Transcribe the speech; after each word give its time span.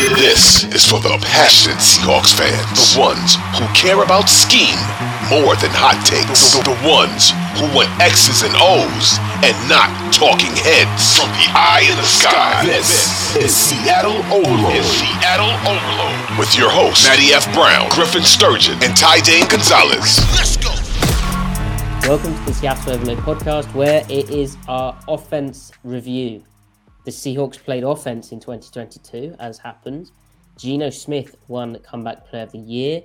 This 0.00 0.64
is 0.72 0.80
for 0.88 0.98
the 0.98 1.12
passionate 1.20 1.76
Seahawks 1.76 2.32
fans, 2.32 2.96
the 2.96 3.00
ones 3.04 3.36
who 3.52 3.68
care 3.76 4.00
about 4.00 4.32
scheme 4.32 4.80
more 5.28 5.52
than 5.60 5.68
hot 5.76 6.00
takes, 6.08 6.56
the, 6.56 6.64
the 6.64 6.78
ones 6.88 7.36
who 7.60 7.68
want 7.76 7.92
X's 8.00 8.40
and 8.40 8.56
O's 8.56 9.20
and 9.44 9.52
not 9.68 9.92
talking 10.08 10.56
heads. 10.56 11.20
From 11.20 11.28
the 11.36 11.52
eye 11.52 11.84
in 11.84 12.00
the 12.00 12.08
sky, 12.08 12.64
this 12.64 13.36
is 13.36 13.52
Seattle 13.52 14.24
Overload. 14.32 14.72
Is 14.72 14.88
Seattle 14.88 15.52
Overload 15.68 16.16
with 16.40 16.56
your 16.56 16.72
hosts 16.72 17.04
Matty 17.04 17.36
F. 17.36 17.44
Brown, 17.52 17.92
Griffin 17.92 18.24
Sturgeon, 18.24 18.80
and 18.80 18.96
Ty 18.96 19.20
Dane 19.20 19.44
Gonzalez. 19.52 20.16
Let's 20.32 20.56
go. 20.56 20.72
Welcome 22.08 22.32
to 22.32 22.44
the 22.48 22.54
Seattle 22.56 22.96
Overload 22.96 23.20
podcast, 23.20 23.68
where 23.76 24.00
it 24.08 24.32
is 24.32 24.56
our 24.66 24.96
offense 25.06 25.72
review. 25.84 26.40
The 27.10 27.16
Seahawks 27.16 27.58
played 27.58 27.82
offense 27.82 28.30
in 28.30 28.38
2022, 28.38 29.34
as 29.40 29.58
happened. 29.58 30.12
Geno 30.56 30.90
Smith 30.90 31.34
won 31.48 31.76
Comeback 31.80 32.24
Player 32.24 32.44
of 32.44 32.52
the 32.52 32.58
Year. 32.58 33.02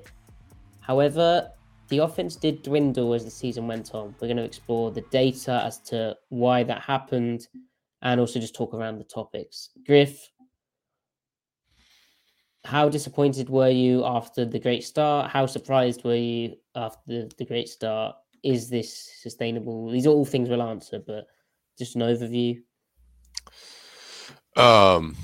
However, 0.79 1.49
the 1.87 1.97
offense 1.97 2.35
did 2.35 2.61
dwindle 2.61 3.15
as 3.15 3.25
the 3.25 3.31
season 3.31 3.67
went 3.67 3.95
on. 3.95 4.13
We're 4.19 4.27
going 4.27 4.37
to 4.37 4.43
explore 4.43 4.91
the 4.91 5.01
data 5.09 5.63
as 5.65 5.79
to 5.89 6.15
why 6.29 6.61
that 6.65 6.83
happened 6.83 7.47
and 8.03 8.19
also 8.19 8.39
just 8.39 8.53
talk 8.53 8.75
around 8.75 8.99
the 8.99 9.05
topics. 9.05 9.71
Griff, 9.87 10.29
how 12.63 12.87
disappointed 12.89 13.49
were 13.49 13.69
you 13.69 14.05
after 14.05 14.45
the 14.45 14.59
great 14.59 14.83
start? 14.83 15.31
How 15.31 15.47
surprised 15.47 16.03
were 16.03 16.13
you 16.13 16.57
after 16.75 17.01
the, 17.07 17.31
the 17.39 17.45
great 17.45 17.69
start? 17.69 18.17
Is 18.43 18.69
this 18.69 19.17
sustainable? 19.23 19.89
These 19.89 20.05
are 20.05 20.11
all 20.11 20.25
things 20.25 20.47
we'll 20.47 20.61
answer, 20.61 20.99
but 20.99 21.25
just 21.75 21.95
an 21.95 22.03
overview. 22.03 22.61
Um, 24.55 25.15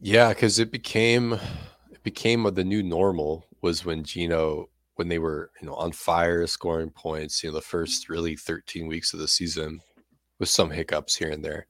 yeah, 0.00 0.28
because 0.28 0.58
it 0.58 0.70
became 0.70 1.34
it 1.90 2.02
became 2.02 2.44
the 2.54 2.64
new 2.64 2.82
normal 2.82 3.46
was 3.62 3.84
when 3.84 4.04
Geno 4.04 4.68
when 4.94 5.08
they 5.08 5.18
were 5.18 5.50
you 5.60 5.66
know 5.66 5.74
on 5.74 5.92
fire 5.92 6.46
scoring 6.46 6.90
points 6.90 7.42
you 7.42 7.50
know 7.50 7.54
the 7.56 7.60
first 7.62 8.08
really 8.08 8.36
13 8.36 8.86
weeks 8.88 9.12
of 9.12 9.20
the 9.20 9.28
season 9.28 9.80
with 10.38 10.48
some 10.48 10.70
hiccups 10.70 11.16
here 11.16 11.30
and 11.30 11.44
there. 11.44 11.66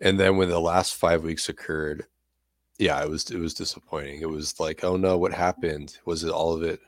And 0.00 0.18
then 0.20 0.36
when 0.36 0.48
the 0.48 0.60
last 0.60 0.94
five 0.96 1.24
weeks 1.24 1.48
occurred 1.48 2.06
yeah 2.78 3.02
it 3.02 3.10
was 3.10 3.30
it 3.30 3.38
was 3.38 3.54
disappointing. 3.54 4.20
It 4.22 4.30
was 4.30 4.60
like 4.60 4.84
oh 4.84 4.96
no 4.96 5.18
what 5.18 5.34
happened? 5.34 5.98
Was 6.06 6.24
it 6.24 6.30
all 6.32 6.54
of 6.54 6.62
it 6.62 6.80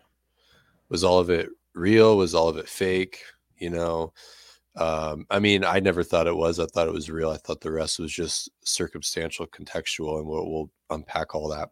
was 0.89 1.05
all 1.05 1.19
of 1.19 1.31
it 1.31 1.51
real? 1.75 2.17
Was 2.17 2.35
all 2.35 2.49
of 2.49 2.57
it 2.59 2.69
fake? 2.69 3.21
You 3.59 3.71
know 3.71 4.13
um, 4.77 5.27
I 5.31 5.39
mean, 5.39 5.65
I 5.65 5.81
never 5.81 6.03
thought 6.03 6.27
it 6.27 6.37
was. 6.37 6.59
I 6.59 6.67
thought 6.67 6.89
it 6.89 6.95
was 6.95 7.11
real. 7.11 7.31
I 7.31 7.37
thought 7.37 7.61
the 7.61 7.73
rest 7.73 7.99
was 7.99 8.13
just 8.13 8.51
circumstantial, 8.65 9.47
contextual, 9.47 10.19
and 10.19 10.27
we'll, 10.27 10.51
we'll 10.51 10.71
unpack 10.91 11.35
all 11.35 11.49
that. 11.49 11.71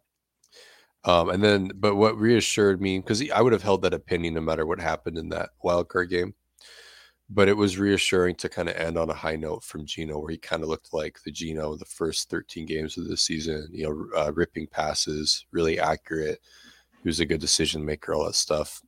Um, 1.03 1.29
and 1.29 1.43
then, 1.43 1.71
but 1.75 1.95
what 1.95 2.17
reassured 2.17 2.79
me 2.79 2.99
because 2.99 3.27
I 3.31 3.41
would 3.41 3.53
have 3.53 3.63
held 3.63 3.81
that 3.81 3.93
opinion 3.93 4.35
no 4.35 4.41
matter 4.41 4.67
what 4.67 4.79
happened 4.79 5.17
in 5.17 5.29
that 5.29 5.49
wild 5.63 5.89
card 5.89 6.09
game. 6.09 6.35
But 7.27 7.47
it 7.47 7.55
was 7.55 7.79
reassuring 7.79 8.35
to 8.35 8.49
kind 8.49 8.67
of 8.67 8.75
end 8.75 8.97
on 8.97 9.09
a 9.09 9.13
high 9.13 9.37
note 9.37 9.63
from 9.63 9.85
Geno, 9.85 10.19
where 10.19 10.31
he 10.31 10.37
kind 10.37 10.63
of 10.63 10.69
looked 10.69 10.93
like 10.93 11.17
the 11.23 11.31
Geno 11.31 11.77
the 11.77 11.85
first 11.85 12.29
13 12.29 12.65
games 12.65 12.97
of 12.97 13.07
the 13.07 13.15
season. 13.17 13.69
You 13.71 14.09
know, 14.13 14.19
uh, 14.19 14.33
ripping 14.33 14.67
passes, 14.67 15.45
really 15.51 15.79
accurate. 15.79 16.39
He 17.01 17.09
was 17.09 17.21
a 17.21 17.25
good 17.25 17.39
decision 17.39 17.85
maker, 17.85 18.13
all 18.13 18.25
that 18.25 18.35
stuff. 18.35 18.81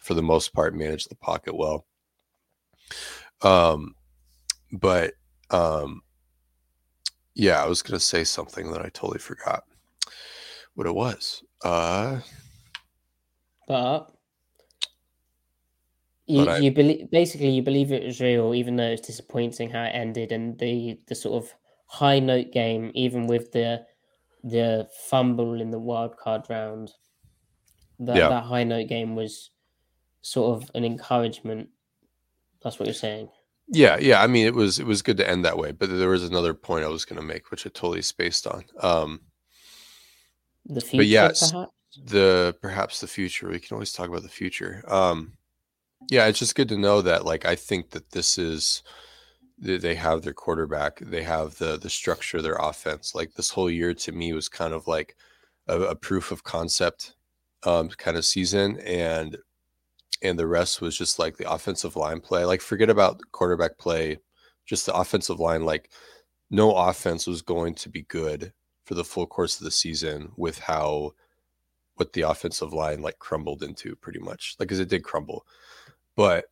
For 0.00 0.14
the 0.14 0.22
most 0.22 0.54
part, 0.54 0.74
managed 0.74 1.10
the 1.10 1.16
pocket 1.16 1.54
well. 1.54 1.84
Um, 3.42 3.94
but 4.72 5.14
um, 5.50 6.02
yeah, 7.34 7.62
I 7.62 7.66
was 7.66 7.82
gonna 7.82 8.00
say 8.00 8.24
something 8.24 8.70
that 8.72 8.80
I 8.80 8.90
totally 8.90 9.18
forgot 9.18 9.64
what 10.74 10.86
it 10.86 10.94
was. 10.94 11.42
Uh, 11.64 12.20
but 13.66 14.12
you, 16.26 16.48
I, 16.48 16.58
you 16.58 16.70
believe 16.70 17.10
basically 17.10 17.50
you 17.50 17.62
believe 17.62 17.92
it 17.92 18.04
was 18.04 18.20
real, 18.20 18.54
even 18.54 18.76
though 18.76 18.84
it's 18.84 19.06
disappointing 19.06 19.70
how 19.70 19.84
it 19.84 19.90
ended 19.90 20.32
and 20.32 20.58
the 20.58 20.98
the 21.06 21.14
sort 21.14 21.42
of 21.42 21.52
high 21.86 22.20
note 22.20 22.52
game, 22.52 22.92
even 22.94 23.26
with 23.26 23.52
the 23.52 23.84
the 24.44 24.88
fumble 25.08 25.60
in 25.60 25.70
the 25.70 25.78
wild 25.78 26.16
card 26.16 26.46
round. 26.48 26.92
That 27.98 28.16
yeah. 28.16 28.28
that 28.28 28.44
high 28.44 28.64
note 28.64 28.88
game 28.88 29.14
was 29.14 29.50
sort 30.22 30.62
of 30.62 30.70
an 30.74 30.84
encouragement 30.84 31.68
that's 32.62 32.78
what 32.78 32.86
you're 32.86 32.94
saying. 32.94 33.28
Yeah, 33.68 33.98
yeah. 33.98 34.22
I 34.22 34.26
mean, 34.26 34.46
it 34.46 34.54
was 34.54 34.78
it 34.78 34.86
was 34.86 35.02
good 35.02 35.16
to 35.18 35.28
end 35.28 35.44
that 35.44 35.58
way, 35.58 35.72
but 35.72 35.88
there 35.90 36.08
was 36.08 36.24
another 36.24 36.54
point 36.54 36.84
I 36.84 36.88
was 36.88 37.04
going 37.04 37.20
to 37.20 37.26
make, 37.26 37.50
which 37.50 37.66
I 37.66 37.70
totally 37.70 38.02
spaced 38.02 38.46
on. 38.46 38.64
Um, 38.80 39.20
the 40.66 40.80
future, 40.80 40.96
but 40.98 41.06
yes, 41.06 41.52
perhaps? 41.52 41.72
the 42.04 42.56
perhaps 42.60 43.00
the 43.00 43.06
future. 43.06 43.48
We 43.48 43.60
can 43.60 43.74
always 43.74 43.92
talk 43.92 44.08
about 44.08 44.22
the 44.22 44.28
future. 44.28 44.82
Um, 44.88 45.34
yeah, 46.10 46.26
it's 46.26 46.38
just 46.38 46.56
good 46.56 46.68
to 46.70 46.76
know 46.76 47.00
that. 47.02 47.24
Like, 47.24 47.44
I 47.44 47.54
think 47.54 47.90
that 47.90 48.10
this 48.10 48.38
is 48.38 48.82
they 49.60 49.94
have 49.94 50.22
their 50.22 50.32
quarterback, 50.32 51.00
they 51.00 51.22
have 51.22 51.58
the 51.58 51.76
the 51.76 51.90
structure 51.90 52.38
of 52.38 52.42
their 52.42 52.56
offense. 52.56 53.14
Like 53.14 53.34
this 53.34 53.50
whole 53.50 53.70
year 53.70 53.94
to 53.94 54.12
me 54.12 54.32
was 54.32 54.48
kind 54.48 54.72
of 54.72 54.86
like 54.86 55.16
a, 55.68 55.80
a 55.80 55.94
proof 55.94 56.32
of 56.32 56.42
concept 56.42 57.14
um, 57.64 57.88
kind 57.90 58.16
of 58.16 58.24
season, 58.24 58.80
and 58.80 59.36
and 60.22 60.38
the 60.38 60.46
rest 60.46 60.80
was 60.80 60.96
just 60.96 61.18
like 61.18 61.36
the 61.36 61.50
offensive 61.50 61.96
line 61.96 62.20
play. 62.20 62.44
Like 62.44 62.60
forget 62.60 62.90
about 62.90 63.20
quarterback 63.32 63.78
play, 63.78 64.18
just 64.66 64.86
the 64.86 64.94
offensive 64.94 65.40
line. 65.40 65.64
Like 65.64 65.90
no 66.50 66.74
offense 66.74 67.26
was 67.26 67.42
going 67.42 67.74
to 67.74 67.88
be 67.88 68.02
good 68.02 68.52
for 68.84 68.94
the 68.94 69.04
full 69.04 69.26
course 69.26 69.58
of 69.58 69.64
the 69.64 69.70
season 69.70 70.32
with 70.36 70.58
how 70.58 71.12
what 71.94 72.12
the 72.12 72.22
offensive 72.22 72.72
line 72.72 73.02
like 73.02 73.18
crumbled 73.18 73.62
into 73.62 73.94
pretty 73.96 74.18
much. 74.18 74.56
Like 74.58 74.68
because 74.68 74.80
it 74.80 74.88
did 74.88 75.04
crumble, 75.04 75.46
but 76.16 76.46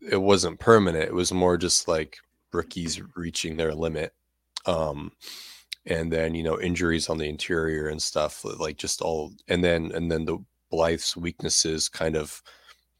it 0.00 0.20
wasn't 0.20 0.60
permanent. 0.60 1.04
It 1.04 1.14
was 1.14 1.32
more 1.32 1.56
just 1.56 1.88
like 1.88 2.18
rookies 2.52 3.00
reaching 3.16 3.56
their 3.56 3.74
limit. 3.74 4.14
Um 4.66 5.12
and 5.86 6.12
then 6.12 6.34
you 6.34 6.42
know 6.42 6.60
injuries 6.60 7.08
on 7.08 7.18
the 7.18 7.28
interior 7.28 7.88
and 7.88 8.00
stuff 8.00 8.44
like 8.44 8.76
just 8.76 9.00
all 9.00 9.32
and 9.48 9.64
then 9.64 9.90
and 9.92 10.10
then 10.10 10.24
the 10.24 10.38
Blythe's 10.70 11.16
weaknesses 11.16 11.88
kind 11.88 12.14
of 12.14 12.42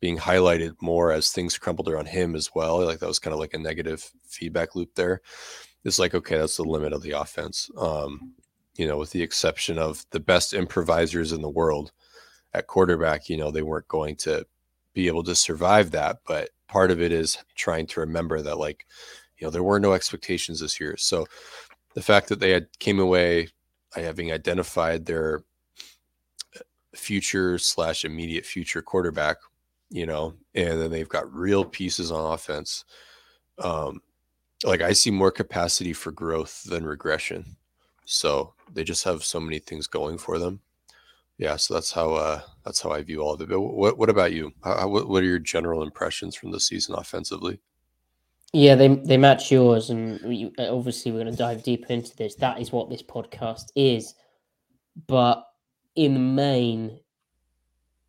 being 0.00 0.18
highlighted 0.18 0.74
more 0.80 1.12
as 1.12 1.30
things 1.30 1.58
crumbled 1.58 1.88
around 1.88 2.06
him 2.06 2.34
as 2.34 2.54
well. 2.54 2.84
Like 2.84 3.00
that 3.00 3.08
was 3.08 3.18
kind 3.18 3.34
of 3.34 3.40
like 3.40 3.54
a 3.54 3.58
negative 3.58 4.10
feedback 4.26 4.74
loop 4.74 4.94
there. 4.94 5.20
It's 5.84 5.98
like, 5.98 6.14
okay, 6.14 6.38
that's 6.38 6.56
the 6.56 6.64
limit 6.64 6.92
of 6.92 7.02
the 7.02 7.12
offense. 7.12 7.70
Um, 7.76 8.34
you 8.76 8.86
know, 8.86 8.96
with 8.96 9.10
the 9.10 9.22
exception 9.22 9.78
of 9.78 10.04
the 10.10 10.20
best 10.20 10.54
improvisers 10.54 11.32
in 11.32 11.42
the 11.42 11.48
world 11.48 11.92
at 12.54 12.66
quarterback, 12.66 13.28
you 13.28 13.36
know, 13.36 13.50
they 13.50 13.62
weren't 13.62 13.88
going 13.88 14.16
to 14.16 14.46
be 14.94 15.06
able 15.08 15.24
to 15.24 15.34
survive 15.34 15.90
that. 15.90 16.18
But 16.26 16.50
part 16.68 16.90
of 16.90 17.00
it 17.00 17.12
is 17.12 17.38
trying 17.56 17.86
to 17.88 18.00
remember 18.00 18.40
that, 18.40 18.58
like, 18.58 18.86
you 19.38 19.46
know, 19.46 19.50
there 19.50 19.62
were 19.62 19.80
no 19.80 19.92
expectations 19.92 20.60
this 20.60 20.78
year. 20.80 20.96
So 20.96 21.26
the 21.94 22.02
fact 22.02 22.28
that 22.28 22.40
they 22.40 22.50
had 22.50 22.66
came 22.78 23.00
away 23.00 23.48
having 23.94 24.30
identified 24.30 25.06
their 25.06 25.42
future 26.94 27.58
slash 27.58 28.04
immediate 28.04 28.44
future 28.44 28.82
quarterback 28.82 29.38
you 29.90 30.06
know, 30.06 30.34
and 30.54 30.80
then 30.80 30.90
they've 30.90 31.08
got 31.08 31.32
real 31.32 31.64
pieces 31.64 32.10
on 32.10 32.32
offense. 32.32 32.84
Um, 33.58 34.02
like 34.64 34.82
I 34.82 34.92
see 34.92 35.10
more 35.10 35.30
capacity 35.30 35.92
for 35.92 36.10
growth 36.10 36.64
than 36.64 36.84
regression. 36.84 37.56
So 38.04 38.54
they 38.72 38.84
just 38.84 39.04
have 39.04 39.24
so 39.24 39.40
many 39.40 39.58
things 39.58 39.86
going 39.86 40.18
for 40.18 40.38
them. 40.38 40.60
Yeah, 41.38 41.54
so 41.56 41.74
that's 41.74 41.92
how 41.92 42.14
uh, 42.14 42.40
that's 42.64 42.80
how 42.80 42.90
I 42.90 43.02
view 43.02 43.20
all 43.20 43.34
of 43.34 43.40
it. 43.40 43.48
But 43.48 43.60
what 43.60 43.96
what 43.96 44.10
about 44.10 44.32
you? 44.32 44.52
How, 44.64 44.88
what 44.88 45.22
are 45.22 45.26
your 45.26 45.38
general 45.38 45.82
impressions 45.82 46.34
from 46.34 46.50
the 46.50 46.58
season 46.58 46.96
offensively? 46.96 47.60
Yeah, 48.52 48.74
they 48.74 48.88
they 48.88 49.16
match 49.16 49.52
yours, 49.52 49.90
and 49.90 50.20
we, 50.22 50.52
obviously 50.58 51.12
we're 51.12 51.22
going 51.22 51.30
to 51.30 51.38
dive 51.38 51.62
deeper 51.62 51.92
into 51.92 52.16
this. 52.16 52.34
That 52.36 52.60
is 52.60 52.72
what 52.72 52.90
this 52.90 53.02
podcast 53.02 53.66
is. 53.76 54.14
But 55.06 55.44
in 55.94 56.14
the 56.14 56.20
main, 56.20 56.98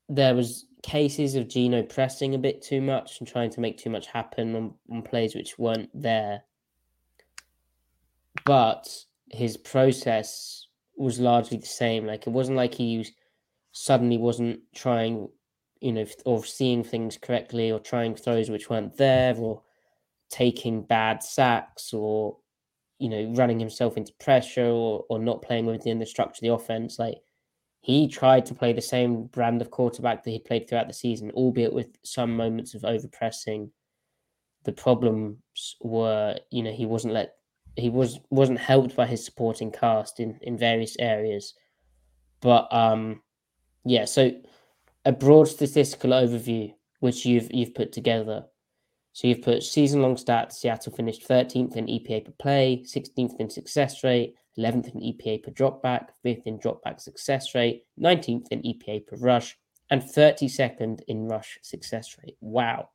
there 0.07 0.33
was 0.33 0.65
cases 0.81 1.35
of 1.35 1.47
Geno 1.47 1.83
pressing 1.83 2.35
a 2.35 2.39
bit 2.39 2.61
too 2.61 2.81
much 2.81 3.19
and 3.19 3.27
trying 3.27 3.49
to 3.51 3.59
make 3.59 3.77
too 3.77 3.89
much 3.89 4.07
happen 4.07 4.55
on, 4.55 4.73
on 4.91 5.01
plays 5.01 5.35
which 5.35 5.57
weren't 5.59 5.89
there. 5.93 6.43
But 8.45 8.87
his 9.29 9.57
process 9.57 10.67
was 10.95 11.19
largely 11.19 11.57
the 11.57 11.65
same. 11.65 12.05
Like 12.05 12.27
it 12.27 12.31
wasn't 12.31 12.57
like 12.57 12.73
he 12.73 12.97
was, 12.99 13.11
suddenly 13.71 14.17
wasn't 14.17 14.61
trying, 14.73 15.29
you 15.81 15.93
know, 15.93 16.05
or 16.25 16.43
seeing 16.45 16.83
things 16.83 17.17
correctly 17.17 17.71
or 17.71 17.79
trying 17.79 18.15
throws 18.15 18.49
which 18.49 18.69
weren't 18.69 18.97
there 18.97 19.35
or 19.35 19.61
taking 20.29 20.83
bad 20.83 21.23
sacks 21.23 21.93
or 21.93 22.37
you 22.99 23.09
know 23.09 23.33
running 23.35 23.59
himself 23.59 23.97
into 23.97 24.13
pressure 24.19 24.67
or, 24.67 25.05
or 25.09 25.17
not 25.17 25.41
playing 25.41 25.65
within 25.65 25.99
the 25.99 26.05
structure 26.05 26.37
of 26.37 26.41
the 26.41 26.53
offense 26.53 26.99
like 26.99 27.17
he 27.81 28.07
tried 28.07 28.45
to 28.45 28.53
play 28.53 28.73
the 28.73 28.81
same 28.81 29.23
brand 29.25 29.61
of 29.61 29.71
quarterback 29.71 30.23
that 30.23 30.31
he 30.31 30.39
played 30.39 30.67
throughout 30.67 30.87
the 30.87 30.93
season 30.93 31.31
albeit 31.31 31.73
with 31.73 31.87
some 32.03 32.35
moments 32.35 32.73
of 32.73 32.81
overpressing 32.81 33.69
the 34.63 34.71
problems 34.71 35.37
were 35.81 36.37
you 36.51 36.63
know 36.63 36.71
he 36.71 36.85
wasn't 36.85 37.13
let 37.13 37.35
he 37.75 37.89
was 37.89 38.19
wasn't 38.29 38.59
helped 38.59 38.95
by 38.95 39.05
his 39.05 39.23
supporting 39.23 39.71
cast 39.71 40.19
in 40.19 40.37
in 40.41 40.57
various 40.57 40.95
areas 40.99 41.53
but 42.41 42.71
um 42.73 43.21
yeah 43.85 44.05
so 44.05 44.31
a 45.05 45.11
broad 45.11 45.47
statistical 45.47 46.11
overview 46.11 46.73
which 46.99 47.25
you've 47.25 47.51
you've 47.53 47.73
put 47.73 47.91
together 47.91 48.45
so 49.13 49.27
you've 49.27 49.41
put 49.41 49.63
season 49.63 50.01
long 50.01 50.15
stats. 50.15 50.53
Seattle 50.53 50.93
finished 50.93 51.27
13th 51.27 51.75
in 51.75 51.87
EPA 51.87 52.25
per 52.25 52.31
play, 52.39 52.83
16th 52.85 53.35
in 53.39 53.49
success 53.49 54.01
rate, 54.03 54.35
11th 54.59 54.93
in 54.93 55.01
EPA 55.01 55.43
per 55.43 55.51
dropback, 55.51 56.09
5th 56.25 56.43
in 56.45 56.59
dropback 56.59 56.99
success 56.99 57.55
rate, 57.55 57.85
19th 57.99 58.47
in 58.51 58.61
EPA 58.61 59.07
per 59.07 59.15
rush, 59.17 59.57
and 59.89 60.01
32nd 60.01 61.01
in 61.07 61.27
rush 61.27 61.57
success 61.61 62.15
rate. 62.21 62.37
Wow. 62.41 62.89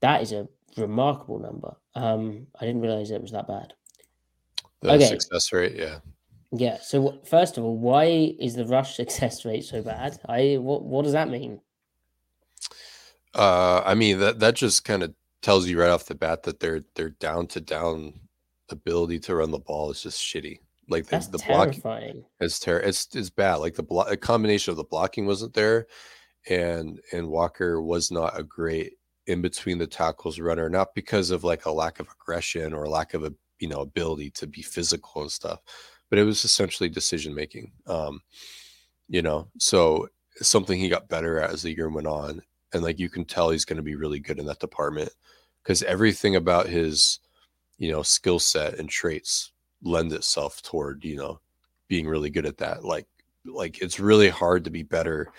That 0.00 0.22
is 0.22 0.32
a 0.32 0.48
remarkable 0.76 1.38
number. 1.38 1.76
Um, 1.94 2.46
I 2.60 2.66
didn't 2.66 2.82
realize 2.82 3.10
it 3.10 3.22
was 3.22 3.32
that 3.32 3.48
bad. 3.48 3.72
The 4.80 4.92
okay. 4.92 5.06
success 5.06 5.52
rate, 5.52 5.76
yeah. 5.76 5.98
Yeah. 6.52 6.78
So 6.80 7.20
first 7.24 7.58
of 7.58 7.64
all, 7.64 7.76
why 7.76 8.34
is 8.38 8.54
the 8.54 8.66
rush 8.66 8.96
success 8.96 9.44
rate 9.44 9.64
so 9.64 9.82
bad? 9.82 10.18
I 10.28 10.58
what 10.60 10.82
what 10.82 11.02
does 11.02 11.12
that 11.12 11.28
mean? 11.28 11.60
Uh, 13.34 13.82
I 13.84 13.94
mean 13.94 14.18
that 14.20 14.38
that 14.40 14.54
just 14.54 14.84
kind 14.84 15.02
of 15.02 15.14
tells 15.42 15.66
you 15.66 15.80
right 15.80 15.90
off 15.90 16.06
the 16.06 16.14
bat 16.14 16.44
that 16.44 16.60
their 16.60 16.84
their 16.94 17.10
down 17.10 17.46
to 17.48 17.60
down 17.60 18.20
ability 18.70 19.18
to 19.20 19.34
run 19.34 19.50
the 19.50 19.58
ball 19.58 19.90
is 19.90 20.02
just 20.02 20.20
shitty. 20.20 20.60
Like 20.88 21.06
the, 21.06 21.18
the 21.30 21.38
blocking 21.46 22.24
is 22.40 22.58
ter- 22.58 22.80
it's 22.80 23.08
it's 23.14 23.30
bad. 23.30 23.56
Like 23.56 23.74
the 23.74 23.82
blo- 23.82 24.02
a 24.02 24.16
combination 24.16 24.70
of 24.70 24.76
the 24.76 24.84
blocking 24.84 25.26
wasn't 25.26 25.54
there, 25.54 25.86
and 26.48 27.00
and 27.12 27.28
Walker 27.28 27.80
was 27.80 28.10
not 28.10 28.38
a 28.38 28.42
great 28.42 28.94
in 29.26 29.40
between 29.40 29.78
the 29.78 29.86
tackles 29.86 30.38
runner, 30.38 30.68
not 30.68 30.94
because 30.94 31.30
of 31.30 31.44
like 31.44 31.64
a 31.64 31.72
lack 31.72 32.00
of 32.00 32.08
aggression 32.08 32.74
or 32.74 32.86
lack 32.86 33.14
of 33.14 33.24
a 33.24 33.32
you 33.58 33.68
know 33.68 33.80
ability 33.80 34.30
to 34.32 34.46
be 34.46 34.62
physical 34.62 35.22
and 35.22 35.32
stuff, 35.32 35.60
but 36.10 36.18
it 36.18 36.24
was 36.24 36.44
essentially 36.44 36.88
decision 36.88 37.34
making. 37.34 37.72
Um, 37.86 38.20
you 39.08 39.22
know, 39.22 39.48
so 39.58 40.08
something 40.36 40.78
he 40.78 40.88
got 40.88 41.08
better 41.08 41.40
at 41.40 41.50
as 41.50 41.62
the 41.62 41.74
year 41.74 41.88
went 41.88 42.06
on, 42.06 42.42
and 42.72 42.82
like 42.82 42.98
you 42.98 43.08
can 43.08 43.24
tell 43.24 43.50
he's 43.50 43.64
going 43.64 43.76
to 43.76 43.82
be 43.82 43.94
really 43.94 44.20
good 44.20 44.38
in 44.38 44.46
that 44.46 44.60
department 44.60 45.10
because 45.62 45.82
everything 45.82 46.36
about 46.36 46.68
his 46.68 47.20
you 47.78 47.90
know 47.90 48.02
skill 48.02 48.38
set 48.38 48.78
and 48.78 48.88
traits 48.88 49.52
lend 49.84 50.12
itself 50.12 50.62
toward 50.62 51.04
you 51.04 51.16
know 51.16 51.40
being 51.88 52.06
really 52.06 52.30
good 52.30 52.46
at 52.46 52.56
that 52.58 52.84
like 52.84 53.06
like 53.44 53.80
it's 53.80 54.00
really 54.00 54.28
hard 54.28 54.64
to 54.64 54.70
be 54.70 54.82
better 54.82 55.30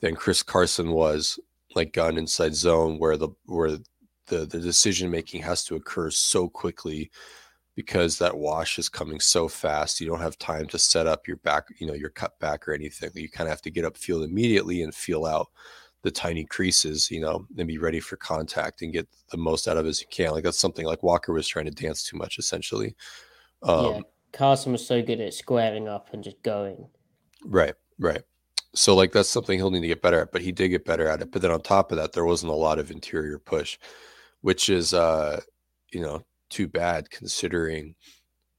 than 0.00 0.16
Chris 0.16 0.42
Carson 0.42 0.90
was 0.90 1.38
like 1.74 1.92
gun 1.92 2.18
inside 2.18 2.54
zone 2.54 2.98
where 2.98 3.16
the 3.16 3.28
where 3.46 3.70
the 3.70 3.82
the 4.26 4.46
decision 4.46 5.10
making 5.10 5.42
has 5.42 5.64
to 5.64 5.76
occur 5.76 6.10
so 6.10 6.48
quickly 6.48 7.10
because 7.74 8.18
that 8.18 8.36
wash 8.36 8.78
is 8.78 8.88
coming 8.88 9.20
so 9.20 9.48
fast 9.48 10.00
you 10.00 10.06
don't 10.06 10.20
have 10.20 10.38
time 10.38 10.66
to 10.66 10.78
set 10.78 11.06
up 11.06 11.26
your 11.26 11.36
back 11.38 11.64
you 11.78 11.86
know 11.86 11.94
your 11.94 12.10
cut 12.10 12.38
back 12.38 12.66
or 12.66 12.72
anything 12.72 13.10
you 13.14 13.28
kind 13.28 13.46
of 13.46 13.50
have 13.50 13.62
to 13.62 13.70
get 13.70 13.84
up 13.84 13.96
field 13.96 14.24
immediately 14.24 14.82
and 14.82 14.94
feel 14.94 15.24
out 15.24 15.48
the 16.02 16.10
tiny 16.10 16.44
creases, 16.44 17.10
you 17.10 17.20
know, 17.20 17.46
and 17.56 17.68
be 17.68 17.78
ready 17.78 18.00
for 18.00 18.16
contact 18.16 18.82
and 18.82 18.92
get 18.92 19.08
the 19.30 19.36
most 19.36 19.68
out 19.68 19.76
of 19.76 19.86
it 19.86 19.88
as 19.88 20.00
you 20.00 20.06
can. 20.10 20.32
Like 20.32 20.44
that's 20.44 20.58
something 20.58 20.84
like 20.84 21.02
Walker 21.02 21.32
was 21.32 21.46
trying 21.46 21.66
to 21.66 21.70
dance 21.70 22.02
too 22.02 22.16
much, 22.16 22.38
essentially. 22.38 22.96
Um, 23.62 23.84
yeah, 23.86 24.00
Carson 24.32 24.72
was 24.72 24.86
so 24.86 25.02
good 25.02 25.20
at 25.20 25.34
squaring 25.34 25.88
up 25.88 26.08
and 26.12 26.22
just 26.24 26.42
going. 26.42 26.88
Right, 27.44 27.74
right. 27.98 28.22
So 28.74 28.94
like 28.94 29.12
that's 29.12 29.28
something 29.28 29.58
he'll 29.58 29.70
need 29.70 29.82
to 29.82 29.88
get 29.88 30.02
better 30.02 30.20
at, 30.20 30.32
but 30.32 30.40
he 30.40 30.52
did 30.52 30.68
get 30.68 30.84
better 30.84 31.06
at 31.06 31.20
it. 31.20 31.30
But 31.30 31.42
then 31.42 31.50
on 31.50 31.60
top 31.60 31.92
of 31.92 31.98
that, 31.98 32.12
there 32.12 32.24
wasn't 32.24 32.52
a 32.52 32.56
lot 32.56 32.78
of 32.78 32.90
interior 32.90 33.38
push, 33.38 33.78
which 34.40 34.68
is 34.68 34.94
uh, 34.94 35.40
you 35.92 36.00
know, 36.00 36.24
too 36.48 36.68
bad 36.68 37.10
considering 37.10 37.94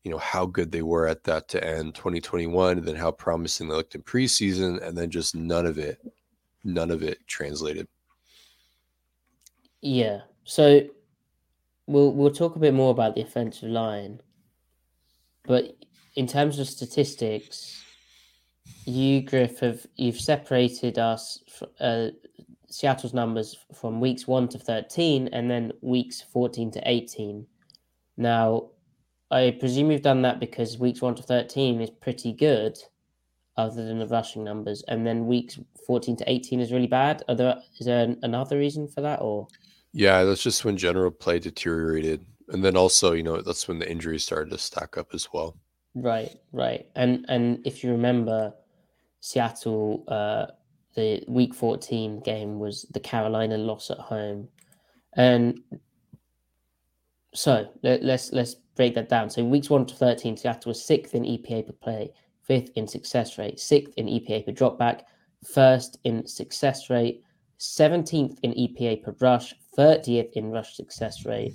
you 0.03 0.11
know 0.11 0.17
how 0.17 0.45
good 0.45 0.71
they 0.71 0.81
were 0.81 1.07
at 1.07 1.23
that 1.23 1.47
to 1.47 1.63
end 1.63 1.95
2021 1.95 2.77
and 2.77 2.88
then 2.88 2.95
how 2.95 3.11
promising 3.11 3.67
they 3.67 3.75
looked 3.75 3.95
in 3.95 4.03
preseason 4.03 4.81
and 4.85 4.97
then 4.97 5.09
just 5.09 5.33
none 5.33 5.65
of 5.65 5.77
it 5.77 6.00
none 6.63 6.91
of 6.91 7.03
it 7.03 7.19
translated. 7.27 7.88
Yeah. 9.81 10.21
So 10.44 10.81
we'll 11.88 12.13
we'll 12.13 12.31
talk 12.31 12.55
a 12.55 12.59
bit 12.59 12.73
more 12.73 12.91
about 12.91 13.15
the 13.15 13.21
offensive 13.21 13.69
line, 13.69 14.21
but 15.45 15.75
in 16.15 16.27
terms 16.27 16.59
of 16.59 16.67
statistics, 16.67 17.81
you 18.85 19.21
Griff 19.21 19.59
have 19.59 19.85
you've 19.95 20.19
separated 20.19 20.97
us 20.97 21.39
uh, 21.79 22.09
Seattle's 22.69 23.13
numbers 23.13 23.57
from 23.73 23.99
weeks 23.99 24.27
one 24.27 24.47
to 24.49 24.59
thirteen, 24.59 25.29
and 25.33 25.49
then 25.49 25.71
weeks 25.81 26.21
fourteen 26.21 26.71
to 26.71 26.81
eighteen. 26.89 27.45
Now, 28.17 28.69
I 29.31 29.55
presume 29.59 29.91
you've 29.91 30.01
done 30.01 30.21
that 30.23 30.39
because 30.39 30.77
weeks 30.77 31.01
one 31.01 31.15
to 31.15 31.23
thirteen 31.23 31.81
is 31.81 31.89
pretty 31.89 32.33
good, 32.33 32.77
other 33.57 33.85
than 33.85 33.99
the 33.99 34.07
rushing 34.07 34.43
numbers, 34.43 34.83
and 34.87 35.05
then 35.05 35.27
weeks 35.27 35.59
14 35.85 36.15
to 36.17 36.31
18 36.31 36.59
is 36.59 36.71
really 36.71 36.87
bad. 36.87 37.23
Are 37.27 37.35
there 37.35 37.55
is 37.79 37.85
there 37.85 38.15
another 38.23 38.57
reason 38.57 38.87
for 38.87 39.01
that 39.01 39.21
or? 39.21 39.47
Yeah, 39.95 40.23
that's 40.23 40.41
just 40.41 40.65
when 40.65 40.75
general 40.75 41.11
play 41.11 41.37
deteriorated, 41.37 42.25
and 42.49 42.63
then 42.63 42.77
also 42.77 43.13
you 43.13 43.23
know 43.23 43.41
that's 43.41 43.67
when 43.67 43.79
the 43.79 43.89
injuries 43.89 44.23
started 44.23 44.51
to 44.51 44.57
stack 44.57 44.97
up 44.97 45.13
as 45.13 45.29
well. 45.33 45.57
Right, 45.95 46.35
right, 46.51 46.88
and 46.95 47.25
and 47.29 47.65
if 47.65 47.83
you 47.83 47.91
remember, 47.91 48.53
Seattle, 49.19 50.03
uh, 50.07 50.47
the 50.95 51.23
Week 51.27 51.53
14 51.53 52.21
game 52.21 52.59
was 52.59 52.83
the 52.91 53.00
Carolina 53.00 53.57
loss 53.57 53.91
at 53.91 54.00
home, 54.00 54.47
and 55.15 55.59
so 57.33 57.69
let, 57.83 58.03
let's 58.03 58.31
let's 58.31 58.55
break 58.75 58.95
that 58.95 59.09
down. 59.09 59.29
So 59.29 59.43
weeks 59.43 59.69
one 59.69 59.85
to 59.85 59.95
13, 59.95 60.38
Seattle 60.38 60.69
was 60.69 60.83
sixth 60.83 61.15
in 61.15 61.23
EPA 61.23 61.67
per 61.67 61.73
play, 61.73 62.12
fifth 62.43 62.69
in 62.75 62.88
success 62.88 63.38
rate, 63.38 63.59
sixth 63.59 63.93
in 63.97 64.07
EPA 64.07 64.45
per 64.45 64.51
dropback, 64.51 65.01
first 65.45 66.00
in 66.03 66.25
success 66.27 66.89
rate, 66.89 67.23
17th 67.59 68.38
in 68.43 68.51
EPA 68.51 69.03
per 69.03 69.15
rush, 69.19 69.53
30th 69.77 70.31
in 70.33 70.50
rush 70.51 70.75
success 70.75 71.25
rate. 71.25 71.53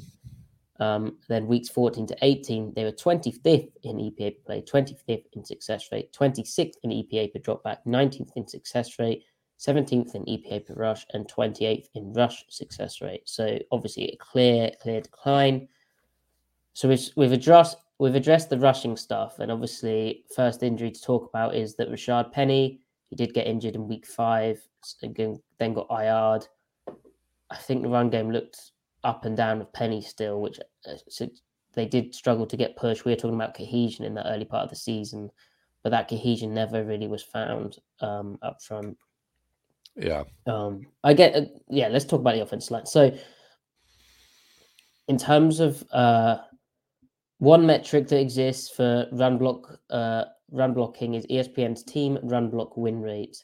Um, 0.80 1.16
then 1.28 1.48
weeks 1.48 1.68
14 1.68 2.06
to 2.06 2.16
18, 2.22 2.72
they 2.74 2.84
were 2.84 2.92
25th 2.92 3.72
in 3.82 3.96
EPA 3.96 4.36
per 4.36 4.42
play, 4.46 4.62
25th 4.62 5.24
in 5.32 5.44
success 5.44 5.88
rate, 5.90 6.12
26th 6.12 6.74
in 6.84 6.90
EPA 6.90 7.32
per 7.32 7.40
dropback, 7.40 7.78
19th 7.86 8.30
in 8.36 8.46
success 8.46 8.98
rate, 8.98 9.24
17th 9.58 10.14
in 10.14 10.24
EPA 10.24 10.66
per 10.66 10.74
rush, 10.74 11.04
and 11.14 11.26
28th 11.26 11.88
in 11.94 12.12
rush 12.12 12.44
success 12.48 13.00
rate. 13.00 13.22
So 13.24 13.58
obviously 13.72 14.04
a 14.10 14.16
clear, 14.18 14.70
clear 14.80 15.00
decline. 15.00 15.68
So 16.74 16.88
we've, 16.88 17.08
we've 17.16 17.32
addressed 17.32 17.78
we've 17.98 18.14
addressed 18.14 18.48
the 18.48 18.58
rushing 18.58 18.96
stuff, 18.96 19.40
and 19.40 19.50
obviously 19.50 20.24
first 20.32 20.62
injury 20.62 20.92
to 20.92 21.02
talk 21.02 21.28
about 21.28 21.56
is 21.56 21.74
that 21.74 21.90
Rashaad 21.90 22.30
Penny 22.30 22.80
he 23.10 23.16
did 23.16 23.34
get 23.34 23.46
injured 23.46 23.74
in 23.74 23.88
week 23.88 24.06
five, 24.06 24.60
then 25.00 25.74
got 25.74 25.90
IR'd. 25.90 26.46
I 27.50 27.56
think 27.56 27.82
the 27.82 27.88
run 27.88 28.10
game 28.10 28.30
looked 28.30 28.72
up 29.04 29.24
and 29.24 29.36
down 29.36 29.58
with 29.58 29.72
Penny 29.72 30.00
still, 30.00 30.40
which 30.40 30.58
uh, 30.86 31.26
they 31.74 31.86
did 31.86 32.14
struggle 32.14 32.46
to 32.46 32.56
get 32.56 32.76
pushed. 32.76 33.04
We 33.04 33.12
were 33.12 33.16
talking 33.16 33.36
about 33.36 33.54
cohesion 33.54 34.04
in 34.04 34.14
the 34.14 34.26
early 34.28 34.44
part 34.44 34.64
of 34.64 34.70
the 34.70 34.76
season, 34.76 35.30
but 35.82 35.90
that 35.90 36.08
cohesion 36.08 36.52
never 36.52 36.84
really 36.84 37.08
was 37.08 37.22
found 37.22 37.78
um, 38.00 38.38
up 38.42 38.62
front. 38.62 38.96
Yeah. 39.96 40.24
Um, 40.46 40.86
I 41.04 41.12
get. 41.12 41.34
Uh, 41.34 41.46
yeah, 41.68 41.88
let's 41.88 42.04
talk 42.04 42.20
about 42.20 42.34
the 42.34 42.42
offense 42.42 42.70
line. 42.70 42.86
So, 42.86 43.16
in 45.08 45.18
terms 45.18 45.60
of 45.60 45.84
uh, 45.92 46.38
one 47.38 47.66
metric 47.66 48.08
that 48.08 48.20
exists 48.20 48.70
for 48.70 49.06
run 49.12 49.38
block 49.38 49.78
uh, 49.90 50.24
run 50.50 50.74
blocking 50.74 51.14
is 51.14 51.26
ESPN's 51.26 51.82
team 51.82 52.18
run 52.22 52.50
block 52.50 52.76
win 52.76 53.00
rate. 53.00 53.42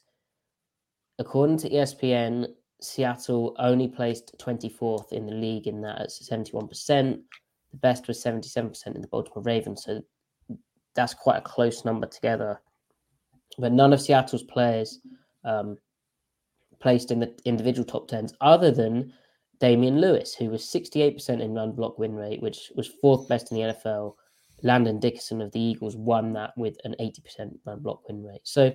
According 1.18 1.58
to 1.58 1.70
ESPN, 1.70 2.48
Seattle 2.80 3.54
only 3.58 3.88
placed 3.88 4.36
24th 4.38 5.12
in 5.12 5.26
the 5.26 5.32
league 5.32 5.66
in 5.66 5.80
that 5.82 6.00
at 6.00 6.10
71%. 6.10 6.68
The 7.70 7.76
best 7.78 8.06
was 8.08 8.22
77% 8.22 8.94
in 8.94 9.00
the 9.00 9.08
Baltimore 9.08 9.42
Ravens. 9.42 9.84
So 9.84 10.02
that's 10.94 11.14
quite 11.14 11.38
a 11.38 11.42
close 11.42 11.84
number 11.84 12.06
together. 12.06 12.60
But 13.58 13.72
none 13.72 13.92
of 13.92 14.00
Seattle's 14.00 14.42
players 14.42 15.00
um, 15.44 15.78
placed 16.80 17.10
in 17.10 17.20
the 17.20 17.34
individual 17.44 17.86
top 17.86 18.08
tens 18.08 18.34
other 18.40 18.70
than 18.70 19.12
Damien 19.60 20.00
Lewis, 20.00 20.34
who 20.34 20.50
was 20.50 20.62
68% 20.62 21.40
in 21.40 21.54
run 21.54 21.72
block 21.72 21.98
win 21.98 22.14
rate, 22.14 22.42
which 22.42 22.72
was 22.74 22.90
fourth 23.00 23.28
best 23.28 23.50
in 23.50 23.56
the 23.56 23.74
NFL. 23.74 24.14
Landon 24.62 24.98
Dickerson 24.98 25.40
of 25.40 25.52
the 25.52 25.60
Eagles 25.60 25.96
won 25.96 26.32
that 26.32 26.52
with 26.56 26.76
an 26.84 26.94
80% 27.00 27.58
run 27.64 27.80
block 27.80 28.08
win 28.08 28.24
rate. 28.24 28.40
So, 28.44 28.72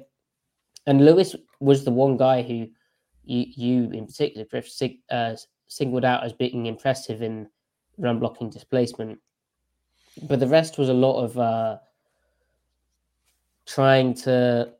and 0.86 1.03
Lewis 1.03 1.36
was 1.60 1.84
the 1.84 1.91
one 1.91 2.15
guy 2.15 2.41
who 2.41 2.68
you, 3.29 3.45
you 3.55 3.91
in 3.91 4.07
particular, 4.07 4.45
Griff, 4.50 4.69
uh, 5.12 5.36
singled 5.67 6.03
out 6.03 6.24
as 6.24 6.33
being 6.33 6.65
impressive 6.65 7.21
in 7.21 7.48
run 7.98 8.19
blocking 8.19 8.50
displacement. 8.50 9.19
But 10.24 10.39
the 10.39 10.48
rest 10.48 10.77
was 10.77 10.89
a 10.89 10.93
lot 10.93 11.24
of 11.24 11.38
uh, 11.38 11.77
trying 13.65 14.15
to 14.15 14.74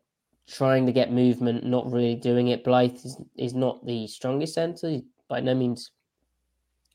trying 0.48 0.88
to 0.88 0.92
get 0.92 1.14
movement, 1.14 1.64
not 1.64 1.92
really 1.92 2.16
doing 2.16 2.48
it. 2.48 2.64
Blythe 2.64 2.96
is, 2.96 3.18
is 3.38 3.54
not 3.54 3.86
the 3.86 4.08
strongest 4.08 4.56
center, 4.56 5.00
by 5.28 5.40
no 5.40 5.54
means 5.54 5.92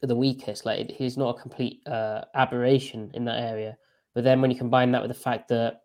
the 0.02 0.16
weakest. 0.16 0.66
Like 0.66 0.90
he's 0.90 1.16
not 1.16 1.36
a 1.36 1.40
complete 1.40 1.80
uh, 1.86 2.22
aberration 2.34 3.10
in 3.14 3.24
that 3.26 3.40
area. 3.40 3.76
But 4.12 4.24
then 4.24 4.40
when 4.40 4.50
you 4.50 4.58
combine 4.58 4.90
that 4.92 5.02
with 5.02 5.10
the 5.10 5.22
fact 5.22 5.48
that 5.48 5.82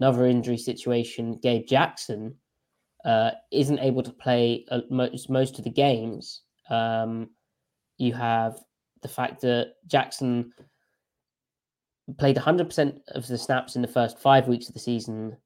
another 0.00 0.26
injury 0.26 0.58
situation, 0.58 1.38
Gabe 1.40 1.66
Jackson 1.66 2.34
uh, 3.04 3.32
isn't 3.52 3.80
able 3.80 4.02
to 4.02 4.12
play 4.12 4.64
uh, 4.70 4.80
most 4.90 5.28
most 5.30 5.58
of 5.58 5.64
the 5.64 5.70
games. 5.70 6.42
Um, 6.70 7.30
you 7.98 8.12
have 8.14 8.58
the 9.02 9.08
fact 9.08 9.40
that 9.42 9.74
Jackson 9.86 10.52
played 12.18 12.36
100% 12.36 13.00
of 13.08 13.26
the 13.26 13.38
snaps 13.38 13.76
in 13.76 13.82
the 13.82 13.88
first 13.88 14.18
five 14.18 14.48
weeks 14.48 14.68
of 14.68 14.74
the 14.74 14.80
season 14.80 15.36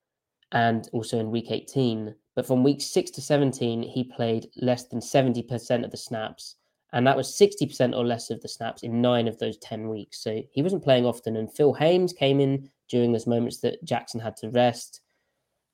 and 0.52 0.88
also 0.92 1.18
in 1.18 1.30
week 1.30 1.50
18. 1.50 2.14
But 2.34 2.46
from 2.46 2.64
week 2.64 2.80
6 2.80 3.10
to 3.12 3.20
17, 3.20 3.82
he 3.82 4.04
played 4.04 4.48
less 4.56 4.84
than 4.84 5.00
70% 5.00 5.84
of 5.84 5.90
the 5.90 5.96
snaps. 5.96 6.56
And 6.92 7.06
that 7.06 7.16
was 7.16 7.38
60% 7.38 7.94
or 7.94 8.04
less 8.04 8.30
of 8.30 8.40
the 8.40 8.48
snaps 8.48 8.82
in 8.82 9.02
nine 9.02 9.28
of 9.28 9.38
those 9.38 9.58
10 9.58 9.88
weeks. 9.88 10.22
So 10.22 10.42
he 10.50 10.62
wasn't 10.62 10.84
playing 10.84 11.04
often. 11.04 11.36
And 11.36 11.52
Phil 11.52 11.74
Haynes 11.74 12.12
came 12.12 12.40
in 12.40 12.70
during 12.88 13.12
those 13.12 13.26
moments 13.26 13.58
that 13.58 13.84
Jackson 13.84 14.20
had 14.20 14.36
to 14.36 14.50
rest. 14.50 15.02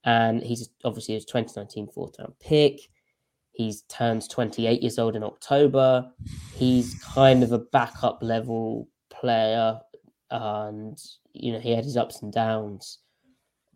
And 0.04 0.42
he's 0.42 0.68
obviously 0.84 1.14
his 1.14 1.24
2019 1.24 1.88
fourth 1.88 2.16
round 2.18 2.34
pick. 2.40 2.80
He's 3.52 3.82
turned 3.82 4.28
28 4.28 4.82
years 4.82 4.98
old 4.98 5.16
in 5.16 5.22
October. 5.22 6.10
He's 6.54 6.94
kind 7.02 7.42
of 7.42 7.52
a 7.52 7.58
backup 7.58 8.18
level 8.20 8.88
player. 9.10 9.78
And, 10.30 10.98
you 11.32 11.52
know, 11.52 11.60
he 11.60 11.70
had 11.70 11.84
his 11.84 11.96
ups 11.96 12.22
and 12.22 12.32
downs. 12.32 12.98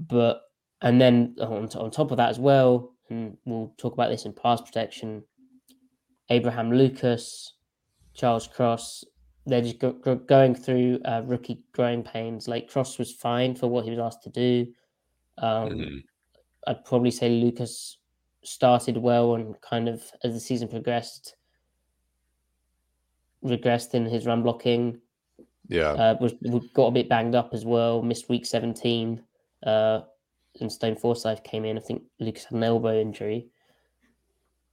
But 0.01 0.43
and 0.83 1.01
then 1.01 1.37
on, 1.41 1.69
on 1.77 1.91
top 1.91 2.11
of 2.11 2.17
that 2.19 2.31
as 2.31 2.39
well, 2.39 2.95
and 3.11 3.37
we'll 3.45 3.75
talk 3.79 3.95
about 3.95 4.11
this 4.11 4.27
in 4.27 4.33
pass 4.33 4.61
protection, 4.61 5.23
Abraham 6.29 6.73
Lucas, 6.73 7.55
Charles 8.15 8.47
Cross, 8.47 9.05
they're 9.47 9.63
just 9.63 9.79
go, 9.79 9.93
go, 9.93 10.15
going 10.15 10.55
through 10.55 11.01
uh, 11.05 11.23
rookie 11.25 11.63
growing 11.73 12.03
pains. 12.03 12.49
Like 12.49 12.69
Cross 12.69 12.99
was 12.99 13.13
fine 13.13 13.55
for 13.55 13.67
what 13.69 13.85
he 13.85 13.91
was 13.91 13.99
asked 13.99 14.23
to 14.25 14.31
do. 14.31 14.73
Um, 15.39 15.69
mm-hmm. 15.71 15.97
I'd 16.69 16.85
probably 16.85 17.11
say 17.11 17.31
Lucas 17.31 17.99
started 18.45 18.97
well 18.97 19.35
and 19.35 19.61
kind 19.61 19.89
of 19.89 20.03
as 20.23 20.35
the 20.35 20.41
season 20.41 20.69
progressed, 20.69 21.35
regressed 23.45 23.95
in 23.95 24.07
his 24.07 24.27
run 24.27 24.43
blocking. 24.43 25.01
Yeah, 25.69 25.91
uh, 25.91 26.17
was 26.21 26.35
got 26.75 26.87
a 26.87 26.93
bit 26.93 27.09
banged 27.09 27.35
up 27.35 27.51
as 27.53 27.65
well. 27.65 28.03
Missed 28.03 28.29
week 28.29 28.47
seventeen. 28.47 29.23
Uh, 29.65 30.03
and 30.61 30.71
Stone 30.73 30.97
Forsythe 30.97 31.45
came 31.45 31.65
in. 31.65 31.77
I 31.77 31.81
think 31.81 32.03
Lucas 32.21 32.45
had 32.45 32.55
an 32.55 32.65
elbow 32.65 33.01
injury. 33.01 33.49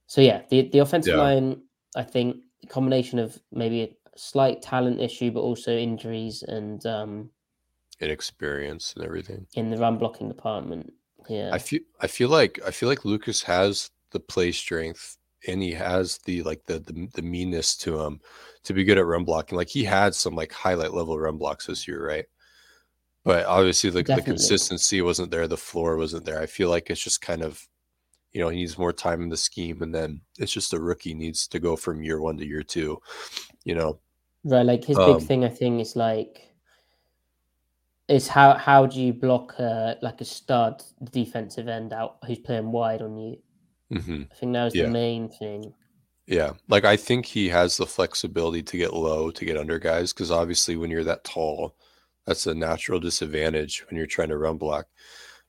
So 0.06 0.20
yeah, 0.20 0.42
the 0.50 0.68
the 0.68 0.80
offensive 0.80 1.14
yeah. 1.14 1.22
line, 1.22 1.62
I 1.96 2.02
think, 2.02 2.36
the 2.60 2.66
combination 2.66 3.18
of 3.18 3.38
maybe 3.52 3.82
a 3.82 3.88
slight 4.16 4.62
talent 4.62 5.00
issue, 5.00 5.30
but 5.30 5.40
also 5.40 5.76
injuries 5.76 6.42
and 6.42 6.84
um, 6.86 7.30
inexperience 8.00 8.94
and 8.94 9.04
everything 9.04 9.46
in 9.54 9.70
the 9.70 9.76
run 9.76 9.98
blocking 9.98 10.28
department. 10.28 10.92
Yeah, 11.28 11.50
I 11.52 11.58
feel 11.58 11.80
I 12.00 12.06
feel 12.06 12.28
like 12.28 12.60
I 12.66 12.70
feel 12.70 12.88
like 12.88 13.04
Lucas 13.04 13.42
has 13.44 13.90
the 14.12 14.20
play 14.20 14.52
strength 14.52 15.16
and 15.46 15.62
he 15.62 15.72
has 15.72 16.18
the 16.18 16.42
like 16.42 16.64
the, 16.66 16.78
the 16.78 17.08
the 17.14 17.22
meanness 17.22 17.76
to 17.78 18.00
him 18.00 18.20
to 18.64 18.72
be 18.72 18.84
good 18.84 18.98
at 18.98 19.06
run 19.06 19.24
blocking. 19.24 19.56
Like 19.56 19.68
he 19.68 19.84
had 19.84 20.14
some 20.14 20.34
like 20.34 20.52
highlight 20.52 20.92
level 20.92 21.18
run 21.18 21.38
blocks 21.38 21.66
this 21.66 21.86
year, 21.86 22.06
right? 22.06 22.26
but 23.26 23.44
obviously 23.46 23.90
the, 23.90 24.04
the 24.04 24.22
consistency 24.22 25.02
wasn't 25.02 25.30
there 25.30 25.48
the 25.48 25.56
floor 25.56 25.96
wasn't 25.96 26.24
there 26.24 26.40
i 26.40 26.46
feel 26.46 26.70
like 26.70 26.88
it's 26.88 27.02
just 27.02 27.20
kind 27.20 27.42
of 27.42 27.60
you 28.32 28.40
know 28.40 28.48
he 28.48 28.58
needs 28.58 28.78
more 28.78 28.92
time 28.92 29.20
in 29.20 29.28
the 29.28 29.36
scheme 29.36 29.82
and 29.82 29.94
then 29.94 30.20
it's 30.38 30.52
just 30.52 30.72
a 30.72 30.80
rookie 30.80 31.12
needs 31.12 31.46
to 31.48 31.58
go 31.58 31.76
from 31.76 32.02
year 32.02 32.20
one 32.20 32.38
to 32.38 32.46
year 32.46 32.62
two 32.62 32.98
you 33.64 33.74
know 33.74 33.98
right 34.44 34.64
like 34.64 34.84
his 34.84 34.96
um, 34.96 35.18
big 35.18 35.26
thing 35.26 35.44
i 35.44 35.48
think 35.48 35.80
is 35.80 35.96
like 35.96 36.54
is 38.08 38.28
how 38.28 38.54
how 38.54 38.86
do 38.86 39.00
you 39.00 39.12
block 39.12 39.54
uh, 39.58 39.94
like 40.02 40.20
a 40.20 40.24
stud 40.24 40.82
defensive 41.10 41.68
end 41.68 41.92
out 41.92 42.18
who's 42.26 42.38
playing 42.38 42.70
wide 42.70 43.02
on 43.02 43.16
you 43.16 43.38
mm-hmm. 43.92 44.22
i 44.30 44.34
think 44.34 44.52
that 44.52 44.64
was 44.64 44.74
yeah. 44.74 44.84
the 44.84 44.90
main 44.90 45.28
thing 45.28 45.72
yeah 46.26 46.52
like 46.68 46.84
i 46.84 46.96
think 46.96 47.26
he 47.26 47.48
has 47.48 47.76
the 47.76 47.86
flexibility 47.86 48.62
to 48.62 48.76
get 48.76 48.92
low 48.92 49.30
to 49.30 49.44
get 49.44 49.56
under 49.56 49.78
guys 49.78 50.12
because 50.12 50.30
obviously 50.30 50.76
when 50.76 50.90
you're 50.90 51.04
that 51.04 51.24
tall 51.24 51.76
that's 52.26 52.46
a 52.46 52.54
natural 52.54 53.00
disadvantage 53.00 53.84
when 53.88 53.96
you're 53.96 54.06
trying 54.06 54.28
to 54.28 54.36
run 54.38 54.58
block. 54.58 54.86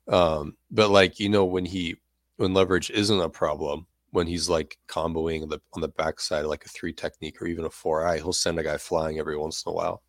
Um, 0.08 0.56
but 0.72 0.90
like 0.90 1.20
you 1.20 1.28
know, 1.30 1.44
when 1.44 1.66
he 1.66 1.98
when 2.38 2.54
leverage 2.54 2.92
isn't 2.92 3.20
a 3.20 3.30
problem, 3.30 3.88
when 4.12 4.28
he's 4.28 4.48
like 4.48 4.78
comboing 4.88 5.50
the 5.50 5.60
on 5.74 5.82
the 5.82 5.90
backside 5.90 6.46
like 6.46 6.66
a 6.66 6.70
three 6.70 6.94
technique 6.94 7.42
or 7.42 7.48
even 7.48 7.66
a 7.66 7.70
four 7.70 8.06
eye, 8.06 8.18
he'll 8.18 8.34
send 8.34 8.60
a 8.60 8.64
guy 8.64 8.78
flying 8.78 9.20
every 9.20 9.38
once 9.38 9.64
in 9.66 9.72
a 9.72 9.74
while. 9.74 10.04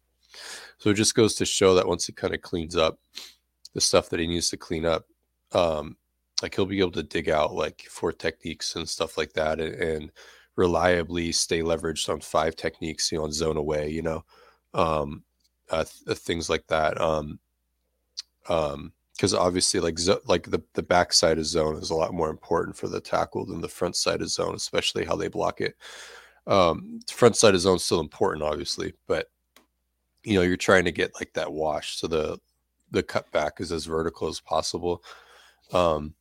So 0.79 0.91
it 0.91 0.95
just 0.95 1.15
goes 1.15 1.35
to 1.37 1.45
show 1.45 1.75
that 1.75 1.89
once 1.89 2.07
he 2.07 2.13
kind 2.13 2.35
of 2.35 2.43
cleans 2.43 2.77
up 2.77 2.99
the 3.75 3.81
stuff 3.81 4.09
that 4.11 4.21
he 4.21 4.27
needs 4.27 4.51
to 4.51 4.57
clean 4.57 4.85
up, 4.85 5.07
um, 5.53 5.97
like 6.43 6.55
he'll 6.55 6.67
be 6.67 6.81
able 6.81 6.93
to 6.93 7.03
dig 7.03 7.29
out 7.29 7.55
like 7.55 7.83
four 7.91 8.13
techniques 8.13 8.77
and 8.77 8.89
stuff 8.89 9.19
like 9.19 9.33
that 9.33 9.61
and, 9.61 9.75
and 9.75 10.13
reliably 10.57 11.33
stay 11.33 11.61
leveraged 11.61 12.09
on 12.09 12.21
five 12.21 12.57
techniques, 12.57 13.11
you 13.11 13.19
know, 13.19 13.25
on 13.25 13.33
zone 13.33 13.57
away, 13.57 13.89
you 13.89 14.03
know. 14.03 14.25
Um, 14.75 15.25
uh, 15.71 15.85
th- 15.85 16.03
uh, 16.09 16.15
things 16.15 16.49
like 16.49 16.67
that. 16.69 17.01
Um, 17.01 17.39
um, 18.49 18.93
because 19.19 19.35
obviously, 19.35 19.81
like 19.81 19.99
zo- 19.99 20.21
like 20.27 20.49
the 20.49 20.63
the 20.75 20.83
backside 20.83 21.39
of 21.39 21.47
zone 21.47 21.77
is 21.77 21.91
a 21.91 21.95
lot 21.95 22.15
more 22.15 22.31
important 22.31 22.77
for 22.77 22.87
the 22.87 23.01
tackle 23.01 23.45
than 23.45 23.61
the 23.61 23.69
front 23.69 23.97
side 23.97 24.23
of 24.23 24.29
zone, 24.29 24.55
especially 24.55 25.05
how 25.05 25.17
they 25.17 25.27
block 25.27 25.61
it. 25.61 25.75
Um, 26.47 27.01
front 27.11 27.37
side 27.37 27.55
of 27.55 27.61
zone 27.61 27.81
still 27.81 28.01
important, 28.01 28.45
obviously, 28.45 28.95
but 29.09 29.27
you 30.25 30.35
know 30.35 30.43
you're 30.43 30.57
trying 30.57 30.85
to 30.85 30.93
get 30.93 31.15
like 31.15 31.33
that 31.35 31.53
wash, 31.53 31.97
so 31.97 32.07
the 32.07 32.39
the 32.91 33.03
cutback 33.03 33.61
is 33.61 33.73
as 33.73 33.87
vertical 33.87 34.29
as 34.29 34.41
possible. 34.41 35.03
Um, 35.73 36.15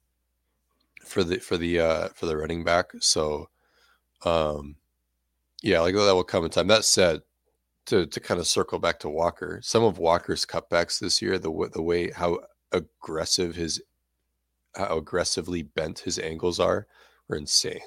for 1.05 1.23
the 1.23 1.39
for 1.39 1.57
the 1.57 1.79
uh 1.79 2.09
for 2.09 2.25
the 2.25 2.37
running 2.37 2.63
back. 2.63 2.91
So 2.99 3.49
um 4.25 4.75
yeah, 5.63 5.79
like 5.81 5.95
that 5.95 6.15
will 6.15 6.23
come 6.23 6.45
in 6.45 6.51
time. 6.51 6.67
That 6.67 6.85
said, 6.85 7.21
to 7.87 8.05
to 8.05 8.19
kind 8.19 8.39
of 8.39 8.47
circle 8.47 8.79
back 8.79 8.99
to 8.99 9.09
Walker, 9.09 9.59
some 9.63 9.83
of 9.83 9.99
Walker's 9.99 10.45
cutbacks 10.45 10.99
this 10.99 11.21
year, 11.21 11.39
the 11.39 11.69
the 11.73 11.81
way 11.81 12.11
how 12.11 12.39
aggressive 12.71 13.55
his 13.55 13.81
how 14.75 14.97
aggressively 14.97 15.63
bent 15.63 15.99
his 15.99 16.19
angles 16.19 16.59
are, 16.59 16.87
are 17.29 17.37
insane. 17.37 17.81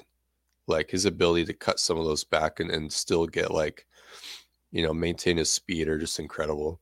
Like 0.67 0.91
his 0.91 1.05
ability 1.05 1.45
to 1.45 1.53
cut 1.53 1.79
some 1.79 1.97
of 1.97 2.05
those 2.05 2.23
back 2.23 2.59
and, 2.59 2.71
and 2.71 2.91
still 2.91 3.27
get 3.27 3.51
like, 3.51 3.85
you 4.71 4.83
know, 4.83 4.93
maintain 4.93 5.37
his 5.37 5.51
speed 5.51 5.87
are 5.87 5.99
just 5.99 6.19
incredible. 6.19 6.79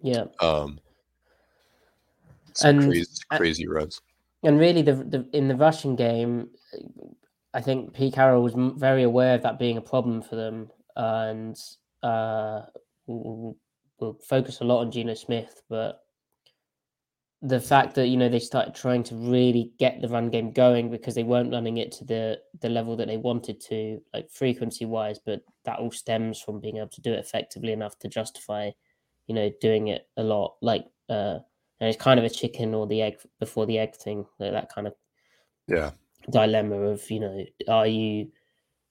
Yeah. 0.00 0.24
Um. 0.40 0.80
and 2.64 2.82
crazy, 2.82 3.06
crazy 3.30 3.68
runs. 3.68 4.00
And 4.42 4.58
really, 4.58 4.82
the, 4.82 4.94
the 4.94 5.28
in 5.32 5.48
the 5.48 5.56
rushing 5.56 5.96
game, 5.96 6.50
I 7.54 7.60
think 7.60 7.92
Pete 7.94 8.14
Carroll 8.14 8.42
was 8.42 8.54
very 8.56 9.02
aware 9.02 9.34
of 9.34 9.42
that 9.42 9.58
being 9.58 9.76
a 9.76 9.82
problem 9.82 10.22
for 10.22 10.36
them, 10.36 10.70
and 10.96 11.56
uh, 12.02 12.62
we'll, 13.06 13.56
we'll 14.00 14.18
focus 14.26 14.60
a 14.60 14.64
lot 14.64 14.80
on 14.80 14.90
Geno 14.90 15.14
Smith, 15.14 15.62
but 15.68 16.01
the 17.44 17.60
fact 17.60 17.96
that 17.96 18.06
you 18.06 18.16
know 18.16 18.28
they 18.28 18.38
started 18.38 18.74
trying 18.74 19.02
to 19.02 19.16
really 19.16 19.72
get 19.78 20.00
the 20.00 20.08
run 20.08 20.30
game 20.30 20.52
going 20.52 20.90
because 20.90 21.16
they 21.16 21.24
weren't 21.24 21.52
running 21.52 21.78
it 21.78 21.90
to 21.90 22.04
the 22.04 22.38
the 22.60 22.68
level 22.68 22.96
that 22.96 23.08
they 23.08 23.16
wanted 23.16 23.60
to, 23.60 24.00
like 24.14 24.30
frequency 24.30 24.84
wise, 24.84 25.18
but 25.18 25.42
that 25.64 25.80
all 25.80 25.90
stems 25.90 26.40
from 26.40 26.60
being 26.60 26.76
able 26.76 26.88
to 26.88 27.00
do 27.00 27.12
it 27.12 27.18
effectively 27.18 27.72
enough 27.72 27.98
to 27.98 28.08
justify, 28.08 28.70
you 29.26 29.34
know, 29.34 29.50
doing 29.60 29.88
it 29.88 30.06
a 30.16 30.22
lot. 30.22 30.54
Like, 30.62 30.86
uh, 31.08 31.38
and 31.80 31.88
it's 31.88 32.00
kind 32.00 32.20
of 32.20 32.24
a 32.24 32.30
chicken 32.30 32.74
or 32.74 32.86
the 32.86 33.02
egg 33.02 33.16
before 33.40 33.66
the 33.66 33.78
egg 33.78 33.96
thing, 33.96 34.24
like 34.38 34.52
that 34.52 34.72
kind 34.72 34.86
of 34.86 34.94
yeah 35.66 35.90
dilemma 36.30 36.76
of 36.76 37.10
you 37.10 37.18
know, 37.18 37.44
are 37.66 37.86
you 37.88 38.30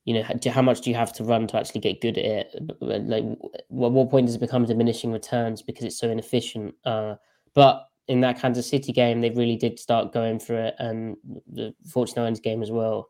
you 0.03 0.15
know, 0.15 0.23
how 0.51 0.63
much 0.63 0.81
do 0.81 0.89
you 0.89 0.95
have 0.95 1.13
to 1.13 1.23
run 1.23 1.45
to 1.47 1.57
actually 1.57 1.79
get 1.79 2.01
good 2.01 2.17
at 2.17 2.25
it? 2.25 2.77
Like, 2.81 3.23
what, 3.67 3.91
what 3.91 4.09
point 4.09 4.25
does 4.25 4.35
it 4.35 4.39
become 4.41 4.65
diminishing 4.65 5.11
returns 5.11 5.61
because 5.61 5.83
it's 5.85 5.99
so 5.99 6.09
inefficient? 6.09 6.73
Uh, 6.83 7.15
but 7.53 7.87
in 8.11 8.19
that 8.19 8.37
Kansas 8.37 8.67
City 8.67 8.91
game, 8.91 9.21
they 9.21 9.29
really 9.29 9.55
did 9.55 9.79
start 9.79 10.11
going 10.11 10.37
for 10.37 10.55
it, 10.55 10.75
and 10.79 11.15
the 11.49 11.73
49ers 11.87 12.43
game 12.43 12.61
as 12.61 12.69
well. 12.69 13.09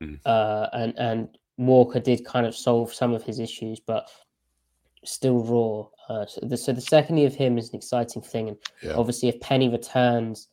Mm. 0.00 0.20
Uh, 0.24 0.68
and 0.72 0.94
and 0.96 1.38
Walker 1.56 1.98
did 1.98 2.24
kind 2.24 2.46
of 2.46 2.54
solve 2.54 2.94
some 2.94 3.12
of 3.12 3.24
his 3.24 3.40
issues, 3.40 3.80
but 3.80 4.08
still 5.04 5.42
raw. 5.42 5.88
Uh, 6.08 6.24
so, 6.24 6.40
the, 6.44 6.56
so 6.56 6.72
the 6.72 6.80
secondary 6.80 7.26
of 7.26 7.34
him 7.34 7.58
is 7.58 7.70
an 7.70 7.74
exciting 7.74 8.22
thing, 8.22 8.48
and 8.50 8.56
yeah. 8.80 8.94
obviously, 8.94 9.28
if 9.28 9.40
Penny 9.40 9.68
returns, 9.68 10.46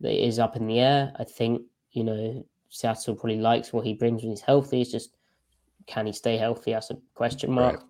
it 0.00 0.20
is 0.20 0.38
up 0.38 0.54
in 0.54 0.68
the 0.68 0.78
air. 0.78 1.12
I 1.18 1.24
think 1.24 1.62
you 1.90 2.04
know 2.04 2.46
Seattle 2.68 3.16
probably 3.16 3.40
likes 3.40 3.72
what 3.72 3.84
he 3.84 3.92
brings 3.92 4.22
when 4.22 4.30
he's 4.30 4.40
healthy. 4.40 4.82
It's 4.82 4.92
just 4.92 5.16
can 5.86 6.06
he 6.06 6.12
stay 6.12 6.36
healthy? 6.36 6.74
That's 6.74 6.90
a 6.90 6.98
question 7.14 7.50
mark. 7.50 7.80
Right. 7.80 7.84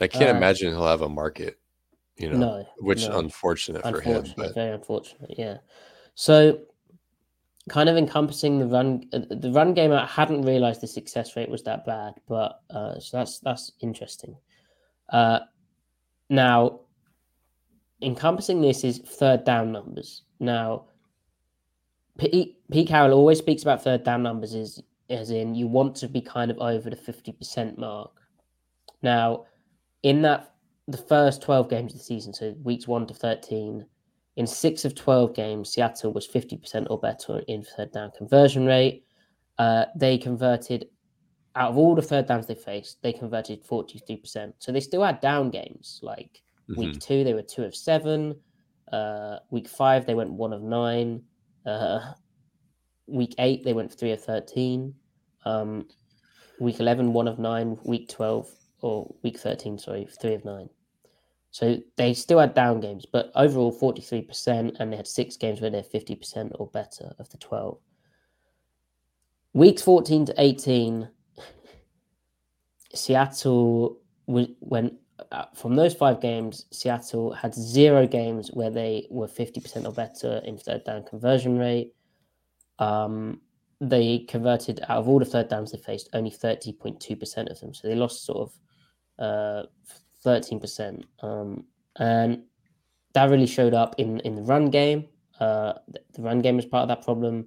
I 0.00 0.06
can't 0.06 0.36
uh, 0.36 0.36
imagine 0.36 0.68
he'll 0.72 0.86
have 0.86 1.02
a 1.02 1.08
market, 1.08 1.58
you 2.18 2.30
know, 2.30 2.36
no, 2.36 2.66
which 2.78 3.08
no. 3.08 3.18
unfortunate, 3.18 3.82
for 3.82 4.00
him. 4.00 4.24
But... 4.36 4.54
Very 4.54 4.74
unfortunate, 4.74 5.34
yeah. 5.38 5.58
So, 6.14 6.60
kind 7.68 7.88
of 7.88 7.96
encompassing 7.96 8.58
the 8.58 8.66
run, 8.66 9.04
uh, 9.12 9.20
the 9.30 9.52
run 9.52 9.74
game. 9.74 9.92
I 9.92 10.06
hadn't 10.06 10.42
realized 10.42 10.80
the 10.80 10.86
success 10.86 11.36
rate 11.36 11.48
was 11.48 11.62
that 11.64 11.86
bad, 11.86 12.14
but 12.28 12.60
uh, 12.70 12.98
so 12.98 13.18
that's 13.18 13.38
that's 13.40 13.72
interesting. 13.80 14.36
Uh, 15.08 15.40
now, 16.28 16.80
encompassing 18.02 18.60
this 18.60 18.84
is 18.84 18.98
third 18.98 19.44
down 19.44 19.72
numbers. 19.72 20.22
Now, 20.40 20.86
Pete, 22.18 22.58
Pete 22.70 22.88
Carroll 22.88 23.14
always 23.14 23.38
speaks 23.38 23.62
about 23.62 23.82
third 23.82 24.04
down 24.04 24.22
numbers 24.22 24.54
as, 24.54 24.82
as 25.08 25.30
in 25.30 25.54
you 25.54 25.66
want 25.66 25.94
to 25.96 26.08
be 26.08 26.20
kind 26.20 26.50
of 26.50 26.58
over 26.58 26.90
the 26.90 26.96
50% 26.96 27.78
mark. 27.78 28.10
Now, 29.02 29.46
in 30.02 30.22
that, 30.22 30.52
the 30.88 30.98
first 30.98 31.42
12 31.42 31.68
games 31.68 31.92
of 31.92 31.98
the 31.98 32.04
season, 32.04 32.32
so 32.32 32.54
weeks 32.62 32.88
1 32.88 33.06
to 33.06 33.14
13, 33.14 33.84
in 34.38 34.46
six 34.46 34.84
of 34.84 34.94
12 34.94 35.34
games, 35.34 35.70
Seattle 35.70 36.12
was 36.12 36.26
50% 36.26 36.86
or 36.90 36.98
better 36.98 37.40
in 37.48 37.62
third 37.62 37.92
down 37.92 38.12
conversion 38.16 38.66
rate. 38.66 39.04
Uh, 39.58 39.86
they 39.96 40.16
converted, 40.16 40.86
out 41.56 41.70
of 41.70 41.76
all 41.76 41.96
the 41.96 42.02
third 42.02 42.26
downs 42.26 42.46
they 42.46 42.54
faced, 42.54 43.02
they 43.02 43.12
converted 43.12 43.66
43%. 43.66 44.52
So 44.60 44.70
they 44.70 44.80
still 44.80 45.02
had 45.02 45.20
down 45.20 45.50
games. 45.50 45.98
Like 46.04 46.40
mm-hmm. 46.70 46.80
week 46.80 47.00
two, 47.00 47.24
they 47.24 47.34
were 47.34 47.42
two 47.42 47.64
of 47.64 47.74
seven. 47.74 48.36
Uh, 48.92 49.38
week 49.50 49.68
five, 49.68 50.06
they 50.06 50.14
went 50.14 50.32
one 50.32 50.52
of 50.52 50.62
nine. 50.62 51.22
Uh, 51.66 52.12
week 53.08 53.34
eight, 53.38 53.64
they 53.64 53.72
went 53.72 53.92
three 53.92 54.12
of 54.12 54.22
13. 54.22 54.94
Um, 55.44 55.88
week 56.60 56.78
11, 56.78 57.12
one 57.12 57.26
of 57.26 57.40
nine. 57.40 57.76
Week 57.84 58.08
12, 58.08 58.48
or 58.82 59.12
week 59.24 59.38
13, 59.38 59.78
sorry, 59.78 60.06
three 60.20 60.34
of 60.34 60.44
nine. 60.44 60.68
So 61.50 61.78
they 61.96 62.14
still 62.14 62.38
had 62.38 62.54
down 62.54 62.80
games, 62.80 63.06
but 63.10 63.32
overall 63.34 63.76
43%, 63.76 64.76
and 64.78 64.92
they 64.92 64.96
had 64.96 65.06
six 65.06 65.36
games 65.36 65.60
where 65.60 65.70
they're 65.70 65.82
50% 65.82 66.52
or 66.58 66.66
better 66.68 67.14
of 67.18 67.28
the 67.30 67.38
12. 67.38 67.78
Weeks 69.54 69.82
14 69.82 70.26
to 70.26 70.34
18, 70.36 71.08
Seattle 72.94 73.98
went 74.26 74.94
uh, 75.32 75.46
from 75.54 75.74
those 75.74 75.94
five 75.94 76.20
games, 76.20 76.66
Seattle 76.70 77.32
had 77.32 77.54
zero 77.54 78.06
games 78.06 78.50
where 78.52 78.70
they 78.70 79.06
were 79.10 79.26
50% 79.26 79.84
or 79.84 79.92
better 79.92 80.40
in 80.44 80.56
third 80.56 80.84
down 80.84 81.04
conversion 81.04 81.58
rate. 81.58 81.94
Um, 82.78 83.40
they 83.80 84.20
converted 84.20 84.80
out 84.88 84.98
of 84.98 85.08
all 85.08 85.18
the 85.18 85.24
third 85.24 85.48
downs 85.48 85.72
they 85.72 85.78
faced, 85.78 86.08
only 86.12 86.30
30.2% 86.30 87.50
of 87.50 87.60
them. 87.60 87.74
So 87.74 87.88
they 87.88 87.94
lost 87.94 88.24
sort 88.24 88.50
of 89.18 89.24
uh, 89.24 89.66
13%. 90.24 91.02
Um, 91.22 91.64
and 91.96 92.42
that 93.14 93.30
really 93.30 93.46
showed 93.46 93.74
up 93.74 93.94
in, 93.98 94.20
in 94.20 94.34
the 94.34 94.42
run 94.42 94.70
game. 94.70 95.06
Uh, 95.40 95.74
the 96.14 96.22
run 96.22 96.40
game 96.40 96.56
was 96.56 96.66
part 96.66 96.82
of 96.82 96.88
that 96.88 97.04
problem. 97.04 97.46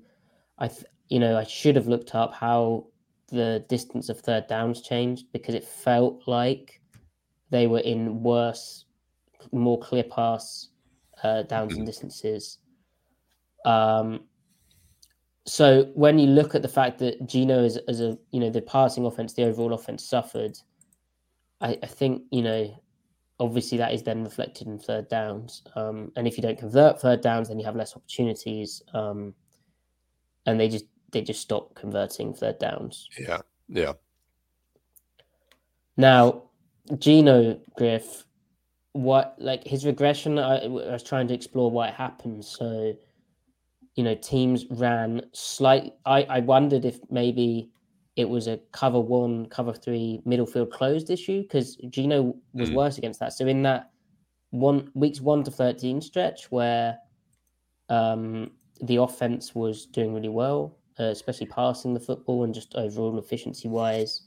I, 0.58 0.68
th- 0.68 0.86
you 1.10 1.20
know, 1.20 1.38
I 1.38 1.44
should 1.44 1.76
have 1.76 1.88
looked 1.88 2.16
up 2.16 2.34
how 2.34 2.88
the 3.28 3.66
distance 3.70 4.10
of 4.10 4.20
third 4.20 4.48
downs 4.48 4.82
changed 4.82 5.28
because 5.32 5.56
it 5.56 5.64
felt 5.64 6.24
like 6.28 6.82
they 7.50 7.68
were 7.68 7.80
in 7.80 8.24
worse, 8.24 8.86
more 9.52 9.80
clear 9.80 10.04
pass 10.04 10.70
uh, 11.24 11.44
downs 11.44 11.74
and 11.74 11.84
mm. 11.84 11.86
distances. 11.86 12.60
Um, 13.66 14.22
so 15.46 15.92
when 15.94 16.20
you 16.20 16.28
look 16.28 16.56
at 16.56 16.62
the 16.62 16.68
fact 16.68 17.00
that 17.00 17.26
Geno 17.28 17.64
is 17.64 17.78
as 17.88 18.00
a 18.00 18.18
you 18.32 18.40
know 18.40 18.50
the 18.50 18.62
passing 18.62 19.06
offense, 19.06 19.34
the 19.34 19.44
overall 19.44 19.74
offense 19.74 20.04
suffered, 20.04 20.58
I, 21.62 21.78
I 21.84 21.88
think 21.88 22.24
you 22.32 22.42
know 22.42 22.82
obviously 23.42 23.78
that 23.80 23.92
is 23.92 24.04
then 24.04 24.24
reflected 24.24 24.68
in 24.68 24.78
third 24.78 25.10
downs. 25.10 25.64
Um, 25.76 26.12
and 26.16 26.28
if 26.28 26.38
you 26.38 26.44
don't 26.44 26.60
convert 26.60 27.02
third 27.02 27.22
downs, 27.22 27.50
then 27.50 27.60
you 27.60 27.66
have 27.66 27.76
less 27.76 27.96
opportunities. 27.96 28.84
Um, 28.94 29.34
and 30.46 30.60
they 30.60 30.70
just 30.70 30.86
they 31.12 31.22
just 31.22 31.42
stop 31.42 31.74
converting 31.74 32.34
third 32.34 32.60
downs. 32.60 33.10
Yeah, 33.20 33.42
yeah. 33.68 33.94
Now, 35.98 36.44
Geno 36.98 37.60
Griff, 37.76 38.26
what 38.94 39.36
like 39.40 39.66
his 39.66 39.86
regression? 39.86 40.38
I, 40.38 40.66
I 40.66 40.68
was 40.68 41.04
trying 41.04 41.28
to 41.30 41.34
explore 41.34 41.72
why 41.72 41.90
it 41.90 41.96
happened. 41.96 42.46
So, 42.46 42.96
you 43.96 44.04
know, 44.04 44.16
teams 44.16 44.66
ran 44.70 45.24
slight. 45.34 45.94
I 46.06 46.24
I 46.24 46.40
wondered 46.42 46.86
if 46.86 47.00
maybe 47.10 47.72
it 48.16 48.28
was 48.28 48.48
a 48.48 48.60
cover 48.72 49.00
one, 49.00 49.46
cover 49.48 49.74
three, 49.74 50.22
middle 50.26 50.46
field 50.46 50.72
closed 50.72 51.10
issue 51.10 51.44
because 51.44 51.76
Geno 51.90 52.36
was 52.54 52.70
mm. 52.70 52.76
worse 52.76 52.98
against 52.98 53.20
that. 53.22 53.34
So 53.34 53.48
in 53.48 53.64
that 53.64 53.92
one 54.50 54.90
weeks 54.94 55.22
one 55.22 55.44
to 55.44 55.52
thirteen 55.52 56.02
stretch 56.02 56.52
where 56.52 56.98
um, 57.90 58.52
the 58.82 58.98
offense 58.98 59.56
was 59.56 59.86
doing 59.86 60.14
really 60.14 60.30
well, 60.30 60.78
uh, 61.00 61.06
especially 61.06 61.48
passing 61.48 61.94
the 61.94 62.00
football 62.00 62.44
and 62.44 62.54
just 62.54 62.76
overall 62.76 63.18
efficiency 63.18 63.68
wise. 63.68 64.24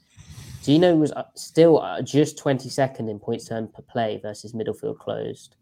Geno 0.63 0.95
was 0.95 1.11
uh, 1.11 1.23
still 1.35 1.79
uh, 1.79 2.01
just 2.01 2.39
22nd 2.39 3.07
in 3.07 3.19
points 3.19 3.51
earned 3.51 3.71
per 3.71 3.83
play 3.83 4.19
versus 4.19 4.55
middle 4.55 4.73
field 4.73 4.97
closed, 4.97 5.57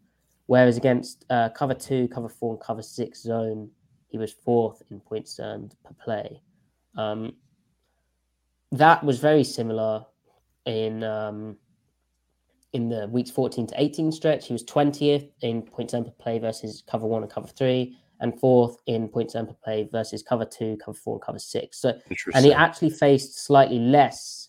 whereas 0.46 0.78
against 0.78 1.26
uh, 1.28 1.50
cover 1.50 1.74
two, 1.74 2.08
cover 2.08 2.28
four, 2.28 2.54
and 2.54 2.62
cover 2.62 2.80
six 2.80 3.20
zone, 3.20 3.70
he 4.08 4.16
was 4.16 4.32
fourth 4.32 4.82
in 4.90 5.00
points 5.00 5.38
earned 5.38 5.74
per 5.84 5.94
play. 6.02 6.40
Um, 6.96 7.34
that 8.78 9.04
was 9.04 9.18
very 9.18 9.44
similar 9.44 10.04
in 10.66 11.02
um, 11.02 11.56
in 12.72 12.88
the 12.88 13.06
weeks 13.08 13.30
14 13.30 13.68
to 13.68 13.74
18 13.80 14.12
stretch. 14.12 14.48
He 14.48 14.52
was 14.52 14.64
20th 14.64 15.30
in 15.42 15.62
points 15.62 15.94
earned 15.94 16.06
per 16.06 16.12
play 16.12 16.38
versus 16.38 16.82
cover 16.88 17.06
one 17.06 17.22
and 17.22 17.30
cover 17.30 17.46
three, 17.46 17.96
and 18.20 18.38
fourth 18.38 18.76
in 18.86 19.08
points 19.08 19.34
earned 19.36 19.48
per 19.48 19.56
play 19.62 19.88
versus 19.90 20.22
cover 20.22 20.44
two, 20.44 20.76
cover 20.84 20.96
four, 20.96 21.16
and 21.16 21.22
cover 21.22 21.38
six. 21.38 21.78
So, 21.80 21.98
and 22.34 22.44
he 22.44 22.52
actually 22.52 22.90
faced 22.90 23.44
slightly 23.44 23.78
less 23.78 24.48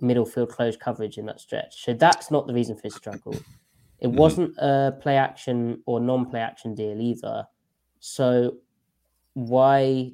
middle 0.00 0.26
field 0.26 0.48
close 0.48 0.76
coverage 0.76 1.18
in 1.18 1.26
that 1.26 1.40
stretch. 1.40 1.84
So 1.84 1.94
that's 1.94 2.30
not 2.30 2.46
the 2.46 2.54
reason 2.54 2.74
for 2.74 2.82
his 2.84 2.94
struggle. 2.94 3.34
It 4.00 4.08
mm-hmm. 4.08 4.16
wasn't 4.16 4.56
a 4.58 4.96
play 5.00 5.16
action 5.16 5.82
or 5.86 6.00
non 6.00 6.28
play 6.28 6.40
action 6.40 6.74
deal 6.74 7.00
either. 7.00 7.46
So 8.00 8.56
why 9.34 10.12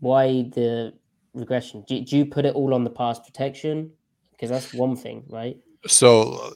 why 0.00 0.50
the 0.54 0.92
regression? 1.34 1.84
Do, 1.86 2.00
do 2.00 2.16
you 2.16 2.26
put 2.26 2.44
it 2.44 2.54
all 2.54 2.74
on 2.74 2.84
the 2.84 2.90
pass 2.90 3.18
protection? 3.18 3.92
Because 4.32 4.50
that's 4.50 4.74
one 4.74 4.96
thing, 4.96 5.24
right? 5.28 5.56
So 5.86 6.54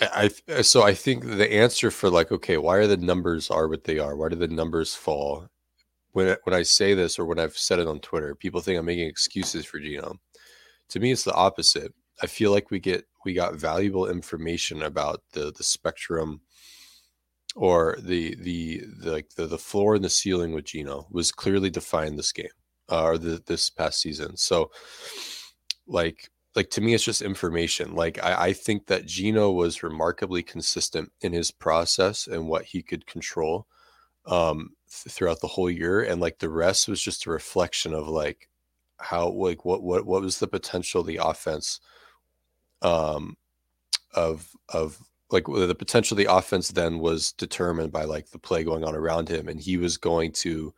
I 0.00 0.30
so 0.62 0.82
I 0.82 0.94
think 0.94 1.24
the 1.24 1.52
answer 1.52 1.90
for 1.90 2.10
like 2.10 2.32
okay, 2.32 2.58
why 2.58 2.76
are 2.76 2.86
the 2.86 2.96
numbers 2.96 3.50
are 3.50 3.68
what 3.68 3.84
they 3.84 3.98
are? 3.98 4.16
Why 4.16 4.28
do 4.28 4.36
the 4.36 4.48
numbers 4.48 4.94
fall? 4.94 5.48
When 6.12 6.36
when 6.44 6.54
I 6.54 6.62
say 6.62 6.94
this 6.94 7.18
or 7.18 7.24
when 7.24 7.38
I've 7.38 7.56
said 7.56 7.78
it 7.78 7.88
on 7.88 8.00
Twitter, 8.00 8.34
people 8.34 8.60
think 8.60 8.78
I'm 8.78 8.86
making 8.86 9.08
excuses 9.08 9.64
for 9.64 9.78
Geno 9.78 10.18
to 10.92 11.00
me 11.00 11.10
it's 11.10 11.24
the 11.24 11.32
opposite 11.32 11.92
i 12.22 12.26
feel 12.26 12.50
like 12.52 12.70
we 12.70 12.78
get 12.78 13.06
we 13.24 13.32
got 13.32 13.54
valuable 13.54 14.10
information 14.10 14.82
about 14.82 15.22
the 15.32 15.52
the 15.56 15.62
spectrum 15.62 16.40
or 17.56 17.96
the 18.00 18.34
the, 18.36 18.82
the 19.00 19.10
like 19.10 19.28
the, 19.30 19.46
the 19.46 19.58
floor 19.58 19.94
and 19.94 20.04
the 20.04 20.10
ceiling 20.10 20.52
with 20.52 20.64
Geno 20.64 21.06
was 21.10 21.32
clearly 21.32 21.70
defined 21.70 22.18
this 22.18 22.32
game 22.32 22.46
uh, 22.90 23.02
or 23.02 23.18
the, 23.18 23.42
this 23.46 23.70
past 23.70 24.00
season. 24.00 24.36
So, 24.36 24.70
like 25.86 26.30
like 26.54 26.70
to 26.70 26.80
me, 26.80 26.94
it's 26.94 27.04
just 27.04 27.22
information. 27.22 27.94
Like 27.94 28.22
I, 28.22 28.46
I 28.48 28.52
think 28.52 28.86
that 28.86 29.06
Geno 29.06 29.50
was 29.50 29.82
remarkably 29.82 30.42
consistent 30.42 31.10
in 31.20 31.32
his 31.32 31.50
process 31.50 32.26
and 32.26 32.48
what 32.48 32.64
he 32.64 32.82
could 32.82 33.06
control 33.06 33.66
um, 34.26 34.70
th- 34.90 35.14
throughout 35.14 35.40
the 35.40 35.48
whole 35.48 35.70
year, 35.70 36.02
and 36.02 36.20
like 36.20 36.38
the 36.38 36.50
rest 36.50 36.88
was 36.88 37.02
just 37.02 37.26
a 37.26 37.30
reflection 37.30 37.94
of 37.94 38.08
like 38.08 38.48
how 38.98 39.28
like 39.28 39.64
what 39.64 39.82
what 39.82 40.06
what 40.06 40.22
was 40.22 40.38
the 40.38 40.46
potential 40.46 41.00
of 41.00 41.06
the 41.06 41.18
offense 41.22 41.80
um 42.82 43.36
of 44.14 44.48
of 44.68 44.98
like 45.30 45.46
the 45.46 45.74
potential 45.74 46.14
of 46.14 46.18
the 46.18 46.32
offense 46.32 46.68
then 46.68 46.98
was 46.98 47.32
determined 47.32 47.90
by 47.90 48.04
like 48.04 48.28
the 48.30 48.38
play 48.38 48.62
going 48.62 48.84
on 48.84 48.94
around 48.94 49.28
him 49.28 49.48
and 49.48 49.60
he 49.60 49.76
was 49.76 49.96
going 49.96 50.30
to 50.30 50.72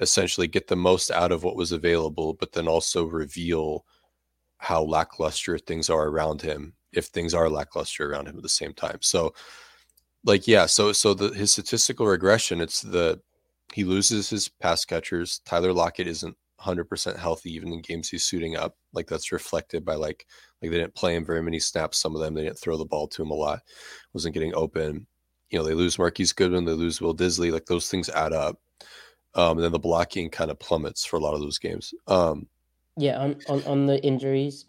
essentially 0.00 0.48
get 0.48 0.68
the 0.68 0.76
most 0.76 1.10
out 1.10 1.32
of 1.32 1.44
what 1.44 1.56
was 1.56 1.72
available, 1.72 2.34
but 2.34 2.52
then 2.52 2.68
also 2.68 3.04
reveal 3.04 3.84
how 4.58 4.82
lackluster 4.82 5.58
things 5.58 5.90
are 5.90 6.08
around 6.08 6.40
him 6.42 6.74
if 6.92 7.06
things 7.06 7.34
are 7.34 7.50
lackluster 7.50 8.10
around 8.10 8.26
him 8.26 8.36
at 8.36 8.42
the 8.42 8.48
same 8.48 8.72
time. 8.72 8.98
So 9.00 9.34
like 10.24 10.48
yeah, 10.48 10.66
so 10.66 10.92
so 10.92 11.14
the 11.14 11.28
his 11.30 11.52
statistical 11.52 12.06
regression, 12.06 12.60
it's 12.60 12.80
the 12.80 13.20
he 13.72 13.84
loses 13.84 14.30
his 14.30 14.48
pass 14.48 14.84
catchers. 14.84 15.40
Tyler 15.44 15.72
Lockett 15.72 16.06
isn't 16.06 16.36
100% 16.60 17.18
healthy 17.18 17.52
even 17.52 17.72
in 17.72 17.82
games 17.82 18.08
he's 18.08 18.24
suiting 18.24 18.56
up. 18.56 18.76
Like 18.92 19.06
that's 19.06 19.32
reflected 19.32 19.84
by 19.84 19.94
like 19.94 20.26
like 20.62 20.70
they 20.70 20.78
didn't 20.78 20.94
play 20.94 21.14
him 21.14 21.24
very 21.24 21.42
many 21.42 21.58
snaps. 21.58 21.98
Some 21.98 22.14
of 22.14 22.20
them 22.20 22.34
they 22.34 22.44
didn't 22.44 22.58
throw 22.58 22.76
the 22.76 22.84
ball 22.84 23.08
to 23.08 23.22
him 23.22 23.30
a 23.30 23.34
lot. 23.34 23.60
Wasn't 24.12 24.34
getting 24.34 24.54
open. 24.54 25.06
You 25.50 25.58
know 25.58 25.64
they 25.64 25.74
lose 25.74 25.98
Marquise 25.98 26.32
Goodwin, 26.32 26.64
they 26.64 26.72
lose 26.72 27.00
Will 27.00 27.14
Dissly. 27.14 27.52
Like 27.52 27.66
those 27.66 27.90
things 27.90 28.08
add 28.08 28.32
up. 28.32 28.58
Um, 29.36 29.58
and 29.58 29.64
then 29.64 29.72
the 29.72 29.78
blocking 29.78 30.30
kind 30.30 30.50
of 30.50 30.58
plummets 30.58 31.04
for 31.04 31.16
a 31.16 31.20
lot 31.20 31.34
of 31.34 31.40
those 31.40 31.58
games. 31.58 31.92
Um, 32.06 32.46
yeah, 32.96 33.18
on, 33.18 33.36
on 33.48 33.62
on 33.64 33.86
the 33.86 34.02
injuries, 34.04 34.66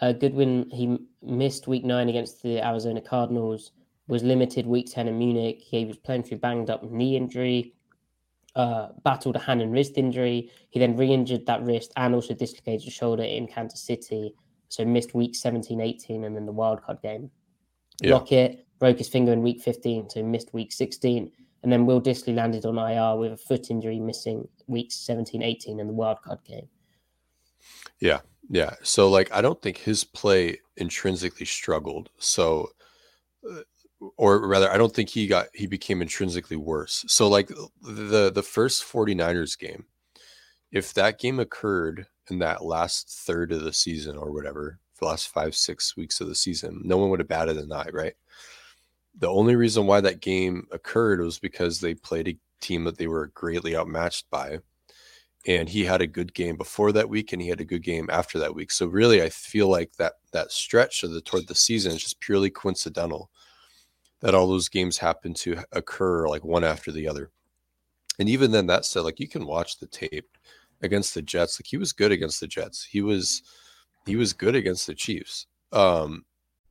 uh, 0.00 0.12
Goodwin 0.12 0.68
he 0.70 0.98
missed 1.22 1.66
week 1.66 1.84
nine 1.84 2.08
against 2.08 2.42
the 2.42 2.60
Arizona 2.66 3.00
Cardinals. 3.00 3.72
Was 4.08 4.22
limited 4.22 4.66
week 4.66 4.92
ten 4.92 5.08
in 5.08 5.18
Munich. 5.18 5.60
He 5.60 5.84
was 5.84 5.96
playing 5.96 6.24
through 6.24 6.38
banged 6.38 6.68
up 6.68 6.82
knee 6.82 7.16
injury 7.16 7.72
uh, 8.54 8.88
battled 9.02 9.36
a 9.36 9.38
hand 9.38 9.62
and 9.62 9.72
wrist 9.72 9.96
injury. 9.96 10.50
He 10.70 10.78
then 10.78 10.96
re 10.96 11.12
injured 11.12 11.46
that 11.46 11.62
wrist 11.62 11.92
and 11.96 12.14
also 12.14 12.34
dislocated 12.34 12.84
his 12.84 12.92
shoulder 12.92 13.22
in 13.22 13.46
Kansas 13.46 13.80
City. 13.80 14.34
So 14.68 14.84
missed 14.84 15.14
week 15.14 15.34
17, 15.34 15.80
18, 15.80 16.24
and 16.24 16.34
then 16.34 16.46
the 16.46 16.52
wildcard 16.52 17.02
game. 17.02 17.30
Yeah. 18.00 18.14
Lockett 18.14 18.66
broke 18.78 18.98
his 18.98 19.08
finger 19.08 19.32
in 19.32 19.42
week 19.42 19.60
15, 19.60 20.10
so 20.10 20.22
missed 20.22 20.52
week 20.54 20.72
16. 20.72 21.30
And 21.62 21.72
then 21.72 21.86
Will 21.86 22.00
Dissly 22.00 22.34
landed 22.34 22.66
on 22.66 22.78
IR 22.78 23.16
with 23.16 23.32
a 23.32 23.36
foot 23.36 23.70
injury, 23.70 24.00
missing 24.00 24.48
weeks 24.66 24.96
17, 24.96 25.42
18 25.42 25.78
in 25.78 25.86
the 25.86 25.92
wildcard 25.92 26.44
game. 26.44 26.68
Yeah. 28.00 28.20
Yeah. 28.50 28.74
So, 28.82 29.08
like, 29.08 29.32
I 29.32 29.40
don't 29.40 29.62
think 29.62 29.78
his 29.78 30.02
play 30.02 30.58
intrinsically 30.76 31.46
struggled. 31.46 32.10
So, 32.18 32.70
uh, 33.48 33.60
or 34.16 34.46
rather 34.46 34.70
i 34.72 34.76
don't 34.76 34.94
think 34.94 35.08
he 35.08 35.26
got 35.26 35.46
he 35.54 35.66
became 35.66 36.02
intrinsically 36.02 36.56
worse 36.56 37.04
so 37.06 37.28
like 37.28 37.48
the 37.82 38.30
the 38.32 38.42
first 38.42 38.82
49ers 38.82 39.58
game 39.58 39.84
if 40.70 40.94
that 40.94 41.18
game 41.18 41.38
occurred 41.38 42.06
in 42.30 42.38
that 42.38 42.64
last 42.64 43.08
third 43.26 43.52
of 43.52 43.62
the 43.62 43.72
season 43.72 44.16
or 44.16 44.32
whatever 44.32 44.78
the 44.98 45.06
last 45.06 45.28
five 45.28 45.54
six 45.54 45.96
weeks 45.96 46.20
of 46.20 46.28
the 46.28 46.34
season 46.34 46.80
no 46.84 46.96
one 46.96 47.10
would 47.10 47.20
have 47.20 47.28
batted 47.28 47.56
an 47.56 47.72
eye 47.72 47.88
right 47.92 48.14
the 49.18 49.28
only 49.28 49.56
reason 49.56 49.86
why 49.86 50.00
that 50.00 50.20
game 50.20 50.66
occurred 50.72 51.20
was 51.20 51.38
because 51.38 51.80
they 51.80 51.94
played 51.94 52.28
a 52.28 52.38
team 52.60 52.84
that 52.84 52.98
they 52.98 53.06
were 53.06 53.28
greatly 53.28 53.76
outmatched 53.76 54.28
by 54.30 54.58
and 55.46 55.68
he 55.68 55.84
had 55.84 56.00
a 56.00 56.06
good 56.06 56.32
game 56.32 56.56
before 56.56 56.92
that 56.92 57.08
week 57.08 57.32
and 57.32 57.42
he 57.42 57.48
had 57.48 57.60
a 57.60 57.64
good 57.64 57.82
game 57.82 58.08
after 58.10 58.38
that 58.38 58.54
week 58.54 58.70
so 58.70 58.86
really 58.86 59.20
i 59.20 59.28
feel 59.28 59.68
like 59.68 59.92
that 59.96 60.14
that 60.32 60.52
stretch 60.52 61.02
of 61.02 61.10
the 61.10 61.20
toward 61.20 61.46
the 61.48 61.54
season 61.54 61.92
is 61.92 62.02
just 62.02 62.20
purely 62.20 62.48
coincidental 62.48 63.30
that 64.22 64.34
all 64.34 64.46
those 64.46 64.68
games 64.68 64.96
happen 64.96 65.34
to 65.34 65.62
occur 65.72 66.28
like 66.28 66.44
one 66.44 66.64
after 66.64 66.90
the 66.90 67.06
other. 67.06 67.30
And 68.18 68.28
even 68.28 68.52
then, 68.52 68.66
that 68.68 68.84
said, 68.84 69.00
like 69.00 69.20
you 69.20 69.28
can 69.28 69.46
watch 69.46 69.78
the 69.78 69.86
tape 69.86 70.38
against 70.80 71.14
the 71.14 71.22
Jets. 71.22 71.60
Like 71.60 71.66
he 71.66 71.76
was 71.76 71.92
good 71.92 72.12
against 72.12 72.40
the 72.40 72.46
Jets. 72.46 72.84
He 72.84 73.02
was 73.02 73.42
he 74.06 74.16
was 74.16 74.32
good 74.32 74.54
against 74.54 74.86
the 74.86 74.94
Chiefs. 74.94 75.46
Um, 75.72 76.24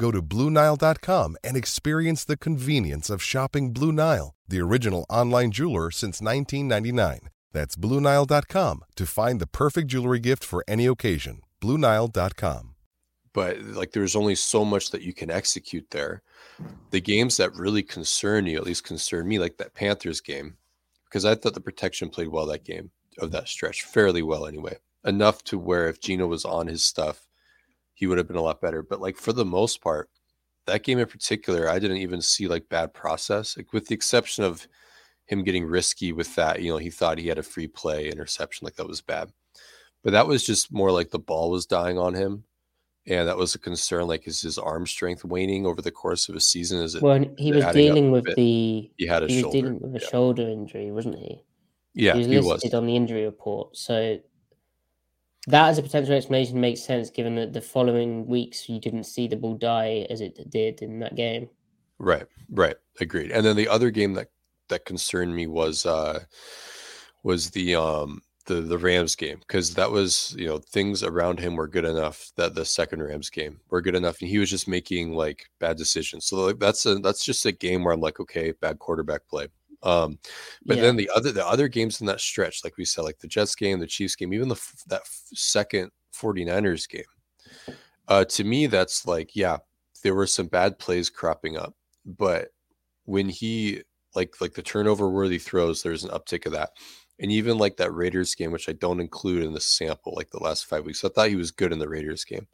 Go 0.00 0.10
to 0.10 0.22
BlueNile.com 0.22 1.36
and 1.44 1.58
experience 1.58 2.24
the 2.24 2.38
convenience 2.38 3.10
of 3.10 3.22
shopping 3.22 3.74
Blue 3.74 3.92
Nile, 3.92 4.34
the 4.48 4.58
original 4.62 5.04
online 5.10 5.50
jeweler 5.50 5.90
since 5.90 6.22
1999. 6.22 7.28
That's 7.52 7.76
BlueNile.com 7.76 8.84
to 8.96 9.06
find 9.06 9.40
the 9.40 9.46
perfect 9.46 9.88
jewelry 9.88 10.18
gift 10.18 10.42
for 10.42 10.64
any 10.66 10.86
occasion. 10.86 11.42
BlueNile.com. 11.60 12.74
But 13.34 13.60
like 13.60 13.92
there's 13.92 14.16
only 14.16 14.36
so 14.36 14.64
much 14.64 14.90
that 14.90 15.02
you 15.02 15.12
can 15.12 15.30
execute 15.30 15.90
there 15.90 16.22
the 16.90 17.00
games 17.02 17.36
that 17.36 17.54
really 17.54 17.82
concern 17.82 18.46
you, 18.46 18.56
at 18.56 18.64
least 18.64 18.84
concern 18.84 19.28
me, 19.28 19.38
like 19.38 19.58
that 19.58 19.74
Panthers 19.74 20.22
game, 20.22 20.56
because 21.04 21.26
I 21.26 21.34
thought 21.34 21.52
the 21.52 21.60
protection 21.60 22.08
played 22.08 22.28
well 22.28 22.46
that 22.46 22.64
game 22.64 22.90
of 23.18 23.32
that 23.32 23.48
stretch, 23.48 23.82
fairly 23.82 24.22
well 24.22 24.46
anyway. 24.46 24.78
Enough 25.04 25.44
to 25.44 25.58
where 25.58 25.88
if 25.88 26.00
Geno 26.00 26.26
was 26.26 26.46
on 26.46 26.68
his 26.68 26.82
stuff, 26.82 27.26
he 28.00 28.06
would 28.06 28.16
have 28.16 28.26
been 28.26 28.36
a 28.36 28.42
lot 28.42 28.62
better. 28.62 28.82
But 28.82 29.02
like 29.02 29.18
for 29.18 29.34
the 29.34 29.44
most 29.44 29.82
part, 29.82 30.08
that 30.66 30.82
game 30.82 30.98
in 30.98 31.06
particular, 31.06 31.68
I 31.68 31.78
didn't 31.78 31.98
even 31.98 32.22
see 32.22 32.48
like 32.48 32.70
bad 32.70 32.94
process, 32.94 33.58
like 33.58 33.74
with 33.74 33.88
the 33.88 33.94
exception 33.94 34.42
of 34.42 34.66
him 35.26 35.44
getting 35.44 35.66
risky 35.66 36.10
with 36.12 36.34
that. 36.36 36.62
You 36.62 36.72
know, 36.72 36.78
he 36.78 36.88
thought 36.88 37.18
he 37.18 37.28
had 37.28 37.36
a 37.36 37.42
free 37.42 37.68
play 37.68 38.08
interception, 38.08 38.64
like 38.64 38.76
that 38.76 38.88
was 38.88 39.02
bad. 39.02 39.30
But 40.02 40.14
that 40.14 40.26
was 40.26 40.46
just 40.46 40.72
more 40.72 40.90
like 40.90 41.10
the 41.10 41.18
ball 41.18 41.50
was 41.50 41.66
dying 41.66 41.98
on 41.98 42.14
him 42.14 42.44
and 43.06 43.28
that 43.28 43.36
was 43.36 43.54
a 43.54 43.58
concern. 43.58 44.06
Like, 44.06 44.26
is 44.26 44.40
his 44.40 44.56
arm 44.56 44.86
strength 44.86 45.22
waning 45.22 45.66
over 45.66 45.82
the 45.82 45.90
course 45.90 46.30
of 46.30 46.36
a 46.36 46.40
season? 46.40 46.80
Is 46.80 46.94
it? 46.94 47.02
Well, 47.02 47.22
he 47.36 47.52
was 47.52 47.66
dealing 47.74 48.12
with 48.12 48.24
the. 48.34 48.90
He 48.96 49.06
had 49.06 49.24
a 49.24 49.26
he 49.26 49.42
shoulder. 49.42 49.46
was 49.46 49.62
dealing 49.62 49.80
with 49.80 49.96
a 49.96 50.04
yeah. 50.04 50.10
shoulder 50.10 50.48
injury, 50.48 50.90
wasn't 50.90 51.18
he? 51.18 51.42
Yeah, 51.92 52.14
he 52.14 52.20
was 52.20 52.46
listed 52.46 52.70
he 52.70 52.76
was. 52.76 52.80
on 52.80 52.86
the 52.86 52.96
injury 52.96 53.24
report. 53.26 53.76
So 53.76 54.18
that 55.46 55.68
as 55.68 55.78
a 55.78 55.82
potential 55.82 56.14
explanation 56.14 56.60
makes 56.60 56.82
sense, 56.82 57.10
given 57.10 57.34
that 57.36 57.52
the 57.52 57.60
following 57.60 58.26
weeks 58.26 58.68
you 58.68 58.80
didn't 58.80 59.04
see 59.04 59.26
the 59.26 59.36
ball 59.36 59.54
die 59.54 60.06
as 60.10 60.20
it 60.20 60.50
did 60.50 60.82
in 60.82 61.00
that 61.00 61.16
game. 61.16 61.48
Right, 61.98 62.26
right, 62.50 62.76
agreed. 63.00 63.30
And 63.30 63.44
then 63.44 63.56
the 63.56 63.68
other 63.68 63.90
game 63.90 64.14
that 64.14 64.28
that 64.68 64.84
concerned 64.84 65.34
me 65.34 65.46
was 65.46 65.84
uh 65.84 66.20
was 67.22 67.50
the 67.50 67.74
um 67.74 68.22
the 68.46 68.54
the 68.54 68.78
Rams 68.78 69.14
game 69.14 69.38
because 69.40 69.74
that 69.74 69.90
was 69.90 70.34
you 70.38 70.46
know 70.46 70.58
things 70.58 71.02
around 71.02 71.38
him 71.38 71.56
were 71.56 71.68
good 71.68 71.84
enough 71.84 72.30
that 72.36 72.54
the 72.54 72.64
second 72.64 73.02
Rams 73.02 73.30
game 73.30 73.60
were 73.68 73.82
good 73.82 73.94
enough 73.94 74.20
and 74.20 74.30
he 74.30 74.38
was 74.38 74.50
just 74.50 74.68
making 74.68 75.14
like 75.14 75.48
bad 75.58 75.76
decisions. 75.76 76.26
So 76.26 76.36
like 76.36 76.58
that's 76.58 76.86
a 76.86 76.96
that's 76.96 77.24
just 77.24 77.46
a 77.46 77.52
game 77.52 77.84
where 77.84 77.92
I'm 77.94 78.00
like 78.00 78.20
okay 78.20 78.52
bad 78.52 78.78
quarterback 78.78 79.26
play. 79.28 79.48
Um, 79.82 80.18
but 80.64 80.76
yeah. 80.76 80.82
then 80.82 80.96
the 80.96 81.10
other 81.14 81.32
the 81.32 81.46
other 81.46 81.68
games 81.68 82.00
in 82.00 82.06
that 82.06 82.20
stretch 82.20 82.62
like 82.64 82.76
we 82.76 82.84
said 82.84 83.02
like 83.02 83.18
the 83.18 83.28
Jets 83.28 83.54
game, 83.54 83.78
the 83.78 83.86
Chiefs 83.86 84.16
game, 84.16 84.34
even 84.34 84.48
the 84.48 84.60
that 84.88 85.02
second 85.06 85.90
49ers 86.14 86.88
game. 86.88 87.02
Uh, 88.08 88.24
to 88.24 88.44
me 88.44 88.66
that's 88.66 89.06
like 89.06 89.34
yeah 89.34 89.58
there 90.02 90.14
were 90.14 90.26
some 90.26 90.46
bad 90.46 90.78
plays 90.78 91.08
cropping 91.08 91.56
up, 91.56 91.74
but 92.04 92.48
when 93.04 93.28
he 93.28 93.82
like 94.14 94.34
like 94.40 94.54
the 94.54 94.62
turnover 94.62 95.08
worthy 95.08 95.38
throws 95.38 95.82
there's 95.82 96.04
an 96.04 96.10
uptick 96.10 96.46
of 96.46 96.52
that 96.52 96.70
and 97.20 97.30
even 97.30 97.58
like 97.58 97.76
that 97.76 97.94
Raiders 97.94 98.34
game, 98.34 98.50
which 98.50 98.68
I 98.68 98.72
don't 98.72 99.00
include 99.00 99.44
in 99.44 99.52
the 99.52 99.60
sample, 99.60 100.14
like 100.16 100.30
the 100.30 100.42
last 100.42 100.66
five 100.66 100.84
weeks. 100.84 101.04
I 101.04 101.08
thought 101.08 101.28
he 101.28 101.36
was 101.36 101.50
good 101.50 101.72
in 101.72 101.78
the 101.78 101.88
Raiders 101.88 102.24
game, 102.24 102.48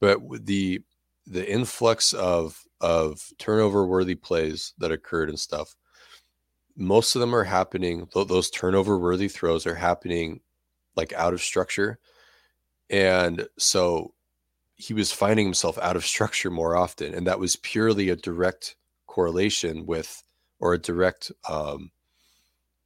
but 0.00 0.18
the 0.44 0.82
the 1.26 1.48
influx 1.48 2.12
of 2.14 2.60
of 2.80 3.22
turnover 3.38 3.86
worthy 3.86 4.14
plays 4.14 4.72
that 4.78 4.90
occurred 4.90 5.28
and 5.28 5.38
stuff, 5.38 5.76
most 6.80 7.14
of 7.14 7.20
them 7.20 7.34
are 7.34 7.44
happening. 7.44 8.08
Those 8.14 8.50
turnover 8.50 8.98
worthy 8.98 9.28
throws 9.28 9.66
are 9.66 9.74
happening 9.74 10.40
like 10.96 11.12
out 11.12 11.34
of 11.34 11.42
structure, 11.42 11.98
and 12.88 13.46
so 13.58 14.14
he 14.74 14.94
was 14.94 15.12
finding 15.12 15.46
himself 15.46 15.78
out 15.78 15.96
of 15.96 16.04
structure 16.14 16.50
more 16.50 16.76
often, 16.76 17.14
and 17.14 17.26
that 17.26 17.38
was 17.38 17.56
purely 17.56 18.08
a 18.08 18.16
direct 18.16 18.76
correlation 19.06 19.86
with 19.86 20.22
or 20.58 20.74
a 20.74 20.78
direct 20.78 21.30
um, 21.48 21.90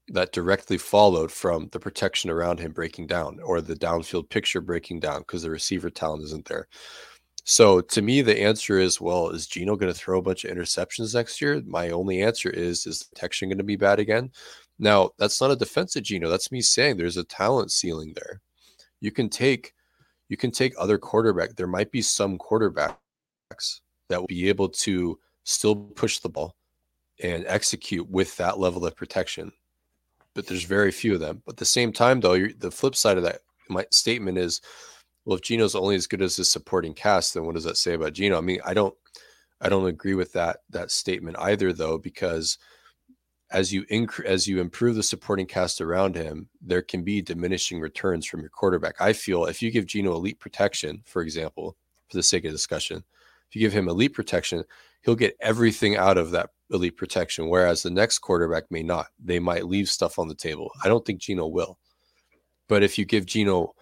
that 0.09 0.33
directly 0.33 0.76
followed 0.76 1.30
from 1.33 1.68
the 1.72 1.80
protection 1.80 2.30
around 2.30 2.59
him 2.59 2.72
breaking 2.72 3.07
down 3.07 3.40
or 3.40 3.61
the 3.61 3.74
downfield 3.74 4.28
picture 4.28 4.61
breaking 4.61 5.00
down 5.00 5.20
because 5.20 5.42
the 5.42 5.50
receiver 5.50 5.88
talent 5.88 6.22
isn't 6.22 6.44
there. 6.46 6.68
So 7.44 7.83
to 7.83 8.02
me, 8.02 8.22
the 8.22 8.40
answer 8.40 8.78
is, 8.78 9.00
well, 9.00 9.28
is 9.28 9.46
Geno 9.46 9.76
going 9.76 9.92
to 9.92 9.98
throw 9.98 10.18
a 10.18 10.22
bunch 10.22 10.44
of 10.44 10.57
interceptions 10.57 11.14
next 11.14 11.40
year? 11.40 11.62
My 11.66 11.90
only 11.90 12.22
answer 12.22 12.48
is, 12.48 12.87
is 12.87 13.02
protection 13.02 13.50
going 13.50 13.59
to 13.59 13.64
be 13.64 13.76
bad 13.76 13.98
again? 13.98 14.30
Now, 14.78 15.11
that's 15.18 15.40
not 15.40 15.50
a 15.50 15.57
defense 15.57 15.94
of 15.94 16.02
Geno. 16.02 16.28
That's 16.28 16.50
me 16.50 16.62
saying 16.62 16.96
there's 16.96 17.18
a 17.18 17.24
talent 17.24 17.70
ceiling 17.70 18.12
there. 18.14 18.40
You 19.00 19.12
can 19.12 19.28
take 19.28 19.74
you 20.30 20.38
can 20.38 20.50
take 20.50 20.72
other 20.78 20.96
quarterback. 20.96 21.54
There 21.54 21.66
might 21.66 21.92
be 21.92 22.00
some 22.00 22.38
quarterbacks 22.38 22.96
that 24.09 24.18
will 24.18 24.26
be 24.26 24.48
able 24.48 24.70
to 24.70 25.18
still 25.44 25.76
push 25.76 26.18
the 26.18 26.30
ball 26.30 26.57
and 27.22 27.44
execute 27.46 28.09
with 28.09 28.35
that 28.38 28.59
level 28.59 28.87
of 28.87 28.96
protection. 28.96 29.52
But 30.35 30.46
there's 30.46 30.64
very 30.64 30.90
few 30.90 31.14
of 31.14 31.20
them. 31.20 31.42
But 31.44 31.52
at 31.52 31.59
the 31.59 31.66
same 31.66 31.92
time, 31.92 32.20
though, 32.20 32.48
the 32.59 32.70
flip 32.70 32.96
side 32.96 33.18
of 33.18 33.22
that 33.24 33.40
my 33.68 33.87
statement 33.90 34.38
is, 34.38 34.61
well, 35.24 35.37
if 35.37 35.42
Geno's 35.42 35.74
only 35.74 35.96
as 35.96 36.06
good 36.06 36.22
as 36.22 36.37
his 36.37 36.50
supporting 36.50 36.94
cast, 36.94 37.34
then 37.34 37.44
what 37.44 37.54
does 37.54 37.64
that 37.64 37.76
say 37.76 37.94
about 37.94 38.12
Geno? 38.12 38.38
I 38.38 38.42
mean, 38.42 38.60
I 38.64 38.74
don't, 38.74 38.94
I 39.60 39.68
don't 39.68 39.87
agree 39.87 40.14
with 40.14 40.32
that 40.32 40.58
that 40.70 40.90
statement 40.90 41.38
either, 41.38 41.72
though, 41.72 41.98
because 41.98 42.58
as 43.50 43.72
you 43.72 43.84
inc- 43.87 44.24
as 44.24 44.46
you 44.46 44.60
improve 44.60 44.96
the 44.96 45.02
supporting 45.02 45.46
cast 45.46 45.80
around 45.80 46.16
him, 46.16 46.48
there 46.60 46.82
can 46.82 47.02
be 47.04 47.22
diminishing 47.22 47.80
returns 47.80 48.26
from 48.26 48.40
your 48.40 48.50
quarterback. 48.50 49.00
I 49.00 49.12
feel 49.12 49.46
if 49.46 49.62
you 49.62 49.70
give 49.70 49.87
Geno 49.87 50.12
elite 50.14 50.40
protection, 50.40 51.02
for 51.06 51.22
example, 51.22 51.76
for 52.08 52.16
the 52.16 52.22
sake 52.22 52.44
of 52.44 52.52
discussion, 52.52 53.04
if 53.48 53.56
you 53.56 53.60
give 53.60 53.72
him 53.72 53.88
elite 53.88 54.12
protection, 54.12 54.64
he'll 55.02 55.14
get 55.14 55.37
everything 55.40 55.96
out 55.96 56.18
of 56.18 56.32
that 56.32 56.50
elite 56.70 56.96
protection, 56.96 57.48
whereas 57.48 57.82
the 57.82 57.90
next 57.90 58.18
quarterback 58.18 58.64
may 58.70 58.82
not. 58.82 59.06
They 59.22 59.38
might 59.38 59.66
leave 59.66 59.88
stuff 59.88 60.18
on 60.18 60.28
the 60.28 60.34
table. 60.34 60.70
I 60.82 60.88
don't 60.88 61.04
think 61.04 61.20
Geno 61.20 61.46
will. 61.46 61.78
But 62.68 62.82
if 62.82 62.98
you 62.98 63.04
give 63.04 63.26
Geno 63.26 63.74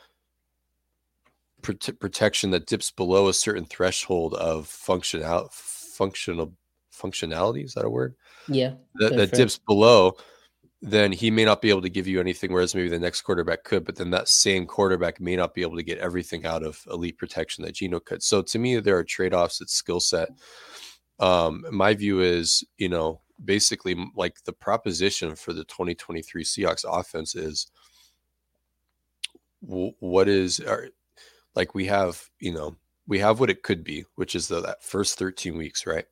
prote- 1.63 1.99
protection 1.99 2.51
that 2.51 2.67
dips 2.67 2.91
below 2.91 3.29
a 3.29 3.35
certain 3.35 3.65
threshold 3.65 4.35
of 4.35 4.67
functional 4.67 5.49
functional 5.53 6.53
functionality, 6.93 7.65
is 7.65 7.75
that 7.75 7.85
a 7.85 7.91
word? 7.91 8.15
Yeah. 8.49 8.75
That, 8.97 9.17
that 9.17 9.33
dips 9.33 9.59
below, 9.59 10.17
then 10.81 11.13
he 11.13 11.31
may 11.31 11.45
not 11.45 11.63
be 11.63 11.71
able 11.71 11.83
to 11.83 11.89
give 11.89 12.09
you 12.09 12.21
anything, 12.21 12.53
whereas 12.53 12.75
maybe 12.75 12.89
the 12.89 12.99
next 12.99 13.23
quarterback 13.23 13.65
could, 13.65 13.85
but 13.85 13.97
then 13.97 14.11
that 14.11 14.29
same 14.29 14.67
quarterback 14.67 15.21
may 15.21 15.37
not 15.37 15.55
be 15.55 15.63
able 15.63 15.77
to 15.77 15.83
get 15.83 15.99
everything 15.99 16.45
out 16.45 16.63
of 16.63 16.83
elite 16.91 17.19
protection 17.19 17.65
that 17.65 17.75
Geno 17.75 18.01
could. 18.01 18.23
So 18.23 18.43
to 18.43 18.59
me, 18.59 18.81
there 18.81 18.99
are 18.99 19.05
trade-offs 19.05 19.61
at 19.61 19.71
skill 19.71 20.01
set. 20.01 20.29
Um, 21.21 21.65
my 21.71 21.95
view 21.95 22.21
is, 22.21 22.65
you 22.79 22.89
know, 22.89 23.21
basically 23.45 23.97
like 24.17 24.43
the 24.45 24.53
proposition 24.53 25.37
for 25.37 25.53
the 25.53 25.65
2023 25.65 26.45
Seahawks 26.45 26.85
offense 26.89 27.35
is 27.35 27.71
what 29.61 30.29
is 30.29 30.59
our, 30.61 30.89
like 31.55 31.75
we 31.75 31.87
have, 31.87 32.29
you 32.41 32.53
know, 32.53 32.77
we 33.07 33.19
have 33.19 33.41
what 33.41 33.51
it 33.51 33.63
could 33.63 33.85
be, 33.85 34.05
which 34.15 34.35
is 34.35 34.49
the, 34.49 34.61
that 34.61 34.83
first 34.83 35.19
13 35.19 35.57
weeks, 35.57 35.87
right? 35.87 36.05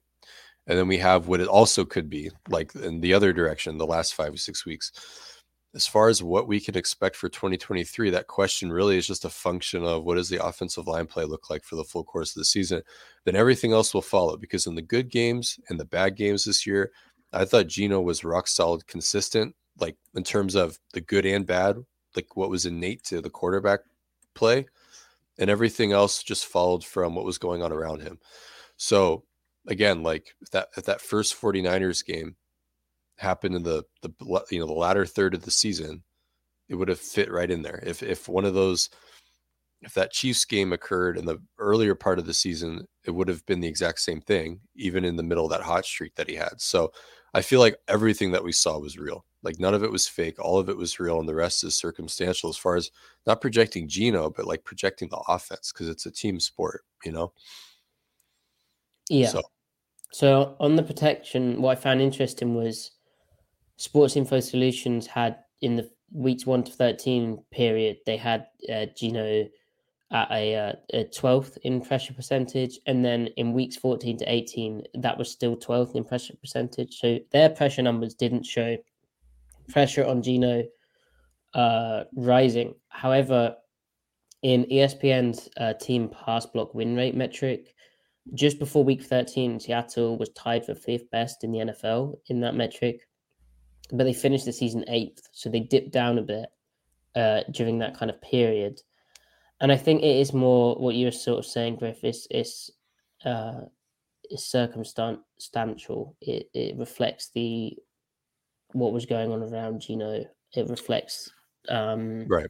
And 0.66 0.78
then 0.78 0.88
we 0.88 0.98
have 0.98 1.28
what 1.28 1.40
it 1.40 1.48
also 1.48 1.84
could 1.84 2.10
be, 2.10 2.30
like 2.48 2.74
in 2.74 3.00
the 3.00 3.14
other 3.14 3.32
direction, 3.32 3.78
the 3.78 3.86
last 3.86 4.14
five 4.14 4.34
or 4.34 4.38
six 4.38 4.66
weeks. 4.66 4.92
As 5.74 5.86
far 5.86 6.08
as 6.08 6.22
what 6.22 6.48
we 6.48 6.58
can 6.60 6.76
expect 6.76 7.14
for 7.14 7.28
2023, 7.28 8.10
that 8.10 8.26
question 8.26 8.72
really 8.72 8.98
is 8.98 9.06
just 9.06 9.24
a 9.24 9.30
function 9.30 9.84
of 9.84 10.04
what 10.04 10.16
does 10.16 10.28
the 10.28 10.44
offensive 10.44 10.88
line 10.88 11.06
play 11.06 11.24
look 11.24 11.48
like 11.48 11.62
for 11.62 11.76
the 11.76 11.84
full 11.84 12.02
course 12.02 12.30
of 12.30 12.40
the 12.40 12.44
season. 12.44 12.82
Then 13.24 13.36
everything 13.36 13.72
else 13.72 13.94
will 13.94 14.02
follow 14.02 14.36
because 14.36 14.66
in 14.66 14.74
the 14.74 14.82
good 14.82 15.10
games 15.10 15.58
and 15.68 15.78
the 15.78 15.84
bad 15.84 16.16
games 16.16 16.44
this 16.44 16.66
year, 16.66 16.90
I 17.32 17.44
thought 17.44 17.68
Geno 17.68 18.00
was 18.00 18.24
rock 18.24 18.48
solid, 18.48 18.86
consistent, 18.88 19.54
like 19.78 19.96
in 20.14 20.24
terms 20.24 20.56
of 20.56 20.78
the 20.92 21.00
good 21.00 21.24
and 21.24 21.46
bad, 21.46 21.76
like 22.16 22.36
what 22.36 22.50
was 22.50 22.66
innate 22.66 23.04
to 23.04 23.20
the 23.20 23.30
quarterback 23.30 23.80
play, 24.34 24.66
and 25.40 25.50
everything 25.50 25.92
else 25.92 26.22
just 26.22 26.46
followed 26.46 26.84
from 26.84 27.14
what 27.14 27.24
was 27.24 27.38
going 27.38 27.62
on 27.62 27.72
around 27.72 28.02
him. 28.02 28.18
So 28.76 29.24
again, 29.66 30.02
like 30.02 30.34
that 30.52 30.68
that 30.84 31.00
first 31.00 31.40
49ers 31.40 32.04
game 32.04 32.36
happened 33.16 33.56
in 33.56 33.62
the 33.62 33.82
the 34.02 34.12
you 34.50 34.60
know 34.60 34.66
the 34.66 34.72
latter 34.72 35.06
third 35.06 35.34
of 35.34 35.42
the 35.42 35.50
season, 35.50 36.04
it 36.68 36.76
would 36.76 36.88
have 36.88 37.00
fit 37.00 37.32
right 37.32 37.50
in 37.50 37.62
there. 37.62 37.82
If 37.84 38.02
if 38.02 38.28
one 38.28 38.44
of 38.44 38.54
those 38.54 38.90
if 39.82 39.94
that 39.94 40.12
Chiefs 40.12 40.44
game 40.44 40.72
occurred 40.74 41.16
in 41.16 41.24
the 41.24 41.38
earlier 41.58 41.94
part 41.94 42.18
of 42.18 42.26
the 42.26 42.34
season, 42.34 42.86
it 43.06 43.12
would 43.12 43.28
have 43.28 43.44
been 43.46 43.60
the 43.60 43.68
exact 43.68 44.00
same 44.00 44.20
thing, 44.20 44.60
even 44.76 45.06
in 45.06 45.16
the 45.16 45.22
middle 45.22 45.46
of 45.46 45.50
that 45.50 45.62
hot 45.62 45.86
streak 45.86 46.14
that 46.16 46.28
he 46.28 46.36
had. 46.36 46.60
So 46.60 46.92
I 47.34 47.42
feel 47.42 47.60
like 47.60 47.76
everything 47.88 48.32
that 48.32 48.44
we 48.44 48.52
saw 48.52 48.78
was 48.78 48.98
real. 48.98 49.24
Like 49.42 49.58
none 49.58 49.74
of 49.74 49.82
it 49.82 49.90
was 49.90 50.06
fake. 50.06 50.38
All 50.38 50.58
of 50.58 50.68
it 50.68 50.76
was 50.76 51.00
real, 51.00 51.18
and 51.18 51.28
the 51.28 51.34
rest 51.34 51.64
is 51.64 51.76
circumstantial 51.76 52.50
as 52.50 52.56
far 52.56 52.76
as 52.76 52.90
not 53.26 53.40
projecting 53.40 53.88
Geno, 53.88 54.30
but 54.30 54.46
like 54.46 54.64
projecting 54.64 55.08
the 55.08 55.22
offense 55.28 55.72
because 55.72 55.88
it's 55.88 56.06
a 56.06 56.10
team 56.10 56.38
sport, 56.40 56.84
you 57.04 57.12
know. 57.12 57.32
Yeah. 59.08 59.28
So. 59.28 59.42
so 60.12 60.56
on 60.60 60.76
the 60.76 60.82
protection, 60.82 61.62
what 61.62 61.78
I 61.78 61.80
found 61.80 62.00
interesting 62.02 62.54
was 62.54 62.90
Sports 63.76 64.16
Info 64.16 64.40
Solutions 64.40 65.06
had 65.06 65.38
in 65.62 65.76
the 65.76 65.90
weeks 66.12 66.44
one 66.44 66.64
to 66.64 66.72
thirteen 66.72 67.42
period, 67.50 67.98
they 68.04 68.18
had 68.18 68.46
uh, 68.72 68.86
Geno 68.96 69.46
at 70.12 70.30
a, 70.30 70.54
uh, 70.56 70.72
a 70.92 71.04
12th 71.04 71.56
in 71.58 71.80
pressure 71.80 72.12
percentage. 72.12 72.80
And 72.86 73.04
then 73.04 73.28
in 73.36 73.52
weeks 73.52 73.76
14 73.76 74.18
to 74.18 74.24
18, 74.32 74.82
that 74.94 75.16
was 75.16 75.30
still 75.30 75.56
12th 75.56 75.94
in 75.94 76.04
pressure 76.04 76.34
percentage. 76.36 76.98
So 76.98 77.18
their 77.30 77.48
pressure 77.48 77.82
numbers 77.82 78.14
didn't 78.14 78.44
show 78.44 78.76
pressure 79.68 80.04
on 80.04 80.22
Geno 80.22 80.64
uh, 81.54 82.04
rising. 82.14 82.74
However, 82.88 83.56
in 84.42 84.64
ESPN's 84.64 85.48
uh, 85.56 85.74
team 85.74 86.08
pass 86.08 86.46
block 86.46 86.74
win 86.74 86.96
rate 86.96 87.14
metric, 87.14 87.74
just 88.34 88.58
before 88.58 88.84
week 88.84 89.02
13, 89.02 89.60
Seattle 89.60 90.18
was 90.18 90.28
tied 90.30 90.64
for 90.64 90.74
fifth 90.74 91.10
best 91.10 91.44
in 91.44 91.52
the 91.52 91.58
NFL 91.58 92.18
in 92.26 92.40
that 92.40 92.54
metric, 92.54 93.06
but 93.92 94.04
they 94.04 94.12
finished 94.12 94.44
the 94.44 94.52
season 94.52 94.84
eighth. 94.88 95.28
So 95.32 95.50
they 95.50 95.60
dipped 95.60 95.92
down 95.92 96.18
a 96.18 96.22
bit 96.22 96.46
uh, 97.14 97.42
during 97.50 97.78
that 97.78 97.96
kind 97.96 98.10
of 98.10 98.20
period. 98.22 98.80
And 99.60 99.70
I 99.70 99.76
think 99.76 100.02
it 100.02 100.16
is 100.16 100.32
more 100.32 100.74
what 100.76 100.94
you 100.94 101.06
were 101.06 101.12
sort 101.12 101.38
of 101.38 101.46
saying, 101.46 101.76
Griff. 101.76 102.02
It's, 102.02 102.26
it's, 102.30 102.70
uh, 103.24 103.62
it's 104.24 104.46
circumstantial. 104.46 106.16
It, 106.20 106.48
it 106.54 106.78
reflects 106.78 107.30
the 107.34 107.76
what 108.72 108.92
was 108.92 109.04
going 109.04 109.32
on 109.32 109.42
around 109.42 109.80
Geno. 109.80 110.24
It 110.54 110.68
reflects 110.68 111.30
um, 111.68 112.26
right 112.26 112.48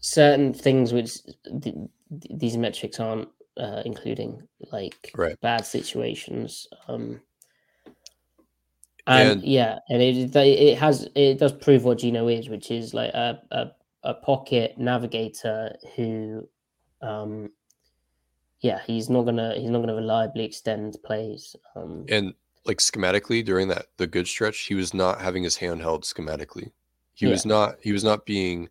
certain 0.00 0.52
things 0.52 0.92
which 0.92 1.18
th- 1.62 1.74
these 2.10 2.56
metrics 2.56 3.00
aren't 3.00 3.28
uh, 3.56 3.82
including, 3.84 4.42
like 4.72 5.10
right. 5.16 5.38
bad 5.40 5.64
situations. 5.66 6.68
Um, 6.86 7.20
and, 9.06 9.30
and, 9.30 9.42
yeah, 9.42 9.78
and 9.88 10.02
it 10.02 10.36
it 10.36 10.78
has 10.78 11.08
it 11.14 11.38
does 11.38 11.52
prove 11.52 11.84
what 11.84 11.98
Geno 11.98 12.28
is, 12.28 12.48
which 12.48 12.70
is 12.70 12.92
like 12.92 13.12
a 13.14 13.40
a, 13.50 13.70
a 14.02 14.14
pocket 14.14 14.78
navigator 14.78 15.76
who, 15.96 16.48
um, 17.02 17.50
yeah, 18.60 18.80
he's 18.86 19.08
not 19.08 19.22
gonna 19.22 19.54
he's 19.56 19.70
not 19.70 19.80
gonna 19.80 19.94
reliably 19.94 20.44
extend 20.44 20.96
plays. 21.04 21.54
Um, 21.76 22.04
and 22.08 22.34
like 22.64 22.78
schematically 22.78 23.44
during 23.44 23.68
that 23.68 23.86
the 23.96 24.06
good 24.06 24.26
stretch, 24.26 24.60
he 24.60 24.74
was 24.74 24.94
not 24.94 25.20
having 25.20 25.42
his 25.42 25.56
hand 25.56 25.80
held 25.80 26.04
schematically. 26.04 26.70
He 27.14 27.26
yeah. 27.26 27.32
was 27.32 27.46
not 27.46 27.76
he 27.82 27.92
was 27.92 28.04
not 28.04 28.26
being 28.26 28.68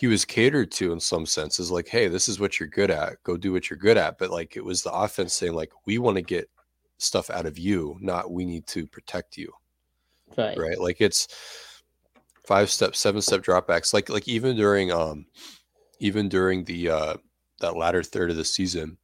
he 0.00 0.06
was 0.06 0.24
catered 0.24 0.70
to 0.70 0.92
in 0.92 0.98
some 0.98 1.26
senses 1.26 1.70
like 1.70 1.86
hey 1.86 2.08
this 2.08 2.26
is 2.26 2.40
what 2.40 2.58
you're 2.58 2.68
good 2.68 2.90
at 2.90 3.22
go 3.22 3.36
do 3.36 3.52
what 3.52 3.68
you're 3.68 3.78
good 3.78 3.98
at 3.98 4.16
but 4.16 4.30
like 4.30 4.56
it 4.56 4.64
was 4.64 4.82
the 4.82 4.90
offense 4.90 5.34
saying 5.34 5.52
like 5.52 5.70
we 5.84 5.98
want 5.98 6.16
to 6.16 6.22
get 6.22 6.48
stuff 6.96 7.28
out 7.28 7.44
of 7.44 7.58
you 7.58 7.98
not 8.00 8.30
we 8.30 8.46
need 8.46 8.66
to 8.66 8.86
protect 8.86 9.36
you 9.36 9.52
right 10.38 10.56
right 10.56 10.80
like 10.80 11.02
it's 11.02 11.28
five 12.50 12.68
step 12.68 12.96
seven 12.96 13.22
step 13.22 13.42
dropbacks 13.42 13.94
like 13.94 14.08
like 14.08 14.26
even 14.26 14.56
during 14.56 14.90
um 14.90 15.24
even 16.00 16.28
during 16.28 16.64
the 16.64 16.90
uh 16.90 17.14
that 17.60 17.76
latter 17.76 18.02
third 18.02 18.30
of 18.30 18.36
the 18.36 18.44
season 18.44 18.98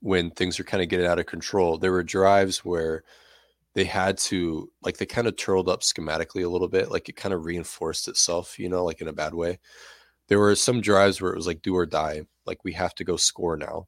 when 0.00 0.30
things 0.30 0.58
are 0.58 0.64
kind 0.64 0.82
of 0.82 0.88
getting 0.88 1.06
out 1.06 1.18
of 1.18 1.26
control 1.26 1.76
there 1.76 1.92
were 1.92 2.02
drives 2.02 2.64
where 2.64 3.02
they 3.76 3.84
had 3.84 4.16
to 4.16 4.72
like 4.82 4.96
they 4.96 5.04
kind 5.04 5.26
of 5.26 5.36
turtled 5.36 5.68
up 5.68 5.82
schematically 5.82 6.42
a 6.42 6.48
little 6.48 6.66
bit 6.66 6.90
like 6.90 7.10
it 7.10 7.16
kind 7.16 7.34
of 7.34 7.44
reinforced 7.44 8.08
itself 8.08 8.58
you 8.58 8.70
know 8.70 8.82
like 8.84 9.02
in 9.02 9.08
a 9.08 9.12
bad 9.12 9.34
way. 9.34 9.58
There 10.28 10.38
were 10.38 10.56
some 10.56 10.80
drives 10.80 11.20
where 11.20 11.30
it 11.30 11.36
was 11.36 11.46
like 11.46 11.60
do 11.60 11.76
or 11.76 11.84
die 11.84 12.22
like 12.46 12.64
we 12.64 12.72
have 12.72 12.94
to 12.96 13.04
go 13.04 13.16
score 13.16 13.56
now. 13.56 13.86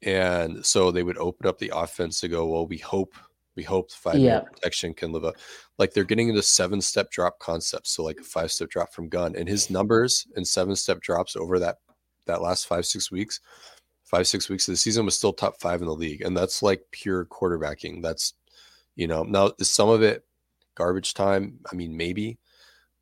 And 0.00 0.64
so 0.64 0.90
they 0.90 1.02
would 1.02 1.18
open 1.18 1.46
up 1.46 1.58
the 1.58 1.72
offense 1.74 2.18
to 2.20 2.28
go 2.28 2.46
well 2.46 2.66
we 2.66 2.78
hope 2.78 3.14
we 3.56 3.62
hope 3.62 3.90
five 3.90 4.16
yeah. 4.16 4.40
protection 4.40 4.94
can 4.94 5.12
live 5.12 5.24
up 5.24 5.36
like 5.78 5.92
they're 5.92 6.04
getting 6.04 6.28
into 6.28 6.42
seven 6.42 6.80
step 6.80 7.10
drop 7.10 7.38
concepts 7.38 7.90
so 7.94 8.02
like 8.02 8.18
a 8.18 8.24
five 8.24 8.50
step 8.50 8.68
drop 8.68 8.92
from 8.92 9.08
gun 9.08 9.34
and 9.36 9.48
his 9.48 9.70
numbers 9.70 10.26
and 10.36 10.46
seven 10.46 10.74
step 10.74 11.00
drops 11.00 11.36
over 11.36 11.58
that 11.58 11.78
that 12.26 12.42
last 12.42 12.66
five 12.66 12.86
six 12.86 13.10
weeks 13.10 13.40
five 14.04 14.26
six 14.26 14.48
weeks 14.48 14.68
of 14.68 14.72
the 14.72 14.76
season 14.76 15.04
was 15.04 15.16
still 15.16 15.32
top 15.32 15.60
five 15.60 15.80
in 15.80 15.86
the 15.86 15.94
league 15.94 16.22
and 16.22 16.36
that's 16.36 16.62
like 16.62 16.82
pure 16.90 17.24
quarterbacking 17.26 18.02
that's 18.02 18.34
you 18.96 19.06
know, 19.06 19.22
now 19.24 19.52
is 19.58 19.70
some 19.70 19.88
of 19.88 20.02
it 20.02 20.24
garbage 20.74 21.14
time? 21.14 21.58
I 21.70 21.74
mean, 21.76 21.96
maybe, 21.96 22.38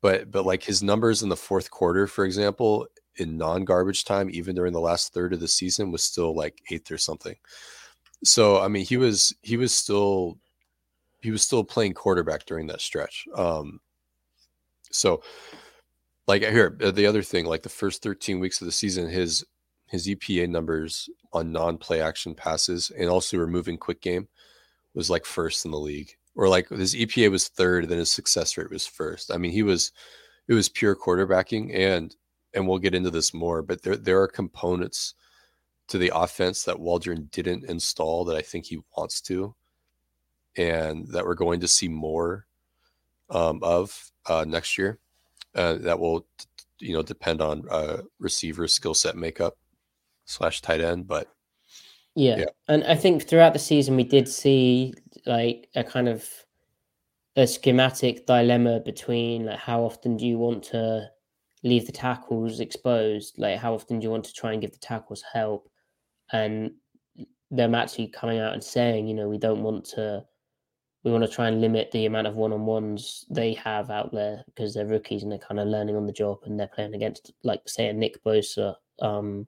but 0.01 0.31
but 0.31 0.45
like 0.45 0.63
his 0.63 0.83
numbers 0.83 1.23
in 1.23 1.29
the 1.29 1.35
fourth 1.35 1.71
quarter, 1.71 2.07
for 2.07 2.25
example, 2.25 2.87
in 3.17 3.37
non-garbage 3.37 4.05
time, 4.05 4.29
even 4.31 4.55
during 4.55 4.73
the 4.73 4.79
last 4.79 5.13
third 5.13 5.33
of 5.33 5.39
the 5.39 5.47
season, 5.47 5.91
was 5.91 6.03
still 6.03 6.35
like 6.35 6.61
eighth 6.71 6.91
or 6.91 6.97
something. 6.97 7.35
So 8.23 8.59
I 8.59 8.67
mean, 8.67 8.85
he 8.85 8.97
was 8.97 9.35
he 9.41 9.57
was 9.57 9.73
still 9.73 10.37
he 11.21 11.31
was 11.31 11.43
still 11.43 11.63
playing 11.63 11.93
quarterback 11.93 12.45
during 12.45 12.67
that 12.67 12.81
stretch. 12.81 13.27
Um, 13.35 13.79
So, 14.91 15.23
like 16.27 16.43
here, 16.43 16.77
uh, 16.83 16.91
the 16.91 17.05
other 17.07 17.23
thing, 17.23 17.45
like 17.45 17.63
the 17.63 17.69
first 17.69 18.03
13 18.03 18.39
weeks 18.39 18.61
of 18.61 18.65
the 18.65 18.71
season, 18.71 19.09
his 19.09 19.45
his 19.87 20.07
EPA 20.07 20.49
numbers 20.49 21.09
on 21.33 21.51
non-play 21.51 22.01
action 22.01 22.35
passes 22.35 22.91
and 22.91 23.09
also 23.09 23.37
removing 23.37 23.77
quick 23.77 24.01
game 24.01 24.27
was 24.95 25.09
like 25.09 25.25
first 25.25 25.65
in 25.65 25.71
the 25.71 25.79
league. 25.79 26.11
Or 26.35 26.49
like 26.49 26.69
his 26.69 26.95
EPA 26.95 27.31
was 27.31 27.47
third, 27.49 27.89
then 27.89 27.99
his 27.99 28.11
success 28.11 28.57
rate 28.57 28.71
was 28.71 28.87
first. 28.87 29.31
I 29.31 29.37
mean, 29.37 29.51
he 29.51 29.63
was 29.63 29.91
it 30.47 30.53
was 30.53 30.69
pure 30.69 30.95
quarterbacking 30.95 31.75
and 31.75 32.15
and 32.53 32.67
we'll 32.67 32.79
get 32.79 32.95
into 32.95 33.11
this 33.11 33.33
more, 33.33 33.61
but 33.63 33.83
there 33.83 33.97
there 33.97 34.21
are 34.21 34.27
components 34.27 35.15
to 35.87 35.97
the 35.97 36.11
offense 36.13 36.63
that 36.63 36.79
Waldron 36.79 37.29
didn't 37.31 37.65
install 37.69 38.25
that 38.25 38.37
I 38.37 38.41
think 38.41 38.65
he 38.65 38.79
wants 38.97 39.21
to, 39.21 39.55
and 40.57 41.07
that 41.07 41.25
we're 41.25 41.35
going 41.35 41.59
to 41.61 41.67
see 41.67 41.87
more 41.87 42.45
um, 43.29 43.59
of 43.63 44.11
uh, 44.25 44.45
next 44.47 44.77
year. 44.77 44.99
Uh, 45.55 45.73
that 45.73 45.99
will, 45.99 46.25
you 46.79 46.93
know, 46.93 47.03
depend 47.03 47.41
on 47.41 47.63
uh, 47.69 47.97
receiver 48.19 48.67
skill 48.67 48.93
set 48.93 49.15
makeup 49.15 49.57
slash 50.25 50.61
tight 50.61 50.81
end, 50.81 51.07
but 51.07 51.27
yeah. 52.15 52.37
yeah, 52.37 52.45
and 52.67 52.83
I 52.83 52.95
think 52.95 53.27
throughout 53.27 53.53
the 53.53 53.59
season 53.59 53.95
we 53.95 54.03
did 54.03 54.27
see 54.27 54.93
like 55.25 55.67
a 55.75 55.83
kind 55.83 56.07
of 56.07 56.27
a 57.35 57.47
schematic 57.47 58.25
dilemma 58.25 58.79
between 58.79 59.45
like 59.45 59.59
how 59.59 59.81
often 59.81 60.17
do 60.17 60.25
you 60.25 60.37
want 60.37 60.63
to 60.63 61.09
leave 61.63 61.85
the 61.85 61.91
tackles 61.91 62.59
exposed, 62.59 63.39
like 63.39 63.57
how 63.57 63.73
often 63.73 63.99
do 63.99 64.03
you 64.03 64.11
want 64.11 64.25
to 64.25 64.33
try 64.33 64.51
and 64.51 64.61
give 64.61 64.71
the 64.71 64.77
tackles 64.77 65.23
help, 65.33 65.69
and 66.33 66.71
them 67.49 67.73
actually 67.73 68.07
coming 68.07 68.39
out 68.39 68.53
and 68.53 68.63
saying, 68.63 69.07
you 69.07 69.13
know, 69.13 69.29
we 69.29 69.37
don't 69.37 69.63
want 69.63 69.85
to, 69.85 70.25
we 71.05 71.11
want 71.11 71.23
to 71.23 71.29
try 71.29 71.47
and 71.47 71.61
limit 71.61 71.91
the 71.91 72.05
amount 72.05 72.27
of 72.27 72.35
one-on-ones 72.35 73.25
they 73.29 73.53
have 73.53 73.89
out 73.89 74.11
there 74.11 74.43
because 74.47 74.73
they're 74.73 74.85
rookies 74.85 75.23
and 75.23 75.31
they're 75.31 75.39
kind 75.39 75.59
of 75.59 75.67
learning 75.67 75.95
on 75.95 76.05
the 76.05 76.11
job 76.11 76.39
and 76.43 76.59
they're 76.59 76.67
playing 76.67 76.95
against, 76.95 77.31
like, 77.43 77.61
say, 77.67 77.87
a 77.87 77.93
Nick 77.93 78.21
Bosa. 78.25 78.75
Um, 79.01 79.47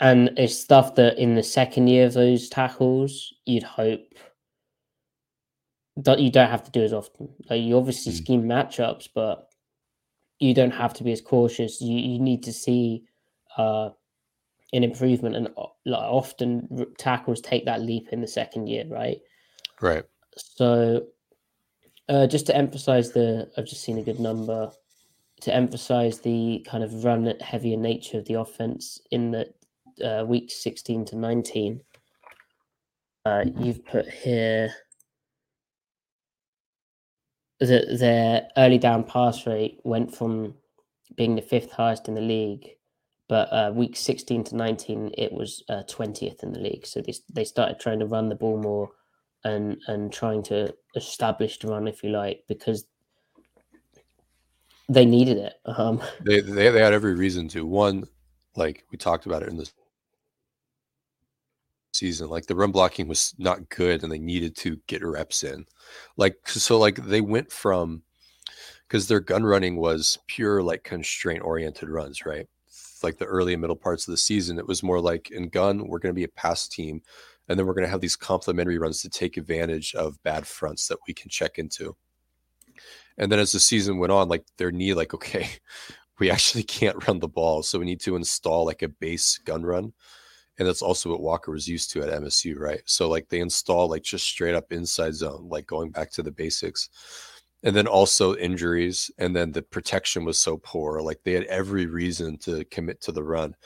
and 0.00 0.30
it's 0.36 0.58
stuff 0.58 0.94
that 0.96 1.18
in 1.18 1.34
the 1.34 1.42
second 1.42 1.88
year 1.88 2.06
of 2.06 2.14
those 2.14 2.48
tackles, 2.48 3.34
you'd 3.44 3.62
hope 3.62 4.00
that 5.96 6.20
you 6.20 6.30
don't 6.30 6.50
have 6.50 6.62
to 6.62 6.70
do 6.70 6.82
as 6.82 6.92
often. 6.92 7.28
Like 7.50 7.60
you 7.62 7.76
obviously 7.76 8.12
mm. 8.12 8.16
scheme 8.16 8.44
matchups, 8.44 9.08
but 9.14 9.50
you 10.38 10.54
don't 10.54 10.70
have 10.70 10.94
to 10.94 11.04
be 11.04 11.10
as 11.10 11.20
cautious. 11.20 11.80
You 11.80 11.98
you 11.98 12.20
need 12.20 12.44
to 12.44 12.52
see 12.52 13.04
uh, 13.56 13.90
an 14.72 14.84
improvement, 14.84 15.36
and 15.36 15.48
like 15.86 16.02
often 16.02 16.86
tackles 16.98 17.40
take 17.40 17.64
that 17.64 17.82
leap 17.82 18.08
in 18.12 18.20
the 18.20 18.28
second 18.28 18.66
year, 18.66 18.84
right? 18.88 19.18
Right. 19.80 20.04
So, 20.36 21.06
uh, 22.08 22.26
just 22.26 22.46
to 22.46 22.56
emphasize 22.56 23.12
the, 23.12 23.50
I've 23.56 23.66
just 23.66 23.82
seen 23.82 23.98
a 23.98 24.02
good 24.02 24.20
number 24.20 24.70
to 25.40 25.54
emphasize 25.54 26.20
the 26.20 26.66
kind 26.68 26.82
of 26.82 27.04
run 27.04 27.32
heavier 27.40 27.76
nature 27.76 28.18
of 28.18 28.24
the 28.26 28.34
offense 28.34 29.00
in 29.10 29.30
the 29.30 29.46
uh, 30.04 30.24
week 30.24 30.50
16 30.50 31.04
to 31.06 31.16
19. 31.16 31.80
Uh, 33.24 33.44
you've 33.58 33.84
put 33.84 34.08
here 34.08 34.72
that 37.60 37.98
their 37.98 38.48
early 38.56 38.78
down 38.78 39.04
pass 39.04 39.46
rate 39.46 39.80
went 39.84 40.14
from 40.14 40.54
being 41.16 41.34
the 41.34 41.42
fifth 41.42 41.72
highest 41.72 42.08
in 42.08 42.14
the 42.14 42.20
league, 42.20 42.68
but 43.28 43.52
uh, 43.52 43.70
week 43.74 43.94
16 43.94 44.44
to 44.44 44.56
19, 44.56 45.12
it 45.16 45.32
was 45.32 45.62
uh, 45.68 45.82
20th 45.88 46.42
in 46.42 46.52
the 46.52 46.60
league. 46.60 46.86
So 46.86 47.02
they, 47.02 47.14
they 47.32 47.44
started 47.44 47.78
trying 47.78 48.00
to 48.00 48.06
run 48.06 48.30
the 48.30 48.34
ball 48.34 48.56
more 48.56 48.90
and, 49.44 49.80
and 49.86 50.10
trying 50.10 50.42
to 50.44 50.74
establish 50.96 51.58
the 51.58 51.68
run, 51.68 51.86
if 51.86 52.02
you 52.02 52.08
like, 52.08 52.44
because 52.48 52.86
they 54.88 55.04
needed 55.04 55.36
it. 55.36 55.54
Um, 55.66 56.00
they, 56.24 56.40
they, 56.40 56.70
they 56.70 56.80
had 56.80 56.94
every 56.94 57.14
reason 57.14 57.48
to. 57.48 57.66
One, 57.66 58.04
like 58.56 58.84
we 58.90 58.96
talked 58.96 59.26
about 59.26 59.42
it 59.42 59.50
in 59.50 59.58
the 59.58 59.70
season. 61.92 62.30
Like 62.30 62.46
the 62.46 62.56
run 62.56 62.72
blocking 62.72 63.08
was 63.08 63.34
not 63.36 63.68
good 63.68 64.02
and 64.02 64.10
they 64.10 64.18
needed 64.18 64.56
to 64.58 64.80
get 64.86 65.04
reps 65.04 65.44
in. 65.44 65.66
Like, 66.16 66.36
so 66.48 66.78
like 66.78 66.96
they 66.96 67.20
went 67.20 67.52
from, 67.52 68.02
because 68.86 69.06
their 69.06 69.20
gun 69.20 69.44
running 69.44 69.76
was 69.76 70.18
pure 70.28 70.62
like 70.62 70.82
constraint 70.82 71.42
oriented 71.42 71.90
runs, 71.90 72.24
right? 72.24 72.48
Like 73.02 73.18
the 73.18 73.24
early 73.24 73.54
and 73.54 73.60
middle 73.60 73.76
parts 73.76 74.06
of 74.06 74.12
the 74.12 74.18
season, 74.18 74.58
it 74.58 74.66
was 74.66 74.82
more 74.82 75.00
like 75.00 75.30
in 75.30 75.48
gun, 75.48 75.86
we're 75.86 75.98
going 75.98 76.14
to 76.14 76.18
be 76.18 76.24
a 76.24 76.28
pass 76.28 76.68
team. 76.68 77.02
And 77.48 77.58
then 77.58 77.66
we're 77.66 77.74
going 77.74 77.86
to 77.86 77.90
have 77.90 78.00
these 78.00 78.16
complementary 78.16 78.78
runs 78.78 79.00
to 79.02 79.08
take 79.08 79.36
advantage 79.36 79.94
of 79.94 80.22
bad 80.22 80.46
fronts 80.46 80.88
that 80.88 80.98
we 81.06 81.14
can 81.14 81.30
check 81.30 81.58
into. 81.58 81.96
And 83.16 83.32
then 83.32 83.38
as 83.38 83.52
the 83.52 83.60
season 83.60 83.98
went 83.98 84.12
on, 84.12 84.28
like 84.28 84.44
their 84.58 84.70
knee, 84.70 84.94
like, 84.94 85.14
okay, 85.14 85.48
we 86.18 86.30
actually 86.30 86.64
can't 86.64 87.06
run 87.06 87.20
the 87.20 87.28
ball. 87.28 87.62
So 87.62 87.78
we 87.78 87.86
need 87.86 88.00
to 88.00 88.16
install 88.16 88.66
like 88.66 88.82
a 88.82 88.88
base 88.88 89.38
gun 89.38 89.64
run 89.64 89.92
and 90.58 90.66
that's 90.66 90.82
also 90.82 91.10
what 91.10 91.20
Walker 91.20 91.52
was 91.52 91.68
used 91.68 91.90
to 91.92 92.02
at 92.02 92.22
MSU, 92.22 92.58
right? 92.58 92.82
So 92.84 93.08
like 93.08 93.28
they 93.28 93.40
install 93.40 93.88
like 93.88 94.02
just 94.02 94.26
straight 94.26 94.56
up 94.56 94.72
inside 94.72 95.14
zone, 95.14 95.48
like 95.48 95.66
going 95.66 95.90
back 95.90 96.10
to 96.12 96.22
the 96.22 96.32
basics. 96.32 96.90
And 97.64 97.74
then 97.74 97.88
also 97.88 98.36
injuries, 98.36 99.10
and 99.18 99.34
then 99.34 99.50
the 99.50 99.62
protection 99.62 100.24
was 100.24 100.38
so 100.38 100.58
poor. 100.58 101.00
Like 101.00 101.20
they 101.24 101.32
had 101.32 101.44
every 101.44 101.86
reason 101.86 102.38
to 102.38 102.64
commit 102.66 103.00
to 103.02 103.12
the 103.12 103.24
run. 103.24 103.56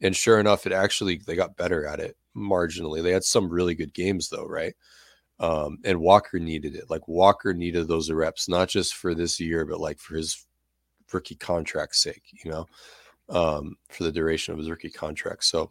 And 0.00 0.14
sure 0.14 0.38
enough, 0.38 0.66
it 0.66 0.72
actually 0.72 1.20
they 1.26 1.34
got 1.34 1.56
better 1.56 1.84
at 1.86 1.98
it 1.98 2.16
marginally. 2.36 3.02
They 3.02 3.10
had 3.10 3.24
some 3.24 3.48
really 3.48 3.74
good 3.74 3.92
games 3.92 4.28
though, 4.28 4.46
right? 4.46 4.74
Um, 5.40 5.78
and 5.84 6.00
Walker 6.00 6.38
needed 6.38 6.76
it. 6.76 6.90
Like 6.90 7.08
Walker 7.08 7.52
needed 7.52 7.88
those 7.88 8.10
reps, 8.10 8.48
not 8.48 8.68
just 8.68 8.94
for 8.94 9.14
this 9.14 9.40
year, 9.40 9.64
but 9.64 9.80
like 9.80 9.98
for 9.98 10.14
his 10.14 10.46
rookie 11.12 11.34
contract 11.34 11.96
sake, 11.96 12.22
you 12.44 12.50
know, 12.50 12.66
um, 13.28 13.76
for 13.88 14.04
the 14.04 14.12
duration 14.12 14.52
of 14.52 14.58
his 14.58 14.70
rookie 14.70 14.90
contract. 14.90 15.44
So 15.44 15.70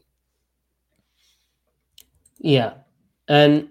yeah, 2.40 2.74
and 3.28 3.70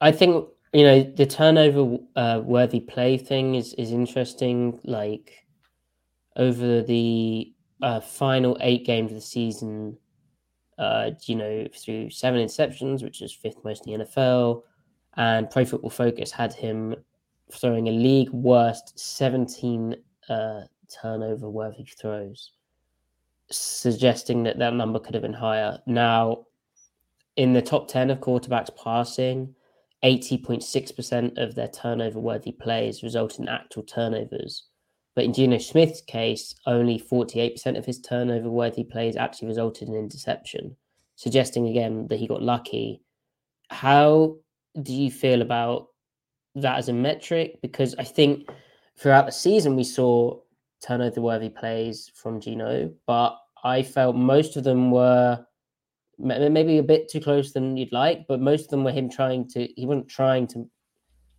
I 0.00 0.12
think 0.12 0.46
you 0.74 0.82
know 0.82 1.02
the 1.02 1.24
turnover 1.24 1.98
uh, 2.16 2.42
worthy 2.44 2.80
play 2.80 3.16
thing 3.16 3.54
is 3.54 3.74
is 3.74 3.92
interesting. 3.92 4.80
Like 4.82 5.46
over 6.36 6.82
the 6.82 7.52
uh, 7.80 8.00
final 8.00 8.58
eight 8.60 8.84
games 8.84 9.12
of 9.12 9.16
the 9.16 9.20
season, 9.20 9.96
uh, 10.78 11.12
you 11.22 11.36
know, 11.36 11.66
through 11.76 12.10
seven 12.10 12.44
interceptions, 12.44 13.04
which 13.04 13.22
is 13.22 13.32
fifth 13.32 13.62
most 13.64 13.86
in 13.86 14.00
the 14.00 14.04
NFL, 14.04 14.62
and 15.16 15.48
Pro 15.48 15.64
Football 15.64 15.90
Focus 15.90 16.32
had 16.32 16.52
him 16.52 16.96
throwing 17.52 17.88
a 17.88 17.92
league 17.92 18.30
worst 18.30 18.98
17 18.98 19.94
uh, 20.28 20.62
turnover 20.88 21.48
worthy 21.48 21.84
throws, 21.84 22.50
suggesting 23.48 24.42
that 24.42 24.58
that 24.58 24.74
number 24.74 24.98
could 24.98 25.14
have 25.14 25.22
been 25.22 25.32
higher. 25.32 25.78
Now, 25.86 26.46
in 27.36 27.52
the 27.52 27.62
top 27.62 27.86
10 27.86 28.10
of 28.10 28.18
quarterbacks 28.18 28.74
passing, 28.82 29.54
80.6% 30.04 31.38
of 31.38 31.54
their 31.54 31.68
turnover 31.68 32.20
worthy 32.20 32.52
plays 32.52 33.02
result 33.02 33.38
in 33.38 33.48
actual 33.48 33.82
turnovers. 33.82 34.64
But 35.16 35.24
in 35.24 35.32
Geno 35.32 35.58
Smith's 35.58 36.02
case, 36.02 36.54
only 36.66 36.98
48% 36.98 37.78
of 37.78 37.86
his 37.86 38.00
turnover 38.00 38.50
worthy 38.50 38.84
plays 38.84 39.16
actually 39.16 39.48
resulted 39.48 39.88
in 39.88 39.94
interception, 39.94 40.76
suggesting 41.16 41.68
again 41.68 42.06
that 42.08 42.18
he 42.18 42.26
got 42.26 42.42
lucky. 42.42 43.00
How 43.70 44.36
do 44.82 44.92
you 44.92 45.10
feel 45.10 45.40
about 45.40 45.88
that 46.56 46.78
as 46.78 46.88
a 46.88 46.92
metric? 46.92 47.58
Because 47.62 47.94
I 47.96 48.04
think 48.04 48.48
throughout 48.98 49.26
the 49.26 49.32
season 49.32 49.76
we 49.76 49.84
saw 49.84 50.40
turnover 50.86 51.20
worthy 51.20 51.48
plays 51.48 52.10
from 52.14 52.40
Geno, 52.40 52.92
but 53.06 53.38
I 53.62 53.82
felt 53.82 54.16
most 54.16 54.56
of 54.56 54.64
them 54.64 54.90
were 54.90 55.46
maybe 56.18 56.78
a 56.78 56.82
bit 56.82 57.08
too 57.08 57.20
close 57.20 57.52
than 57.52 57.76
you'd 57.76 57.92
like, 57.92 58.26
but 58.28 58.40
most 58.40 58.64
of 58.64 58.70
them 58.70 58.84
were 58.84 58.92
him 58.92 59.10
trying 59.10 59.48
to. 59.50 59.68
He 59.76 59.86
wasn't 59.86 60.08
trying 60.08 60.46
to. 60.48 60.68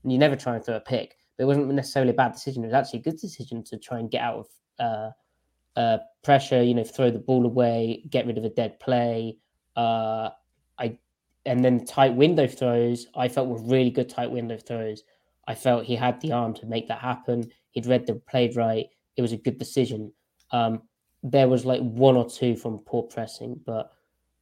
You 0.04 0.18
never 0.18 0.36
try 0.36 0.56
and 0.56 0.64
throw 0.64 0.76
a 0.76 0.82
pick, 0.82 1.16
but 1.38 1.44
it 1.44 1.48
wasn't 1.48 1.68
necessarily 1.74 2.12
a 2.12 2.16
bad 2.16 2.34
decision. 2.34 2.64
It 2.64 2.68
was 2.68 2.74
actually 2.74 3.00
a 3.00 3.04
good 3.04 3.18
decision 3.18 3.64
to 3.66 3.78
try 3.78 4.00
and 4.00 4.12
get 4.12 4.22
out 4.22 4.46
of 4.46 4.48
uh, 4.80 5.80
uh, 5.80 5.98
pressure. 6.24 6.62
You 6.62 6.74
know, 6.76 6.84
throw 6.84 7.10
the 7.12 7.20
ball 7.20 7.46
away, 7.46 8.04
get 8.10 8.28
rid 8.28 8.38
of 8.38 8.44
a 8.44 8.50
dead 8.50 8.80
play. 8.80 9.38
Uh, 9.76 10.30
I 10.78 10.98
and 11.46 11.64
then 11.64 11.86
tight 11.86 12.16
window 12.16 12.48
throws. 12.48 13.08
I 13.16 13.28
felt 13.28 13.48
were 13.48 13.62
really 13.62 13.92
good 13.92 14.10
tight 14.10 14.32
window 14.32 14.58
throws. 14.58 15.04
I 15.48 15.56
felt 15.56 15.86
he 15.86 15.96
had 15.96 16.20
the 16.22 16.32
arm 16.32 16.54
to 16.56 16.66
make 16.66 16.88
that 16.88 17.00
happen. 17.00 17.52
He'd 17.72 17.86
read 17.86 18.08
the 18.08 18.16
played 18.16 18.56
right. 18.56 18.88
It 19.16 19.22
was 19.22 19.32
a 19.32 19.38
good 19.38 19.60
decision. 19.60 20.12
Um, 20.52 20.82
there 21.24 21.48
was 21.48 21.66
like 21.66 21.82
one 21.82 22.16
or 22.16 22.30
two 22.30 22.56
from 22.56 22.80
poor 22.80 23.04
pressing, 23.04 23.60
but 23.66 23.92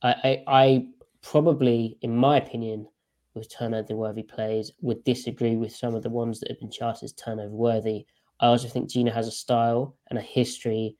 I, 0.03 0.15
I, 0.23 0.43
I 0.47 0.87
probably, 1.21 1.97
in 2.01 2.15
my 2.15 2.37
opinion, 2.37 2.87
with 3.33 3.51
turnover 3.51 3.95
worthy 3.95 4.23
plays, 4.23 4.71
would 4.81 5.03
disagree 5.03 5.55
with 5.55 5.75
some 5.75 5.95
of 5.95 6.03
the 6.03 6.09
ones 6.09 6.39
that 6.39 6.49
have 6.49 6.59
been 6.59 6.69
charted 6.69 7.03
as 7.03 7.13
turnover 7.13 7.55
worthy. 7.55 8.05
I 8.39 8.47
also 8.47 8.67
think 8.67 8.89
Geno 8.89 9.11
has 9.11 9.27
a 9.27 9.31
style 9.31 9.95
and 10.09 10.19
a 10.19 10.21
history 10.21 10.95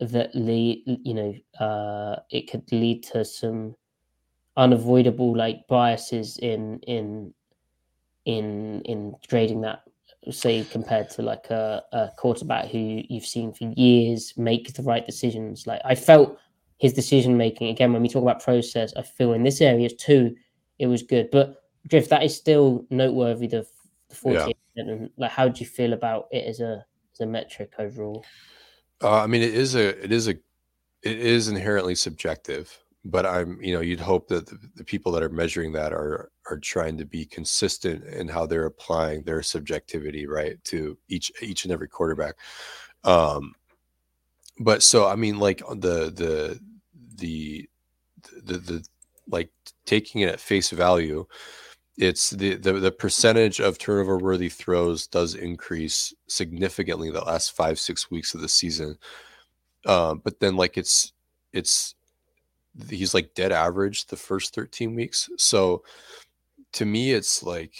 that 0.00 0.34
lead, 0.34 0.82
you 0.86 1.14
know, 1.14 1.34
uh, 1.64 2.20
it 2.30 2.50
could 2.50 2.70
lead 2.70 3.02
to 3.04 3.24
some 3.24 3.74
unavoidable 4.56 5.36
like 5.36 5.66
biases 5.66 6.38
in 6.38 6.78
in 6.86 7.34
in 8.24 8.80
in 8.82 9.12
grading 9.28 9.60
that 9.60 9.82
say 10.30 10.64
compared 10.70 11.10
to 11.10 11.22
like 11.22 11.50
a, 11.50 11.82
a 11.92 12.08
quarterback 12.16 12.68
who 12.68 13.02
you've 13.08 13.26
seen 13.26 13.52
for 13.52 13.72
years 13.76 14.32
make 14.36 14.72
the 14.74 14.82
right 14.82 15.04
decisions. 15.04 15.66
Like 15.66 15.80
I 15.84 15.94
felt 15.94 16.38
his 16.78 16.92
decision 16.92 17.36
making 17.36 17.68
again 17.68 17.92
when 17.92 18.02
we 18.02 18.08
talk 18.08 18.22
about 18.22 18.42
process, 18.42 18.92
I 18.96 19.02
feel 19.02 19.32
in 19.32 19.42
this 19.42 19.60
area 19.60 19.88
too, 19.88 20.34
it 20.78 20.86
was 20.86 21.02
good. 21.02 21.30
But 21.30 21.62
Drift, 21.86 22.10
that 22.10 22.22
is 22.22 22.36
still 22.36 22.86
noteworthy. 22.90 23.46
The, 23.46 23.66
the 24.08 24.14
48 24.14 24.56
yeah. 24.74 24.82
and 24.82 25.10
like 25.16 25.30
how 25.30 25.48
do 25.48 25.60
you 25.60 25.66
feel 25.66 25.92
about 25.92 26.26
it 26.30 26.46
as 26.46 26.60
a 26.60 26.84
as 27.12 27.20
a 27.20 27.26
metric 27.26 27.72
overall? 27.78 28.24
Uh, 29.02 29.20
I 29.20 29.26
mean, 29.26 29.42
it 29.42 29.54
is 29.54 29.74
a 29.74 30.02
it 30.02 30.12
is 30.12 30.28
a 30.28 30.32
it 31.02 31.18
is 31.18 31.48
inherently 31.48 31.94
subjective 31.94 32.78
but 33.04 33.26
i'm 33.26 33.60
you 33.60 33.74
know 33.74 33.80
you'd 33.80 34.00
hope 34.00 34.28
that 34.28 34.46
the, 34.46 34.58
the, 34.76 34.84
people 34.84 35.12
that 35.12 35.22
are 35.22 35.28
measuring 35.28 35.72
that 35.72 35.92
are 35.92 36.30
are 36.50 36.58
trying 36.58 36.96
to 36.96 37.04
be 37.04 37.24
consistent 37.24 38.02
in 38.04 38.26
how 38.26 38.46
they're 38.46 38.66
applying 38.66 39.22
their 39.22 39.42
subjectivity 39.42 40.26
right 40.26 40.62
to 40.64 40.96
each 41.08 41.30
each 41.42 41.64
and 41.64 41.72
every 41.72 41.88
quarterback 41.88 42.34
um 43.04 43.54
but 44.58 44.82
so 44.82 45.06
i 45.08 45.16
mean 45.16 45.38
like 45.38 45.58
the 45.58 46.10
the 46.10 46.60
the 47.16 47.68
the, 48.44 48.58
the 48.58 48.84
like 49.28 49.50
taking 49.86 50.20
it 50.20 50.28
at 50.28 50.40
face 50.40 50.70
value 50.70 51.26
it's 51.96 52.30
the, 52.30 52.56
the 52.56 52.72
the 52.72 52.90
percentage 52.90 53.60
of 53.60 53.78
turnover 53.78 54.18
worthy 54.18 54.48
throws 54.48 55.06
does 55.06 55.34
increase 55.34 56.12
significantly 56.26 57.10
the 57.10 57.20
last 57.20 57.52
five 57.52 57.78
six 57.78 58.10
weeks 58.10 58.34
of 58.34 58.40
the 58.40 58.48
season 58.48 58.98
um, 59.86 60.20
but 60.24 60.40
then 60.40 60.56
like 60.56 60.76
it's 60.76 61.12
it's 61.52 61.94
he's 62.88 63.14
like 63.14 63.34
dead 63.34 63.52
average 63.52 64.06
the 64.06 64.16
first 64.16 64.54
13 64.54 64.94
weeks. 64.94 65.28
So 65.36 65.82
to 66.72 66.84
me, 66.84 67.12
it's 67.12 67.42
like 67.42 67.74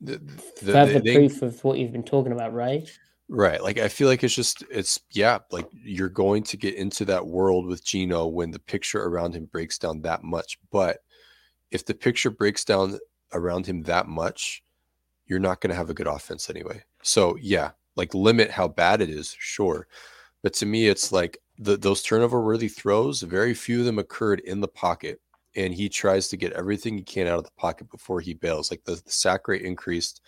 the, 0.00 0.18
the, 0.62 0.72
the, 0.72 1.00
the 1.00 1.14
proof 1.14 1.42
of 1.42 1.62
what 1.64 1.78
you've 1.78 1.92
been 1.92 2.02
talking 2.02 2.32
about, 2.32 2.52
right? 2.52 2.88
Right. 3.28 3.60
Like 3.60 3.78
I 3.78 3.88
feel 3.88 4.06
like 4.06 4.22
it's 4.22 4.34
just 4.34 4.62
it's 4.70 5.00
yeah, 5.10 5.38
like 5.50 5.66
you're 5.72 6.08
going 6.08 6.44
to 6.44 6.56
get 6.56 6.74
into 6.74 7.04
that 7.06 7.26
world 7.26 7.66
with 7.66 7.84
Geno 7.84 8.26
when 8.26 8.52
the 8.52 8.60
picture 8.60 9.02
around 9.02 9.34
him 9.34 9.46
breaks 9.46 9.78
down 9.78 10.02
that 10.02 10.22
much. 10.22 10.58
But 10.70 10.98
if 11.72 11.84
the 11.84 11.94
picture 11.94 12.30
breaks 12.30 12.64
down 12.64 12.98
around 13.32 13.66
him 13.66 13.82
that 13.82 14.06
much, 14.06 14.62
you're 15.26 15.40
not 15.40 15.60
going 15.60 15.70
to 15.70 15.76
have 15.76 15.90
a 15.90 15.94
good 15.94 16.06
offense 16.06 16.48
anyway. 16.48 16.84
So 17.02 17.36
yeah, 17.40 17.72
like 17.96 18.14
limit 18.14 18.50
how 18.50 18.68
bad 18.68 19.00
it 19.00 19.10
is, 19.10 19.34
sure. 19.38 19.88
But 20.42 20.54
to 20.54 20.66
me, 20.66 20.86
it's 20.86 21.10
like 21.10 21.38
the, 21.58 21.76
those 21.76 22.02
turnover 22.02 22.40
worthy 22.40 22.68
throws, 22.68 23.22
very 23.22 23.54
few 23.54 23.80
of 23.80 23.86
them 23.86 23.98
occurred 23.98 24.40
in 24.40 24.60
the 24.60 24.68
pocket. 24.68 25.20
And 25.56 25.72
he 25.74 25.88
tries 25.88 26.28
to 26.28 26.36
get 26.36 26.52
everything 26.52 26.98
he 26.98 27.02
can 27.02 27.26
out 27.26 27.38
of 27.38 27.44
the 27.44 27.50
pocket 27.56 27.90
before 27.90 28.20
he 28.20 28.34
bails. 28.34 28.70
Like 28.70 28.84
the, 28.84 28.96
the 28.96 29.10
sack 29.10 29.48
rate 29.48 29.62
increased. 29.62 30.20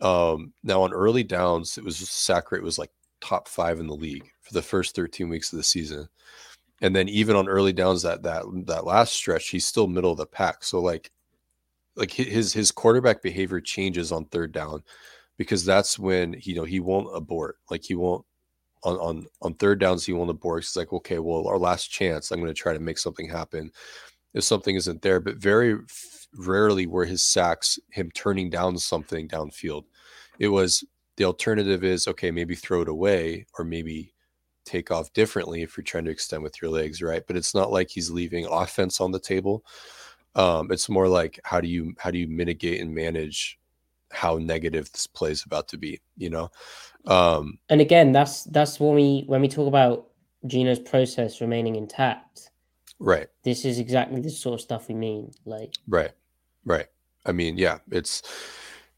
Um, 0.00 0.52
now 0.62 0.82
on 0.82 0.92
early 0.92 1.24
downs, 1.24 1.78
it 1.78 1.84
was 1.84 1.96
sack 1.96 2.52
rate 2.52 2.62
was 2.62 2.78
like 2.78 2.90
top 3.20 3.48
five 3.48 3.80
in 3.80 3.86
the 3.86 3.94
league 3.94 4.30
for 4.42 4.54
the 4.54 4.62
first 4.62 4.94
13 4.94 5.28
weeks 5.28 5.52
of 5.52 5.56
the 5.56 5.62
season. 5.62 6.08
And 6.80 6.94
then 6.94 7.08
even 7.08 7.34
on 7.34 7.48
early 7.48 7.72
downs 7.72 8.02
that 8.02 8.22
that 8.22 8.44
that 8.66 8.84
last 8.84 9.12
stretch, 9.14 9.48
he's 9.48 9.66
still 9.66 9.88
middle 9.88 10.12
of 10.12 10.18
the 10.18 10.26
pack. 10.26 10.62
So 10.62 10.80
like 10.80 11.10
like 11.96 12.12
his 12.12 12.52
his 12.52 12.70
quarterback 12.70 13.22
behavior 13.22 13.60
changes 13.60 14.12
on 14.12 14.26
third 14.26 14.52
down 14.52 14.84
because 15.36 15.64
that's 15.64 15.98
when 15.98 16.36
you 16.42 16.54
know 16.54 16.64
he 16.64 16.78
won't 16.78 17.14
abort. 17.16 17.56
Like 17.70 17.84
he 17.84 17.96
won't 17.96 18.24
on 18.84 18.96
on 18.96 19.26
on 19.42 19.54
third 19.54 19.80
downs 19.80 20.06
he 20.06 20.12
won 20.12 20.28
the 20.28 20.34
board. 20.34 20.62
He's 20.62 20.76
like, 20.76 20.92
okay, 20.92 21.18
well, 21.18 21.48
our 21.48 21.58
last 21.58 21.88
chance, 21.88 22.30
I'm 22.30 22.38
going 22.38 22.48
to 22.48 22.54
try 22.54 22.72
to 22.72 22.80
make 22.80 22.98
something 22.98 23.28
happen. 23.28 23.72
If 24.34 24.44
something 24.44 24.76
isn't 24.76 25.02
there, 25.02 25.20
but 25.20 25.36
very 25.36 25.76
rarely 26.36 26.86
were 26.86 27.04
his 27.04 27.22
sacks 27.22 27.78
him 27.90 28.10
turning 28.12 28.50
down 28.50 28.78
something 28.78 29.28
downfield. 29.28 29.84
It 30.38 30.48
was 30.48 30.84
the 31.16 31.24
alternative 31.24 31.84
is 31.84 32.06
okay, 32.08 32.30
maybe 32.30 32.54
throw 32.54 32.82
it 32.82 32.88
away 32.88 33.46
or 33.58 33.64
maybe 33.64 34.14
take 34.64 34.90
off 34.90 35.12
differently 35.12 35.62
if 35.62 35.76
you're 35.76 35.84
trying 35.84 36.04
to 36.04 36.10
extend 36.10 36.42
with 36.42 36.60
your 36.60 36.70
legs, 36.70 37.02
right? 37.02 37.26
But 37.26 37.36
it's 37.36 37.54
not 37.54 37.72
like 37.72 37.90
he's 37.90 38.10
leaving 38.10 38.46
offense 38.46 39.00
on 39.00 39.10
the 39.10 39.18
table. 39.18 39.64
Um, 40.34 40.70
it's 40.70 40.88
more 40.88 41.08
like 41.08 41.40
how 41.44 41.60
do 41.60 41.68
you 41.68 41.94
how 41.98 42.10
do 42.10 42.18
you 42.18 42.28
mitigate 42.28 42.80
and 42.80 42.94
manage 42.94 43.58
how 44.10 44.36
negative 44.36 44.90
this 44.92 45.06
play 45.06 45.32
is 45.32 45.44
about 45.44 45.68
to 45.68 45.76
be, 45.76 46.00
you 46.16 46.30
know? 46.30 46.50
Um, 47.06 47.58
and 47.68 47.80
again, 47.80 48.12
that's 48.12 48.44
that's 48.44 48.78
when 48.78 48.94
we 48.94 49.24
when 49.26 49.40
we 49.40 49.48
talk 49.48 49.66
about 49.66 50.08
Geno's 50.46 50.78
process 50.78 51.40
remaining 51.40 51.76
intact. 51.76 52.50
Right. 52.98 53.28
This 53.44 53.64
is 53.64 53.78
exactly 53.78 54.20
the 54.20 54.30
sort 54.30 54.54
of 54.54 54.60
stuff 54.60 54.88
we 54.88 54.94
mean. 54.94 55.32
Like 55.44 55.74
Right. 55.86 56.12
Right. 56.64 56.86
I 57.24 57.32
mean, 57.32 57.58
yeah, 57.58 57.78
it's 57.90 58.22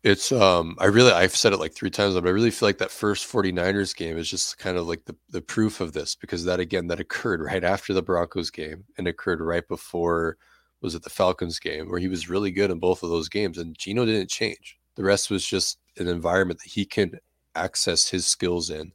it's 0.02 0.32
um 0.32 0.76
I 0.78 0.86
really 0.86 1.12
I've 1.12 1.36
said 1.36 1.52
it 1.52 1.60
like 1.60 1.74
three 1.74 1.90
times, 1.90 2.14
but 2.14 2.26
I 2.26 2.30
really 2.30 2.50
feel 2.50 2.68
like 2.68 2.78
that 2.78 2.90
first 2.90 3.30
49ers 3.30 3.94
game 3.94 4.16
is 4.16 4.30
just 4.30 4.58
kind 4.58 4.78
of 4.78 4.86
like 4.86 5.04
the, 5.04 5.16
the 5.28 5.42
proof 5.42 5.80
of 5.80 5.92
this 5.92 6.14
because 6.14 6.44
that 6.44 6.60
again 6.60 6.86
that 6.88 7.00
occurred 7.00 7.42
right 7.42 7.64
after 7.64 7.92
the 7.92 8.02
Broncos 8.02 8.50
game 8.50 8.84
and 8.96 9.06
occurred 9.06 9.40
right 9.40 9.66
before 9.68 10.38
was 10.80 10.94
it 10.94 11.02
the 11.02 11.10
Falcons 11.10 11.58
game 11.58 11.90
where 11.90 12.00
he 12.00 12.08
was 12.08 12.30
really 12.30 12.50
good 12.50 12.70
in 12.70 12.78
both 12.78 13.02
of 13.02 13.10
those 13.10 13.28
games 13.28 13.58
and 13.58 13.76
Geno 13.78 14.06
didn't 14.06 14.30
change. 14.30 14.78
The 14.94 15.04
rest 15.04 15.30
was 15.30 15.46
just 15.46 15.78
an 15.98 16.08
environment 16.08 16.60
that 16.60 16.72
he 16.72 16.84
can 16.84 17.20
access 17.54 18.08
his 18.08 18.26
skills 18.26 18.70
in. 18.70 18.92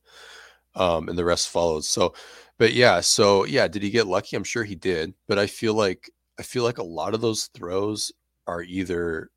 Um, 0.75 1.07
and 1.07 1.17
the 1.17 1.23
rest 1.23 1.49
followed. 1.49 1.85
So, 1.85 2.13
but 2.57 2.73
yeah, 2.73 3.01
so 3.01 3.45
yeah, 3.45 3.67
did 3.67 3.83
he 3.83 3.89
get 3.89 4.07
lucky? 4.07 4.35
I'm 4.35 4.43
sure 4.43 4.63
he 4.63 4.75
did. 4.75 5.13
But 5.27 5.39
I 5.39 5.47
feel 5.47 5.73
like 5.73 6.09
I 6.39 6.43
feel 6.43 6.63
like 6.63 6.77
a 6.77 6.83
lot 6.83 7.13
of 7.13 7.21
those 7.21 7.45
throws 7.47 8.11
are 8.47 8.61
either 8.61 9.29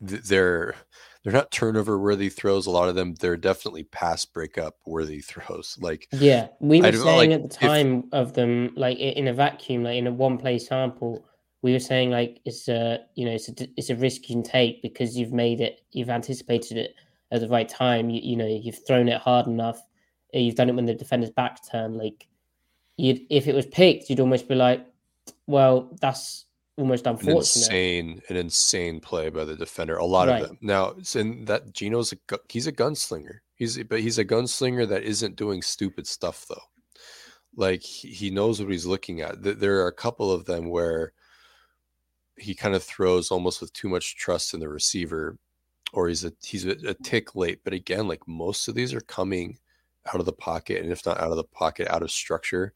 they're 0.00 0.74
they're 1.22 1.32
not 1.32 1.50
turnover 1.50 1.98
worthy 1.98 2.28
throws. 2.28 2.66
A 2.66 2.70
lot 2.70 2.88
of 2.88 2.94
them 2.94 3.14
they're 3.14 3.36
definitely 3.36 3.84
pass 3.84 4.24
breakup 4.24 4.76
worthy 4.86 5.20
throws. 5.20 5.76
Like 5.80 6.08
yeah, 6.12 6.48
we 6.60 6.80
were 6.80 6.92
saying 6.92 7.30
like, 7.30 7.40
at 7.40 7.42
the 7.42 7.56
time 7.56 7.98
if, 7.98 8.04
of 8.12 8.34
them 8.34 8.72
like 8.76 8.98
in 8.98 9.28
a 9.28 9.34
vacuum, 9.34 9.84
like 9.84 9.96
in 9.96 10.06
a 10.06 10.12
one 10.12 10.38
play 10.38 10.58
sample, 10.58 11.24
we 11.62 11.72
were 11.72 11.80
saying 11.80 12.10
like 12.10 12.40
it's 12.44 12.68
a 12.68 13.00
you 13.14 13.26
know 13.26 13.32
it's 13.32 13.48
a 13.48 13.54
it's 13.76 13.90
a 13.90 13.96
risk 13.96 14.28
you 14.28 14.36
can 14.36 14.42
take 14.42 14.82
because 14.82 15.16
you've 15.16 15.32
made 15.32 15.60
it, 15.60 15.80
you've 15.92 16.10
anticipated 16.10 16.76
it 16.76 16.94
at 17.30 17.40
the 17.40 17.48
right 17.48 17.68
time. 17.68 18.08
You, 18.08 18.20
you 18.22 18.36
know, 18.36 18.46
you've 18.46 18.86
thrown 18.86 19.08
it 19.08 19.20
hard 19.20 19.46
enough. 19.46 19.82
You've 20.32 20.54
done 20.54 20.68
it 20.68 20.74
when 20.74 20.86
the 20.86 20.94
defender's 20.94 21.30
back 21.30 21.58
turn. 21.70 21.94
Like, 21.98 22.26
you'd 22.96 23.22
if 23.30 23.46
it 23.46 23.54
was 23.54 23.66
picked, 23.66 24.10
you'd 24.10 24.20
almost 24.20 24.48
be 24.48 24.54
like, 24.54 24.86
well, 25.46 25.96
that's 26.00 26.46
almost 26.76 27.06
unfortunate. 27.06 27.32
An 27.32 27.38
insane, 27.38 28.22
an 28.28 28.36
insane 28.36 29.00
play 29.00 29.30
by 29.30 29.44
the 29.44 29.56
defender. 29.56 29.96
A 29.96 30.04
lot 30.04 30.28
right. 30.28 30.42
of 30.42 30.48
them. 30.48 30.58
Now, 30.60 30.94
in 31.14 31.44
that 31.46 31.72
Geno's 31.72 32.12
a 32.12 32.38
he's 32.48 32.66
a 32.66 32.72
gunslinger. 32.72 33.38
He's 33.54 33.82
but 33.84 34.00
he's 34.00 34.18
a 34.18 34.24
gunslinger 34.24 34.88
that 34.88 35.02
isn't 35.02 35.36
doing 35.36 35.62
stupid 35.62 36.06
stuff 36.06 36.46
though. 36.48 36.62
Like 37.56 37.82
he 37.82 38.30
knows 38.30 38.60
what 38.60 38.70
he's 38.70 38.86
looking 38.86 39.20
at. 39.20 39.42
There 39.42 39.80
are 39.80 39.88
a 39.88 39.92
couple 39.92 40.30
of 40.30 40.44
them 40.44 40.68
where 40.68 41.12
he 42.36 42.54
kind 42.54 42.74
of 42.74 42.82
throws 42.82 43.30
almost 43.30 43.60
with 43.60 43.72
too 43.72 43.88
much 43.88 44.16
trust 44.16 44.54
in 44.54 44.60
the 44.60 44.68
receiver 44.68 45.36
or 45.92 46.08
he's 46.08 46.24
a 46.24 46.32
he's 46.42 46.64
a, 46.64 46.76
a, 46.86 46.94
tick 46.94 47.34
late. 47.34 47.60
But 47.64 47.74
again, 47.74 48.08
like 48.08 48.26
most 48.26 48.68
of 48.68 48.74
these 48.74 48.94
are 48.94 49.00
coming 49.00 49.58
out 50.06 50.20
of 50.20 50.26
the 50.26 50.32
pocket, 50.32 50.82
and 50.82 50.92
if 50.92 51.04
not 51.06 51.20
out 51.20 51.30
of 51.30 51.36
the 51.36 51.44
pocket, 51.44 51.88
out 51.88 52.02
of 52.02 52.10
structure. 52.10 52.72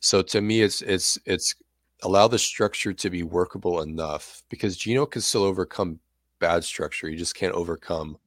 So 0.00 0.22
to 0.22 0.40
me, 0.40 0.62
it's 0.62 0.82
it's 0.82 1.18
it's 1.26 1.54
allow 2.02 2.28
the 2.28 2.38
structure 2.38 2.92
to 2.92 3.10
be 3.10 3.22
workable 3.22 3.82
enough 3.82 4.42
because 4.48 4.76
Geno 4.76 5.06
can 5.06 5.22
still 5.22 5.44
overcome 5.44 6.00
bad 6.40 6.64
structure. 6.64 7.08
You 7.08 7.16
just 7.16 7.36
can't 7.36 7.54
overcome 7.54 8.18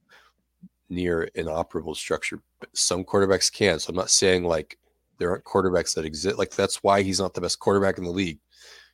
near 0.90 1.24
inoperable 1.36 1.96
structure. 1.96 2.42
Some 2.74 3.04
quarterbacks 3.04 3.52
can. 3.52 3.80
So 3.80 3.90
I'm 3.90 3.96
not 3.96 4.10
saying 4.10 4.44
like 4.46 4.78
there 5.18 5.32
aren't 5.32 5.44
quarterbacks 5.44 5.96
that 5.96 6.06
exist. 6.06 6.38
Like 6.38 6.52
that's 6.52 6.84
why 6.84 7.02
he's 7.02 7.20
not 7.20 7.34
the 7.34 7.42
best 7.42 7.60
quarterback 7.60 7.98
in 7.98 8.06
the 8.06 8.12
league. 8.12 8.40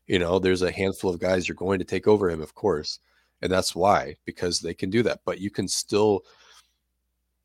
You 0.08 0.20
know, 0.20 0.40
there's 0.40 0.64
a 0.64 0.72
handful 0.72 1.12
of 1.12 1.20
guys 1.20 1.48
you're 1.48 1.56
going 1.56 1.80
to 1.80 1.86
take 1.86 2.08
over 2.08 2.30
him, 2.30 2.42
of 2.42 2.56
course 2.56 3.00
and 3.42 3.52
that's 3.52 3.76
why 3.76 4.16
because 4.26 4.60
they 4.60 4.74
can 4.74 4.90
do 4.90 5.04
that 5.04 5.20
but 5.26 5.40
you 5.40 5.50
can 5.50 5.68
still 5.68 6.24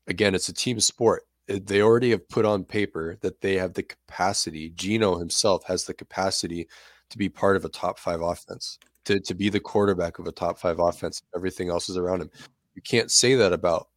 again 0.07 0.35
it's 0.35 0.49
a 0.49 0.53
team 0.53 0.79
sport 0.79 1.26
Eh, 1.49 1.59
they 1.63 1.81
already 1.81 2.11
have 2.11 2.27
put 2.29 2.45
on 2.45 2.63
paper 2.63 3.17
that 3.21 3.41
they 3.41 3.55
have 3.55 3.73
the 3.73 3.83
capacity 3.83 4.69
Geno 4.69 5.17
himself 5.17 5.63
has 5.65 5.85
the 5.85 5.93
capacity 5.93 6.67
to 7.09 7.17
be 7.17 7.29
part 7.29 7.55
of 7.55 7.65
a 7.65 7.69
top 7.69 7.99
five 7.99 8.21
offense 8.21 8.79
to, 9.05 9.19
to 9.19 9.33
be 9.33 9.49
the 9.49 9.59
quarterback 9.59 10.19
of 10.19 10.27
a 10.27 10.31
top 10.31 10.59
five 10.59 10.79
offense 10.79 11.21
everything 11.35 11.69
else 11.69 11.89
is 11.89 11.97
around 11.97 12.21
him 12.21 12.29
you 12.75 12.81
can't 12.81 13.11
say 13.11 13.35
that 13.35 13.53
about 13.53 13.87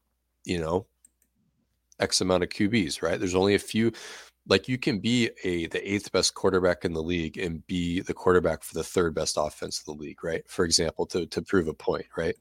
you 0.45 0.59
know 0.59 0.87
x 1.99 2.21
amount 2.21 2.43
of 2.43 2.49
qb's 2.49 3.03
right 3.03 3.19
there's 3.19 3.35
only 3.35 3.55
a 3.55 3.59
few 3.59 3.93
like 4.51 4.69
you 4.69 4.79
can 4.79 4.99
be 4.99 5.31
a 5.45 5.67
the 5.69 5.93
eighth 5.93 6.11
best 6.13 6.35
quarterback 6.35 6.85
in 6.85 6.93
the 6.93 7.03
league 7.03 7.39
and 7.39 7.67
be 7.67 8.01
the 8.01 8.15
quarterback 8.15 8.63
for 8.63 8.75
the 8.75 8.85
third 8.85 9.15
best 9.15 9.37
offense 9.39 9.83
in 9.87 9.95
the 9.95 10.01
league, 10.01 10.25
right? 10.25 10.43
For 10.49 10.65
example, 10.65 11.07
to 11.07 11.27
to 11.27 11.43
prove 11.43 11.69
a 11.69 11.75
point, 11.75 12.07
right? 12.17 12.35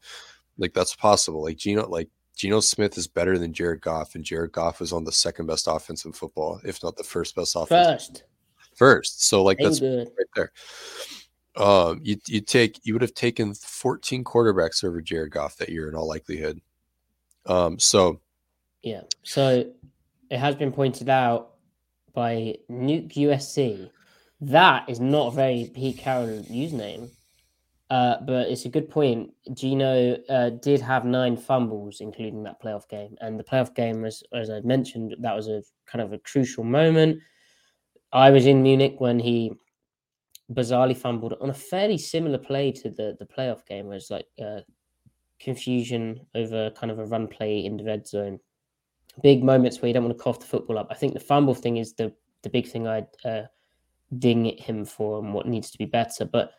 Like 0.58 0.74
that's 0.74 0.96
possible. 0.96 1.44
Like 1.44 1.58
Geno, 1.58 1.88
like 1.88 2.10
Geno 2.40 2.62
Smith 2.62 2.98
is 2.98 3.06
better 3.06 3.38
than 3.38 3.52
Jared 3.52 3.82
Goff, 3.82 4.16
and 4.16 4.24
Jared 4.24 4.54
Goff 4.54 4.82
is 4.82 4.94
on 4.94 5.04
the 5.04 5.12
second 5.12 5.46
best 5.46 5.68
offense 5.68 6.06
in 6.06 6.14
football, 6.14 6.62
if 6.64 6.82
not 6.82 6.96
the 6.96 7.04
first 7.04 7.36
best 7.36 7.54
offense. 7.54 8.06
First. 8.06 8.24
First. 8.76 9.26
So 9.28 9.44
like 9.44 9.58
that's 9.60 9.82
good. 9.82 10.10
right 10.18 10.28
there. 10.36 10.52
Um, 11.58 12.00
you 12.02 12.18
you 12.28 12.40
take 12.40 12.80
you 12.84 12.94
would 12.94 13.02
have 13.02 13.14
taken 13.14 13.54
14 13.54 14.24
quarterbacks 14.24 14.86
over 14.86 15.02
Jared 15.02 15.32
Goff 15.32 15.58
that 15.58 15.68
year 15.68 15.90
in 15.90 15.96
all 15.96 16.08
likelihood. 16.08 16.62
Um, 17.46 17.78
so 17.78 18.22
Yeah. 18.84 19.02
So 19.24 19.66
it 20.30 20.38
has 20.38 20.56
been 20.56 20.72
pointed 20.72 21.10
out 21.10 21.56
by 22.14 22.56
Nuke 22.72 23.16
USC 23.16 23.90
that 24.42 24.90
is 24.90 25.00
not 25.00 25.28
a 25.28 25.32
very 25.32 25.72
Pete 25.74 25.98
Carroll 25.98 26.44
username. 26.44 27.10
Uh, 27.90 28.18
but 28.22 28.48
it's 28.50 28.66
a 28.66 28.70
good 28.70 28.88
point. 28.88 29.32
Geno 29.54 30.16
uh, 30.30 30.52
did 30.52 30.80
have 30.80 31.06
nine 31.06 31.36
fumbles, 31.36 32.02
including 32.02 32.44
that 32.44 32.62
playoff 32.62 32.88
game, 32.88 33.16
and 33.22 33.40
the 33.40 33.44
playoff 33.44 33.74
game, 33.74 34.06
as 34.06 34.24
as 34.32 34.52
I 34.52 34.60
mentioned, 34.62 35.16
that 35.20 35.36
was 35.36 35.48
a 35.48 35.64
kind 35.88 36.02
of 36.02 36.14
a 36.14 36.20
crucial 36.20 36.64
moment. 36.64 37.20
I 38.14 38.30
was 38.30 38.46
in 38.46 38.62
Munich 38.62 38.96
when 39.00 39.20
he 39.20 39.54
bizarrely 40.54 40.98
fumbled 40.98 41.36
on 41.42 41.50
a 41.50 41.54
fairly 41.54 41.98
similar 41.98 42.38
play 42.38 42.72
to 42.74 42.92
the 42.92 43.16
the 43.18 43.26
playoff 43.26 43.66
game, 43.66 43.88
where 43.88 43.98
it's 43.98 44.12
like 44.12 44.28
uh, 44.40 44.62
confusion 45.40 46.20
over 46.36 46.70
kind 46.72 46.92
of 46.92 47.00
a 47.00 47.06
run 47.06 47.28
play 47.28 47.66
in 47.66 47.76
the 47.76 47.84
red 47.84 48.08
zone. 48.08 48.40
Big 49.24 49.44
moments 49.44 49.82
where 49.82 49.88
you 49.88 49.96
don't 49.96 50.06
want 50.06 50.16
to 50.16 50.24
cough 50.24 50.40
the 50.40 50.46
football 50.46 50.78
up. 50.78 50.88
I 50.92 50.96
think 50.96 51.14
the 51.14 51.20
fumble 51.20 51.56
thing 51.56 51.78
is 51.78 51.94
the 51.94 52.14
the 52.44 52.52
big 52.52 52.68
thing 52.68 52.88
I'd 52.88 53.08
uh, 53.26 53.44
ding 54.20 54.46
him 54.46 54.86
for 54.86 55.18
and 55.18 55.34
what 55.34 55.48
needs 55.48 55.72
to 55.72 55.78
be 55.80 55.86
better, 55.86 56.24
but 56.24 56.52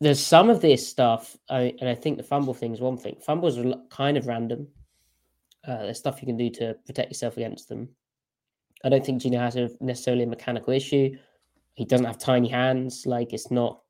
there's 0.00 0.24
some 0.24 0.50
of 0.50 0.60
this 0.60 0.86
stuff, 0.86 1.36
I, 1.48 1.74
and 1.80 1.88
I 1.88 1.94
think 1.94 2.16
the 2.16 2.22
fumble 2.22 2.54
thing 2.54 2.72
is 2.72 2.80
one 2.80 2.98
thing. 2.98 3.16
Fumbles 3.24 3.58
are 3.58 3.74
kind 3.90 4.16
of 4.16 4.26
random. 4.26 4.68
Uh, 5.66 5.78
there's 5.84 5.98
stuff 5.98 6.20
you 6.20 6.26
can 6.26 6.36
do 6.36 6.50
to 6.50 6.76
protect 6.86 7.10
yourself 7.10 7.36
against 7.36 7.68
them. 7.68 7.88
I 8.84 8.88
don't 8.88 9.04
think 9.04 9.22
Geno 9.22 9.38
has 9.38 9.56
a 9.56 9.70
necessarily 9.80 10.24
a 10.24 10.26
mechanical 10.26 10.72
issue. 10.72 11.16
He 11.74 11.84
doesn't 11.84 12.06
have 12.06 12.18
tiny 12.18 12.48
hands. 12.48 13.04
Like 13.06 13.32
it's 13.32 13.50
not, 13.50 13.80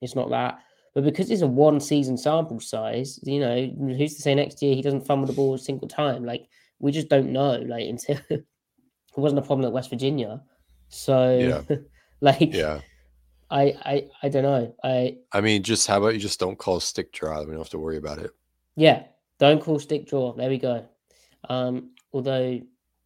it's 0.00 0.16
not 0.16 0.30
that. 0.30 0.58
But 0.94 1.04
because 1.04 1.30
it's 1.30 1.42
a 1.42 1.46
one 1.46 1.78
season 1.78 2.16
sample 2.16 2.58
size, 2.58 3.20
you 3.22 3.38
know, 3.40 3.70
who's 3.96 4.14
to 4.16 4.22
say 4.22 4.34
next 4.34 4.62
year 4.62 4.74
he 4.74 4.82
doesn't 4.82 5.06
fumble 5.06 5.26
the 5.26 5.32
ball 5.32 5.54
a 5.54 5.58
single 5.58 5.88
time? 5.88 6.24
Like 6.24 6.48
we 6.80 6.90
just 6.90 7.08
don't 7.08 7.32
know. 7.32 7.56
Like 7.56 7.84
until 7.88 8.18
it 8.30 8.44
wasn't 9.16 9.38
a 9.38 9.42
problem 9.42 9.66
at 9.66 9.72
West 9.72 9.90
Virginia, 9.90 10.42
so 10.88 11.38
Yeah. 11.68 11.76
like 12.20 12.52
yeah, 12.52 12.80
I 13.50 13.62
I 13.84 14.08
I 14.22 14.28
don't 14.28 14.42
know. 14.42 14.74
I 14.82 15.18
I 15.32 15.40
mean, 15.40 15.62
just 15.62 15.86
how 15.86 15.98
about 15.98 16.14
you 16.14 16.20
just 16.20 16.40
don't 16.40 16.58
call 16.58 16.80
stick 16.80 17.12
draw? 17.12 17.40
We 17.40 17.46
don't 17.46 17.58
have 17.58 17.68
to 17.70 17.78
worry 17.78 17.96
about 17.96 18.18
it. 18.18 18.32
Yeah, 18.74 19.04
don't 19.38 19.60
call 19.62 19.78
stick 19.78 20.06
draw. 20.06 20.32
There 20.34 20.48
we 20.48 20.58
go. 20.58 20.84
Um, 21.48 21.90
although 22.12 22.60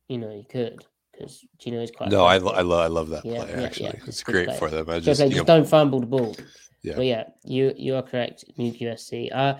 you 0.09 0.19
know 0.19 0.33
you 0.33 0.45
could 0.49 0.85
because 1.13 1.45
Geno 1.59 1.81
is 1.83 1.91
quite. 1.91 2.11
No, 2.11 2.25
I, 2.25 2.39
lo- 2.39 2.53
I 2.53 2.63
love 2.63 2.81
I 2.81 2.87
love 2.87 3.09
that 3.11 3.25
Yeah, 3.25 3.45
play. 3.45 3.53
yeah, 3.53 3.63
actually, 3.63 3.85
yeah, 3.87 4.01
it's 4.07 4.23
great 4.23 4.55
for 4.55 4.71
them. 4.71 4.89
I 4.89 4.95
Just, 4.95 5.05
just, 5.05 5.21
like, 5.21 5.33
just 5.33 5.47
don't 5.47 5.69
fumble 5.69 6.01
the 6.01 6.07
ball. 6.07 6.35
Yeah. 6.83 6.95
But 6.97 7.05
yeah, 7.05 7.25
you 7.45 7.75
you 7.77 7.95
are 7.97 8.03
correct. 8.03 8.45
Nuke 8.59 8.81
USC. 8.81 9.29
Uh, 9.33 9.55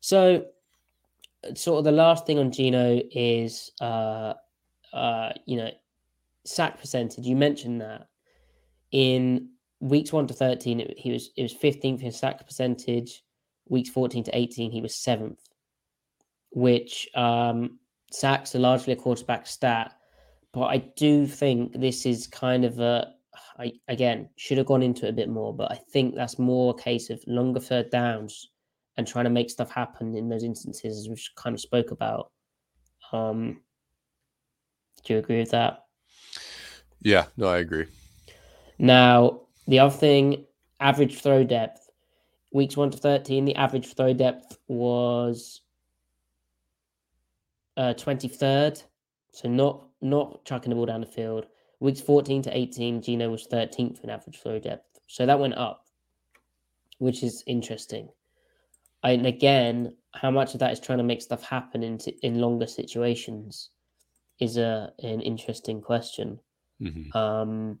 so 0.00 0.46
sort 1.54 1.78
of 1.78 1.84
the 1.84 1.92
last 1.92 2.26
thing 2.26 2.38
on 2.38 2.50
Geno 2.50 3.02
is 3.10 3.72
uh, 3.82 4.32
uh, 4.94 5.32
you 5.44 5.58
know, 5.58 5.70
sack 6.44 6.80
percentage. 6.80 7.26
You 7.26 7.36
mentioned 7.36 7.82
that 7.82 8.08
in 8.92 9.50
weeks 9.84 10.12
one 10.12 10.26
to 10.26 10.34
thirteen, 10.34 10.92
he 10.96 11.12
was 11.12 11.30
it 11.36 11.42
was 11.42 11.52
fifteenth 11.52 12.02
in 12.02 12.10
sack 12.10 12.44
percentage. 12.46 13.22
Weeks 13.68 13.90
fourteen 13.90 14.24
to 14.24 14.36
eighteen, 14.36 14.70
he 14.70 14.80
was 14.80 14.96
seventh. 14.96 15.40
Which 16.50 17.08
um, 17.14 17.78
sacks 18.10 18.54
are 18.54 18.60
largely 18.60 18.94
a 18.94 18.96
quarterback 18.96 19.46
stat, 19.46 19.92
but 20.52 20.64
I 20.64 20.78
do 20.78 21.26
think 21.26 21.78
this 21.78 22.06
is 22.06 22.26
kind 22.26 22.64
of 22.64 22.80
a. 22.80 23.12
I 23.58 23.72
again 23.88 24.30
should 24.36 24.58
have 24.58 24.66
gone 24.66 24.82
into 24.82 25.06
it 25.06 25.10
a 25.10 25.12
bit 25.12 25.28
more, 25.28 25.54
but 25.54 25.70
I 25.70 25.76
think 25.92 26.14
that's 26.14 26.38
more 26.38 26.74
a 26.76 26.82
case 26.82 27.10
of 27.10 27.22
longer 27.26 27.60
third 27.60 27.90
downs 27.90 28.50
and 28.96 29.06
trying 29.06 29.24
to 29.24 29.30
make 29.30 29.50
stuff 29.50 29.70
happen 29.70 30.16
in 30.16 30.28
those 30.28 30.44
instances, 30.44 30.98
as 30.98 31.08
we've 31.08 31.28
kind 31.36 31.54
of 31.54 31.60
spoke 31.60 31.90
about. 31.90 32.30
Um, 33.12 33.60
do 35.04 35.12
you 35.12 35.18
agree 35.18 35.40
with 35.40 35.50
that? 35.50 35.80
yeah, 37.00 37.26
no, 37.36 37.48
I 37.48 37.58
agree. 37.58 37.86
Now, 38.78 39.43
the 39.66 39.78
other 39.78 39.94
thing, 39.94 40.44
average 40.80 41.20
throw 41.20 41.44
depth. 41.44 41.88
Weeks 42.52 42.76
1 42.76 42.90
to 42.90 42.98
13, 42.98 43.44
the 43.44 43.56
average 43.56 43.94
throw 43.94 44.12
depth 44.12 44.58
was 44.68 45.62
uh, 47.76 47.94
23rd. 47.94 48.82
So 49.32 49.48
not 49.48 49.86
not 50.00 50.44
chucking 50.44 50.70
the 50.70 50.76
ball 50.76 50.86
down 50.86 51.00
the 51.00 51.06
field. 51.06 51.46
Weeks 51.80 52.00
14 52.00 52.42
to 52.42 52.56
18, 52.56 53.02
Geno 53.02 53.30
was 53.30 53.48
13th 53.48 54.04
in 54.04 54.10
average 54.10 54.40
throw 54.40 54.58
depth. 54.58 55.00
So 55.08 55.26
that 55.26 55.40
went 55.40 55.54
up, 55.54 55.86
which 56.98 57.22
is 57.22 57.42
interesting. 57.46 58.08
And 59.02 59.26
again, 59.26 59.96
how 60.14 60.30
much 60.30 60.54
of 60.54 60.60
that 60.60 60.72
is 60.72 60.80
trying 60.80 60.98
to 60.98 61.04
make 61.04 61.20
stuff 61.20 61.42
happen 61.42 61.82
in, 61.82 61.98
in 62.22 62.40
longer 62.40 62.66
situations 62.66 63.70
is 64.40 64.56
a 64.56 64.92
an 65.02 65.20
interesting 65.20 65.80
question. 65.80 66.38
Mhm. 66.80 67.14
Um, 67.14 67.80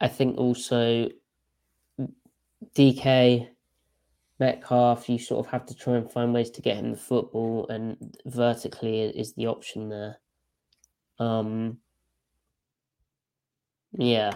I 0.00 0.08
think 0.08 0.36
also 0.38 1.08
DK 2.74 3.48
Metcalf, 4.38 5.08
you 5.08 5.18
sort 5.18 5.46
of 5.46 5.50
have 5.50 5.64
to 5.66 5.74
try 5.74 5.94
and 5.94 6.10
find 6.10 6.34
ways 6.34 6.50
to 6.50 6.62
get 6.62 6.76
him 6.76 6.90
the 6.90 6.96
football, 6.96 7.66
and 7.68 7.96
vertically 8.26 9.00
is 9.00 9.32
the 9.32 9.46
option 9.46 9.88
there. 9.88 10.18
Um, 11.18 11.78
yeah, 13.92 14.32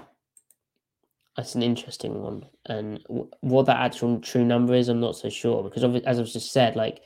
that's 1.37 1.55
an 1.55 1.63
interesting 1.63 2.23
one, 2.23 2.47
and 2.67 3.03
w- 3.05 3.31
what 3.41 3.67
that 3.67 3.77
actual 3.77 4.21
true 4.21 4.45
number 4.45 4.75
is, 4.75 4.89
I'm 4.89 5.01
not 5.01 5.17
so 5.17 5.29
sure 5.29 5.63
because, 5.63 5.85
as 5.85 6.19
I've 6.19 6.27
just 6.27 6.53
said, 6.53 6.77
like 6.77 7.03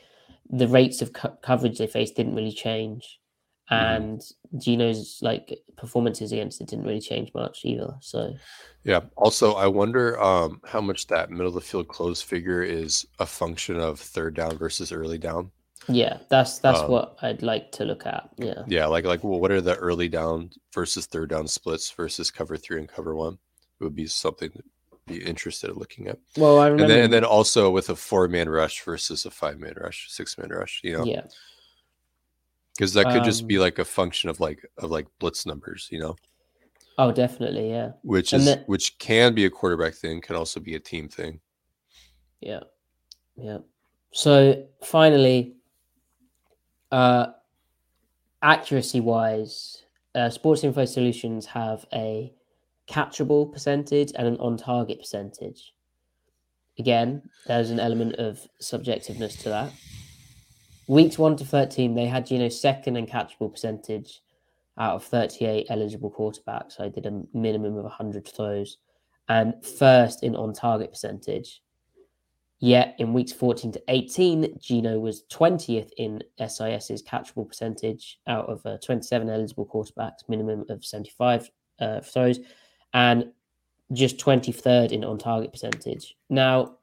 the 0.50 0.68
rates 0.68 1.02
of 1.02 1.12
co- 1.12 1.36
coverage 1.42 1.78
they 1.78 1.88
faced 1.88 2.14
didn't 2.14 2.36
really 2.36 2.52
change, 2.52 3.18
and 3.71 4.23
Geno's 4.59 5.19
like 5.23 5.59
performances 5.77 6.33
against 6.33 6.61
it 6.61 6.69
didn't 6.69 6.85
really 6.85 7.01
change 7.01 7.33
much 7.35 7.65
either. 7.65 7.95
So. 8.01 8.35
Yeah. 8.85 9.01
Also, 9.17 9.55
I 9.55 9.67
wonder 9.67 10.21
um, 10.23 10.61
how 10.67 10.81
much 10.81 11.07
that 11.07 11.31
middle 11.31 11.49
of 11.49 11.55
the 11.55 11.61
field 11.61 11.89
close 11.89 12.21
figure 12.21 12.62
is 12.62 13.07
a 13.19 13.27
function 13.27 13.81
of 13.81 13.99
third 13.99 14.35
down 14.35 14.59
versus 14.59 14.93
early 14.93 15.17
down. 15.19 15.51
Yeah, 15.89 16.19
that's 16.31 16.59
that's 16.59 16.81
Um, 16.81 16.91
what 16.91 17.17
I'd 17.23 17.43
like 17.43 17.71
to 17.73 17.85
look 17.85 18.07
at. 18.07 18.29
Yeah. 18.39 18.62
Yeah, 18.67 18.87
like 18.87 19.05
like 19.05 19.23
well, 19.25 19.41
what 19.41 19.51
are 19.51 19.61
the 19.61 19.77
early 19.77 20.09
down 20.09 20.51
versus 20.75 21.07
third 21.07 21.31
down 21.31 21.47
splits 21.49 21.91
versus 21.91 22.31
cover 22.31 22.57
three 22.57 22.79
and 22.79 22.89
cover 22.89 23.15
one? 23.15 23.39
It 23.81 23.85
would 23.85 23.95
be 23.95 24.07
something 24.07 24.51
to 24.51 24.62
be 25.07 25.23
interested 25.23 25.71
in 25.71 25.77
looking 25.77 26.09
at. 26.09 26.19
Well, 26.39 26.59
I 26.59 26.69
And 26.69 26.75
remember. 26.75 26.95
then 26.95 27.05
and 27.05 27.12
then 27.12 27.25
also 27.25 27.71
with 27.71 27.91
a 27.91 27.97
four 27.97 28.29
man 28.29 28.49
rush 28.49 28.83
versus 28.83 29.27
a 29.27 29.31
five 29.31 29.59
man 29.59 29.75
rush, 29.79 30.07
six 30.11 30.39
man 30.39 30.49
rush, 30.51 30.81
you 30.85 30.97
know, 30.97 31.05
Yeah. 31.05 31.25
Because 32.75 32.93
that 32.95 33.07
could 33.07 33.25
just 33.25 33.47
be 33.47 33.57
Um, 33.57 33.62
like 33.62 33.79
a 33.79 33.85
function 33.85 34.29
of 34.31 34.41
like 34.41 34.64
of 34.79 34.91
like 34.91 35.07
blitz 35.18 35.47
numbers, 35.47 35.89
you 35.91 35.99
know, 35.99 36.16
Oh, 36.99 37.11
definitely. 37.12 37.70
Yeah. 37.70 37.93
which 38.03 38.33
And 38.33 38.41
is 38.41 38.47
then- 38.47 38.64
which 38.66 38.99
can 38.99 39.35
be 39.35 39.45
a 39.45 39.51
quarterback 39.51 39.95
thing, 39.95 40.20
can 40.20 40.37
also 40.37 40.61
be 40.61 40.75
a 40.75 40.81
team 40.81 41.09
thing. 41.09 41.41
Yeah. 42.41 42.61
Yeah. 43.37 43.59
So 44.12 44.66
finally, 44.85 45.57
uh, 46.93 47.27
accuracy 48.43 49.01
wise, 49.01 49.83
uh, 50.14 50.31
Sports 50.31 50.62
Info 50.62 50.85
Solutions 50.85 51.47
have 51.47 51.85
a 51.93 52.33
catchable 52.89 53.51
percentage 53.53 54.12
and 54.14 54.29
an 54.29 54.37
on 54.39 54.57
target 54.57 54.99
percentage. 55.01 55.72
Again, 56.79 57.29
there's 57.47 57.70
an 57.70 57.81
element 57.81 58.16
of 58.16 58.47
subjectiveness 58.61 59.41
to 59.43 59.49
that. 59.49 59.72
Weeks 60.87 61.18
one 61.18 61.37
to 61.37 61.45
13, 61.45 61.95
they 61.95 62.07
had, 62.07 62.30
know, 62.39 62.49
second 62.49 62.97
and 62.97 63.09
catchable 63.09 63.51
percentage 63.51 64.22
out 64.78 64.97
of 64.97 65.05
38 65.05 65.66
eligible 65.70 66.11
quarterbacks. 66.11 66.80
I 66.80 66.89
did 66.89 67.07
a 67.07 67.22
minimum 67.32 67.76
of 67.76 67.85
100 67.85 68.26
throws 68.26 68.78
and 69.28 69.55
first 69.64 70.22
in 70.22 70.37
on 70.37 70.53
target 70.53 70.91
percentage. 70.91 71.62
Yet 72.61 72.95
in 72.99 73.12
weeks 73.12 73.32
14 73.32 73.72
to 73.72 73.82
18, 73.89 74.59
Geno 74.59 74.99
was 74.99 75.24
20th 75.30 75.91
in 75.99 76.22
SIS's 76.39 77.03
catchable 77.03 77.47
percentage 77.47 78.20
out 78.26 78.49
of 78.49 78.64
uh, 78.64 78.78
27 78.78 79.28
eligible 79.28 79.66
quarterbacks, 79.66 80.28
minimum 80.28 80.64
of 80.68 80.85
75 80.85 81.51
uh, 81.80 82.01
throws, 82.01 82.41
and 82.95 83.30
just 83.93 84.18
23rd 84.18 84.93
in 84.93 85.05
on 85.05 85.18
target 85.18 85.53
percentage. 85.53 86.16
Now, 86.30 86.76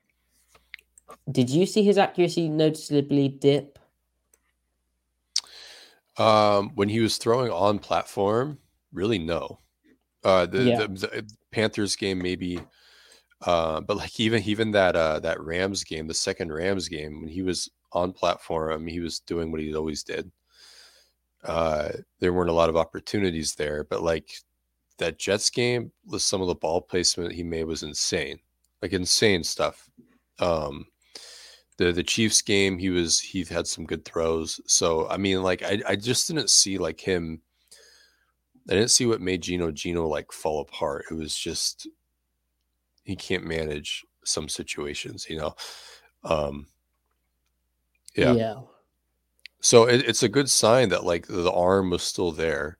did 1.32 1.50
you 1.50 1.66
see 1.66 1.84
his 1.84 1.98
accuracy 1.98 2.48
noticeably 2.48 3.30
dip? 3.30 3.80
Um, 6.18 6.72
when 6.76 6.90
he 6.90 7.00
was 7.00 7.18
throwing 7.18 7.52
on 7.52 7.80
platform, 7.80 8.60
really 8.92 9.20
no. 9.20 9.60
Uh, 10.24 10.46
the, 10.46 10.60
Yeah. 10.60 10.78
the, 10.88 10.88
the 10.88 11.30
Panthers 11.52 11.96
game 11.96 12.20
maybe, 12.20 12.60
uh, 13.42 13.82
but 13.82 13.98
like 13.98 14.20
even 14.20 14.44
even 14.44 14.72
that 14.72 14.96
uh 14.96 15.20
that 15.22 15.42
Rams 15.42 15.84
game, 15.84 16.08
the 16.08 16.14
second 16.14 16.52
Rams 16.54 16.88
game, 16.88 17.22
when 17.22 17.30
he 17.30 17.42
was 17.42 17.70
on 17.94 18.14
platform, 18.14 18.88
he 18.88 19.00
was 19.00 19.20
doing 19.20 19.52
what 19.52 19.62
he 19.62 19.74
always 19.76 20.04
did. 20.04 20.32
Uh, 21.44 21.92
there 22.20 22.34
weren't 22.34 22.50
a 22.50 22.54
lot 22.54 22.70
of 22.70 22.78
opportunities 22.78 23.56
there, 23.56 23.84
but 23.84 24.04
like 24.04 24.32
that 24.98 25.18
Jets 25.18 25.50
game, 25.50 25.92
with 26.06 26.22
some 26.22 26.42
of 26.42 26.48
the 26.48 26.56
ball 26.56 26.82
placement 26.82 27.34
he 27.34 27.44
made 27.44 27.64
was 27.66 27.84
insane, 27.84 28.40
like 28.82 28.94
insane 28.94 29.44
stuff. 29.44 29.90
Um, 30.40 30.88
the 31.78 31.92
the 31.92 32.04
Chiefs 32.04 32.42
game, 32.42 32.78
he 32.78 32.90
was 32.90 33.20
he 33.20 33.44
had 33.44 33.68
some 33.68 33.86
good 33.86 34.06
throws. 34.06 34.60
So 34.68 35.08
I 35.10 35.18
mean, 35.18 35.44
like 35.44 35.64
I 35.64 35.82
I 35.88 35.96
just 35.96 36.28
didn't 36.28 36.50
see 36.50 36.78
like 36.78 37.00
him. 37.00 37.42
I 38.70 38.74
didn't 38.74 38.92
see 38.92 39.06
what 39.06 39.22
made 39.22 39.42
Geno 39.42 39.72
Geno 39.72 40.08
like 40.08 40.32
fall 40.32 40.62
apart. 40.62 41.06
It 41.10 41.16
was 41.16 41.36
just 41.36 41.88
he 43.04 43.16
can't 43.16 43.46
manage 43.46 44.06
some 44.24 44.48
situations, 44.48 45.28
you 45.30 45.38
know. 45.38 45.56
Um, 46.24 46.68
yeah. 48.16 48.34
Yeah. 48.34 48.56
So 49.62 49.88
it, 49.88 50.08
it's 50.08 50.24
a 50.24 50.30
good 50.30 50.50
sign 50.50 50.90
that 50.90 51.04
like 51.04 51.28
the 51.28 51.52
arm 51.52 51.90
was 51.90 52.04
still 52.04 52.32
there 52.32 52.78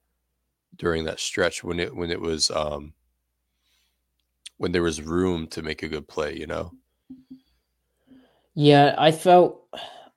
during 0.76 1.06
that 1.06 1.20
stretch 1.20 1.64
when 1.64 1.80
it 1.80 1.96
when 1.96 2.10
it 2.10 2.22
was 2.22 2.50
um 2.52 2.94
when 4.58 4.72
there 4.72 4.84
was 4.84 5.02
room 5.02 5.48
to 5.48 5.62
make 5.62 5.84
a 5.84 5.90
good 5.90 6.08
play, 6.08 6.38
you 6.38 6.48
know. 6.48 6.72
Yeah, 8.56 8.96
I 8.98 9.12
felt 9.12 9.68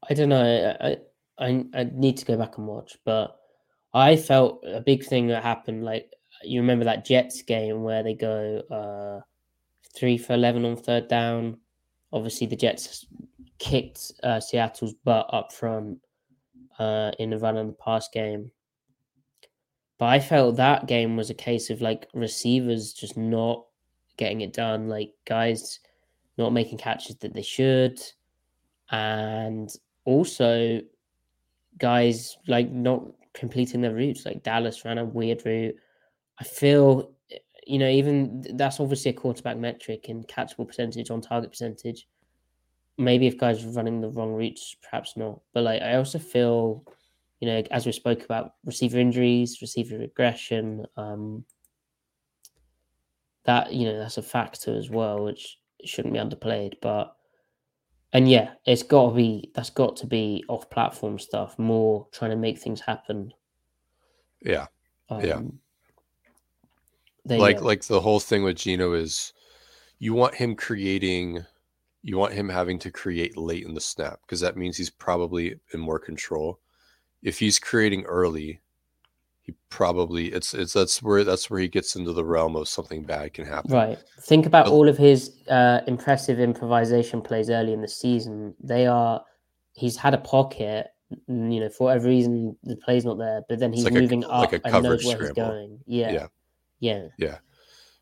I 0.08 0.14
don't 0.14 0.28
know. 0.28 0.76
I 0.80 0.96
I 1.38 1.64
I 1.74 1.84
need 1.92 2.16
to 2.18 2.24
go 2.24 2.36
back 2.36 2.58
and 2.58 2.66
watch, 2.66 2.96
but 3.04 3.36
I 3.92 4.16
felt 4.16 4.64
a 4.66 4.80
big 4.80 5.04
thing 5.04 5.28
that 5.28 5.42
happened. 5.42 5.84
Like 5.84 6.12
you 6.42 6.60
remember 6.60 6.84
that 6.84 7.04
Jets 7.04 7.42
game 7.42 7.82
where 7.82 8.02
they 8.02 8.14
go 8.14 8.58
uh 8.70 9.20
three 9.96 10.18
for 10.18 10.34
eleven 10.34 10.64
on 10.64 10.76
third 10.76 11.08
down. 11.08 11.58
Obviously, 12.12 12.46
the 12.46 12.56
Jets 12.56 13.06
kicked 13.58 14.12
uh, 14.22 14.40
Seattle's 14.40 14.94
butt 15.04 15.26
up 15.32 15.52
front 15.52 15.98
uh, 16.78 17.12
in 17.18 17.30
the 17.30 17.38
run 17.38 17.56
and 17.56 17.70
the 17.70 17.74
pass 17.74 18.08
game. 18.08 18.50
But 19.98 20.06
I 20.06 20.20
felt 20.20 20.56
that 20.56 20.86
game 20.86 21.16
was 21.16 21.30
a 21.30 21.34
case 21.34 21.70
of 21.70 21.80
like 21.80 22.08
receivers 22.14 22.92
just 22.92 23.16
not 23.16 23.64
getting 24.16 24.42
it 24.42 24.52
done, 24.52 24.88
like 24.88 25.12
guys 25.24 25.80
not 26.36 26.52
making 26.52 26.78
catches 26.78 27.16
that 27.16 27.32
they 27.34 27.42
should, 27.42 28.00
and 28.90 29.70
also 30.04 30.80
guys 31.78 32.36
like 32.46 32.70
not 32.70 33.04
completing 33.32 33.80
their 33.80 33.94
routes. 33.94 34.24
Like 34.24 34.42
Dallas 34.42 34.84
ran 34.84 34.98
a 34.98 35.04
weird 35.04 35.44
route. 35.44 35.76
I 36.38 36.44
feel, 36.44 37.12
you 37.66 37.78
know, 37.78 37.88
even 37.88 38.44
that's 38.56 38.80
obviously 38.80 39.10
a 39.10 39.14
quarterback 39.14 39.56
metric 39.56 40.06
and 40.08 40.26
catchable 40.26 40.66
percentage 40.66 41.10
on 41.10 41.20
target 41.20 41.50
percentage. 41.50 42.08
Maybe 42.96 43.26
if 43.26 43.38
guys 43.38 43.64
are 43.64 43.70
running 43.70 44.00
the 44.00 44.10
wrong 44.10 44.32
routes, 44.32 44.76
perhaps 44.82 45.16
not. 45.16 45.40
But 45.52 45.64
like, 45.64 45.82
I 45.82 45.96
also 45.96 46.18
feel, 46.18 46.84
you 47.40 47.48
know, 47.48 47.62
as 47.70 47.86
we 47.86 47.92
spoke 47.92 48.24
about 48.24 48.54
receiver 48.64 48.98
injuries, 48.98 49.60
receiver 49.60 49.98
regression, 49.98 50.86
um, 50.96 51.44
that 53.44 53.72
you 53.72 53.84
know 53.84 53.98
that's 53.98 54.16
a 54.16 54.22
factor 54.22 54.76
as 54.76 54.90
well, 54.90 55.24
which 55.24 55.58
shouldn't 55.84 56.14
be 56.14 56.20
underplayed. 56.20 56.74
But 56.80 57.16
and 58.14 58.30
yeah, 58.30 58.52
it's 58.64 58.84
got 58.84 59.10
to 59.10 59.14
be 59.16 59.50
that's 59.54 59.70
got 59.70 59.96
to 59.96 60.06
be 60.06 60.44
off 60.48 60.70
platform 60.70 61.18
stuff 61.18 61.58
more, 61.58 62.06
trying 62.12 62.30
to 62.30 62.36
make 62.36 62.58
things 62.58 62.80
happen. 62.80 63.34
Yeah. 64.40 64.66
Yeah. 65.10 65.34
Um, 65.34 65.58
you 67.28 67.36
like 67.38 67.60
like 67.60 67.82
the 67.82 68.00
whole 68.00 68.20
thing 68.20 68.44
with 68.44 68.56
Geno 68.56 68.92
is 68.92 69.32
you 69.98 70.14
want 70.14 70.34
him 70.34 70.54
creating 70.54 71.44
you 72.02 72.16
want 72.16 72.34
him 72.34 72.48
having 72.48 72.78
to 72.80 72.90
create 72.90 73.36
late 73.36 73.64
in 73.64 73.74
the 73.74 73.80
snap 73.80 74.20
because 74.22 74.40
that 74.40 74.56
means 74.56 74.76
he's 74.76 74.90
probably 74.90 75.58
in 75.72 75.80
more 75.80 75.98
control. 75.98 76.60
If 77.22 77.38
he's 77.38 77.58
creating 77.58 78.04
early, 78.04 78.60
he 79.44 79.54
probably 79.68 80.28
it's 80.32 80.54
it's 80.54 80.72
that's 80.72 81.02
where 81.02 81.22
that's 81.22 81.50
where 81.50 81.60
he 81.60 81.68
gets 81.68 81.96
into 81.96 82.12
the 82.12 82.24
realm 82.24 82.56
of 82.56 82.66
something 82.66 83.02
bad 83.04 83.34
can 83.34 83.44
happen. 83.44 83.70
Right. 83.70 83.98
Think 84.22 84.46
about 84.46 84.64
But- 84.66 84.72
all 84.72 84.88
of 84.88 84.96
his 84.98 85.32
uh, 85.48 85.80
impressive 85.86 86.40
improvisation 86.40 87.20
plays 87.22 87.50
early 87.50 87.72
in 87.74 87.82
the 87.82 87.88
season. 87.88 88.54
They 88.58 88.86
are. 88.86 89.22
He's 89.74 89.96
had 89.96 90.14
a 90.14 90.18
pocket. 90.18 90.86
You 91.28 91.60
know, 91.60 91.68
for 91.68 91.84
whatever 91.88 92.08
reason, 92.08 92.56
the 92.64 92.76
play's 92.76 93.04
not 93.04 93.18
there, 93.18 93.42
but 93.48 93.58
then 93.58 93.72
he's 93.72 93.84
like 93.84 93.92
a- 93.94 94.00
moving 94.00 94.22
like 94.22 94.54
up 94.54 94.64
a 94.64 94.66
and 94.66 94.82
knows 94.82 95.04
where 95.04 95.20
he's 95.20 95.30
going. 95.32 95.78
Yeah. 95.86 96.10
Yeah. 96.12 96.26
Yeah. 96.80 97.08
Yeah. 97.18 97.38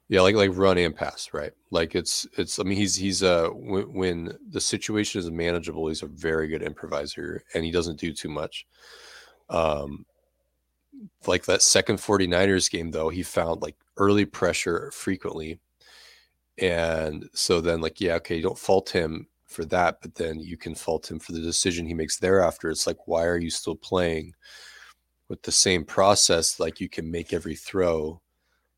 Yeah, 0.09 0.21
like 0.21 0.37
like 0.37 0.51
run 0.55 0.79
and 0.79 0.95
pass, 0.95 1.31
right? 1.33 1.53
Like 1.71 1.95
it's 1.97 2.27
it's. 2.37 2.59
I 2.59 2.63
mean, 2.65 2.77
he's 2.77 2.95
he's 2.95 3.23
uh 3.23 3.49
when, 3.49 3.93
when 3.93 4.39
the 4.51 4.61
situation 4.61 5.19
is 5.21 5.31
manageable, 5.31 5.89
he's 5.89 6.03
a 6.03 6.07
very 6.07 6.49
good 6.49 6.63
improviser, 6.63 7.43
and 7.55 7.65
he 7.65 7.71
doesn't 7.71 7.99
do 7.99 8.13
too 8.13 8.29
much. 8.29 8.67
Um, 9.49 10.05
like 11.27 11.45
that 11.47 11.63
second 11.63 11.99
49ers 11.99 12.71
game 12.71 12.91
though, 12.91 13.09
he 13.09 13.23
found 13.23 13.63
like 13.63 13.77
early 13.97 14.25
pressure 14.25 14.91
frequently, 14.93 15.61
and 16.59 17.29
so 17.35 17.61
then 17.61 17.81
like 17.81 18.01
yeah, 18.01 18.15
okay, 18.17 18.37
you 18.37 18.43
don't 18.43 18.59
fault 18.59 18.91
him 18.91 19.29
for 19.47 19.65
that, 19.67 19.99
but 20.03 20.15
then 20.15 20.41
you 20.41 20.57
can 20.57 20.75
fault 20.75 21.11
him 21.11 21.19
for 21.19 21.33
the 21.33 21.41
decision 21.41 21.87
he 21.87 21.95
makes 21.95 22.19
thereafter. 22.19 22.71
It's 22.71 22.87
like 22.87 23.07
why 23.07 23.25
are 23.25 23.39
you 23.39 23.51
still 23.51 23.77
playing 23.77 24.35
with 25.29 25.43
the 25.43 25.53
same 25.53 25.85
process? 25.85 26.61
Like 26.61 26.81
you 26.81 26.89
can 26.89 27.11
make 27.11 27.33
every 27.33 27.57
throw. 27.57 28.21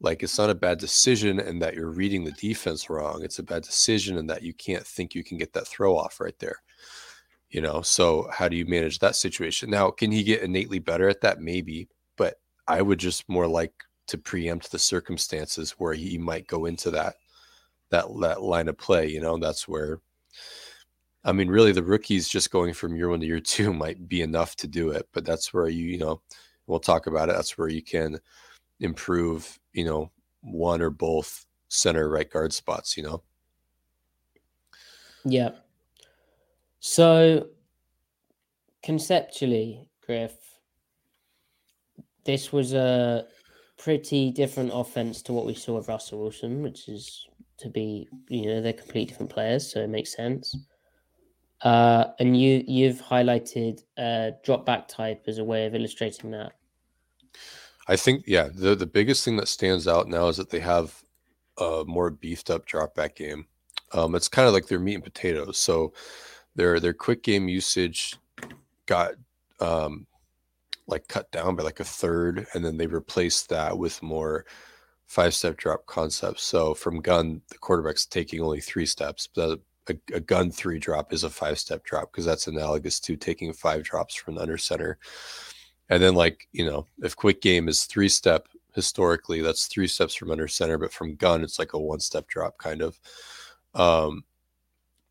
Like 0.01 0.23
it's 0.23 0.39
not 0.39 0.51
a 0.51 0.55
bad 0.55 0.79
decision 0.79 1.41
and 1.41 1.63
that 1.63 1.75
you're 1.75 1.91
reading 1.91 2.25
the 2.25 2.33
defense 2.33 2.91
wrong. 2.91 3.23
It's 3.25 3.39
a 3.39 3.45
bad 3.45 3.63
decision 3.63 4.19
and 4.19 4.29
that 4.31 4.43
you 4.43 4.53
can't 4.53 4.87
think 4.87 5.15
you 5.15 5.25
can 5.25 5.39
get 5.39 5.53
that 5.55 5.67
throw 5.67 5.97
off 5.97 6.21
right 6.21 6.39
there 6.41 6.59
you 7.55 7.61
know? 7.61 7.81
So 7.83 8.29
how 8.33 8.49
do 8.49 8.57
you 8.57 8.67
manage 8.67 8.99
that 8.99 9.17
situation? 9.17 9.71
Now 9.71 9.91
can 9.91 10.11
he 10.11 10.25
get 10.25 10.43
innately 10.43 10.81
better 10.81 11.09
at 11.09 11.21
that? 11.23 11.41
Maybe 11.41 11.89
i 12.69 12.81
would 12.83 12.99
just 12.99 13.29
more 13.29 13.47
like 13.47 13.73
to 14.07 14.19
preempt 14.19 14.71
the 14.71 14.79
circumstances 14.79 15.73
where 15.73 15.95
he 15.95 16.19
might 16.19 16.47
go 16.47 16.67
into 16.67 16.91
that 16.91 17.17
that 17.91 18.07
that 18.21 18.43
line 18.43 18.69
of 18.69 18.77
play 18.77 19.07
you 19.09 19.21
know 19.21 19.37
that's 19.39 19.67
where 19.69 20.01
i 21.25 21.33
mean 21.33 21.49
really 21.49 21.73
the 21.73 21.83
rookies 21.83 22.29
just 22.29 22.51
going 22.51 22.73
from 22.73 22.97
year 22.97 23.09
one 23.09 23.21
to 23.21 23.27
year 23.27 23.41
two 23.41 23.73
might 23.73 24.09
be 24.09 24.23
enough 24.23 24.57
to 24.57 24.67
do 24.67 24.91
it 24.91 25.09
but 25.13 25.25
that's 25.25 25.53
where 25.53 25.69
you 25.69 25.87
you 25.87 25.99
know 25.99 26.21
we'll 26.67 26.81
talk 26.81 27.07
about 27.07 27.29
it 27.29 27.35
that's 27.35 27.59
where 27.59 27.69
you 27.69 27.83
can 27.83 28.19
improve, 28.81 29.59
you 29.73 29.85
know, 29.85 30.11
one 30.41 30.83
or 30.83 30.91
both 30.91 31.47
center 31.69 32.09
right 32.09 32.31
guard 32.31 32.53
spots, 32.53 32.97
you 32.97 33.03
know. 33.03 33.23
Yeah. 35.25 35.51
So 36.81 37.49
conceptually, 38.83 39.89
Griff, 40.05 40.33
this 42.25 42.53
was 42.53 42.73
a 42.73 43.27
pretty 43.77 44.31
different 44.31 44.71
offense 44.73 45.23
to 45.23 45.33
what 45.33 45.47
we 45.47 45.55
saw 45.55 45.77
with 45.77 45.89
Russell 45.89 46.21
Wilson, 46.21 46.63
which 46.63 46.89
is 46.89 47.27
to 47.59 47.69
be, 47.69 48.09
you 48.29 48.47
know, 48.47 48.61
they're 48.61 48.73
complete 48.73 49.09
different 49.09 49.31
players, 49.31 49.71
so 49.71 49.81
it 49.81 49.89
makes 49.89 50.15
sense. 50.15 50.57
Uh, 51.63 52.07
and 52.19 52.39
you 52.39 52.63
you've 52.67 53.01
highlighted 53.01 53.83
uh, 53.97 54.33
drop 54.45 54.67
back 54.67 54.87
type 54.87 55.25
as 55.27 55.39
a 55.39 55.45
way 55.45 55.67
of 55.67 55.75
illustrating 55.75 56.31
that. 56.31 56.53
I 57.89 57.97
think 57.97 58.25
yeah, 58.27 58.49
the 58.53 58.75
the 58.75 58.87
biggest 58.87 59.25
thing 59.25 59.37
that 59.37 59.49
stands 59.49 59.89
out 59.89 60.09
now 60.09 60.29
is 60.29 60.37
that 60.37 60.51
they 60.51 60.61
have 60.61 61.03
a 61.59 61.85
more 61.87 62.11
beefed 62.11 62.51
up 62.51 62.67
drop 62.67 62.95
back 62.95 63.17
game. 63.17 63.47
Um, 63.93 64.15
it's 64.15 64.29
kind 64.29 64.49
of 64.49 64.55
like 64.55 64.67
their 64.67 64.81
meat 64.81 64.97
and 64.97 65.05
potatoes. 65.05 65.59
So 65.59 65.93
their 66.55 66.81
their 66.81 66.95
quick 66.95 67.23
game 67.23 67.49
usage 67.49 68.17
got 68.87 69.13
um, 69.61 70.07
like 70.87 71.09
cut 71.09 71.31
down 71.33 71.57
by 71.57 71.63
like 71.63 71.81
a 71.81 71.85
third, 71.85 72.47
and 72.55 72.65
then 72.65 72.77
they 72.77 72.87
replaced 72.87 73.49
that 73.49 73.77
with 73.77 74.03
more 74.03 74.45
five 75.07 75.35
step 75.35 75.57
drop 75.57 75.87
concepts. 75.87 76.43
So 76.43 76.75
from 76.75 77.01
gun, 77.01 77.41
the 77.49 77.59
quarterback's 77.59 78.07
taking 78.07 78.41
only 78.41 78.61
three 78.61 78.87
steps, 78.87 79.29
but 79.35 79.61
a, 79.89 79.97
a 80.15 80.21
gun 80.21 80.51
three 80.51 80.79
drop 80.79 81.13
is 81.13 81.25
a 81.25 81.31
five 81.31 81.59
step 81.59 81.85
drop 81.85 82.13
because 82.13 82.25
that's 82.25 82.47
analogous 82.47 83.01
to 83.01 83.17
taking 83.17 83.53
five 83.53 83.83
drops 83.83 84.15
from 84.15 84.35
the 84.37 84.43
under 84.43 84.59
center. 84.59 84.99
And 85.91 86.03
then, 86.03 86.15
like, 86.15 86.49
you 86.53 86.65
know, 86.65 86.87
if 87.03 87.15
quick 87.15 87.43
game 87.43 87.69
is 87.69 87.85
three 87.85 88.09
step 88.09 88.49
historically, 88.75 89.41
that's 89.43 89.67
three 89.67 89.87
steps 89.87 90.15
from 90.15 90.31
under 90.31 90.49
center, 90.49 90.79
but 90.79 90.93
from 90.93 91.17
gun, 91.17 91.43
it's 91.43 91.59
like 91.59 91.75
a 91.75 91.79
one 91.79 92.01
step 92.01 92.27
drop 92.27 92.59
kind 92.59 92.83
of. 92.83 92.99
Um, 93.75 94.25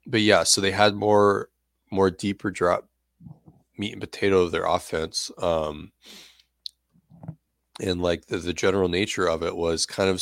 but 0.05 0.21
yeah, 0.21 0.43
so 0.43 0.61
they 0.61 0.71
had 0.71 0.95
more, 0.95 1.49
more 1.91 2.09
deeper 2.09 2.49
drop 2.49 2.89
meat 3.77 3.93
and 3.93 4.01
potato 4.01 4.41
of 4.41 4.51
their 4.51 4.65
offense. 4.65 5.31
Um, 5.37 5.91
and 7.81 8.01
like 8.01 8.25
the, 8.27 8.37
the 8.37 8.53
general 8.53 8.89
nature 8.89 9.27
of 9.27 9.43
it 9.43 9.55
was 9.55 9.85
kind 9.85 10.09
of 10.09 10.21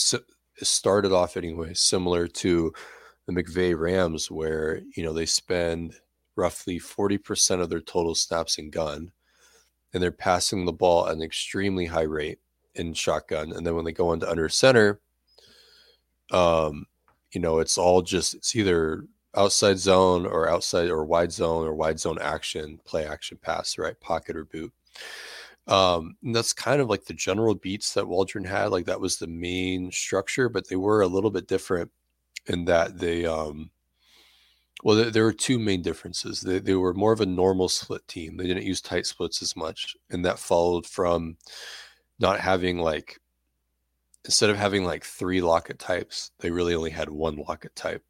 started 0.58 1.12
off 1.12 1.38
anyway, 1.38 1.74
similar 1.74 2.28
to 2.28 2.74
the 3.26 3.34
McVay 3.34 3.78
Rams, 3.78 4.32
where, 4.32 4.82
you 4.96 5.04
know, 5.04 5.14
they 5.14 5.26
spend 5.26 5.96
roughly 6.36 6.80
40% 6.80 7.62
of 7.62 7.70
their 7.70 7.82
total 7.82 8.16
snaps 8.16 8.58
in 8.58 8.70
gun 8.70 9.12
and 9.94 10.02
they're 10.02 10.12
passing 10.12 10.66
the 10.66 10.72
ball 10.72 11.08
at 11.08 11.16
an 11.16 11.22
extremely 11.22 11.86
high 11.86 12.02
rate 12.02 12.40
in 12.76 12.94
shotgun. 12.94 13.52
And 13.52 13.66
then 13.66 13.76
when 13.76 13.86
they 13.86 13.92
go 13.92 14.14
into 14.14 14.30
under 14.30 14.48
center, 14.48 15.02
um, 16.32 16.86
you 17.34 17.42
know, 17.42 17.60
it's 17.60 17.78
all 17.78 18.02
just 18.02 18.34
it's 18.34 18.56
either 18.56 19.06
outside 19.36 19.80
zone 19.80 20.26
or 20.26 20.50
outside 20.50 20.90
or 20.90 21.06
wide 21.06 21.32
zone 21.32 21.66
or 21.66 21.74
wide 21.74 22.00
zone 22.00 22.18
action, 22.22 22.80
play 22.86 23.06
action 23.06 23.38
pass, 23.42 23.78
right? 23.78 24.00
Pocket 24.00 24.36
or 24.36 24.46
boot. 24.46 24.74
Um, 25.68 26.18
that's 26.22 26.54
kind 26.54 26.82
of 26.82 26.90
like 26.90 27.06
the 27.06 27.14
general 27.14 27.56
beats 27.56 27.94
that 27.94 28.08
Waldron 28.08 28.44
had. 28.44 28.68
Like 28.68 28.86
that 28.86 29.00
was 29.00 29.18
the 29.18 29.28
main 29.28 29.92
structure, 29.92 30.50
but 30.50 30.68
they 30.68 30.76
were 30.76 31.02
a 31.02 31.08
little 31.08 31.32
bit 31.32 31.48
different 31.48 31.92
in 32.48 32.66
that 32.66 32.98
they 32.98 33.26
um 33.26 33.70
well 34.84 34.96
there, 34.96 35.12
there 35.12 35.24
were 35.24 35.34
two 35.34 35.60
main 35.60 35.82
differences 35.82 36.42
they, 36.42 36.60
they 36.60 36.76
were 36.76 36.94
more 36.94 37.14
of 37.14 37.22
a 37.22 37.26
normal 37.26 37.70
split 37.70 38.06
team 38.08 38.38
they 38.38 38.48
didn't 38.48 38.66
use 38.66 38.82
tight 38.82 39.06
splits 39.06 39.42
as 39.42 39.56
much 39.56 39.96
and 40.10 40.26
that 40.26 40.40
followed 40.40 40.86
from 40.86 41.38
not 42.20 42.40
having 42.40 42.78
like 42.80 43.20
instead 44.26 44.50
of 44.50 44.58
having 44.58 44.84
like 44.84 45.04
three 45.04 45.42
Lockett 45.42 45.80
types 45.80 46.32
they 46.40 46.52
really 46.52 46.76
only 46.76 46.92
had 46.92 47.10
one 47.10 47.38
Lockett 47.48 47.76
type 47.76 48.04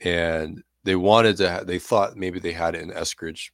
and 0.00 0.62
they 0.84 0.96
wanted 0.96 1.36
to 1.36 1.48
have, 1.48 1.66
they 1.66 1.78
thought 1.78 2.16
maybe 2.16 2.38
they 2.38 2.52
had 2.52 2.74
it 2.74 2.82
in 2.82 2.90
eskridge 2.90 3.50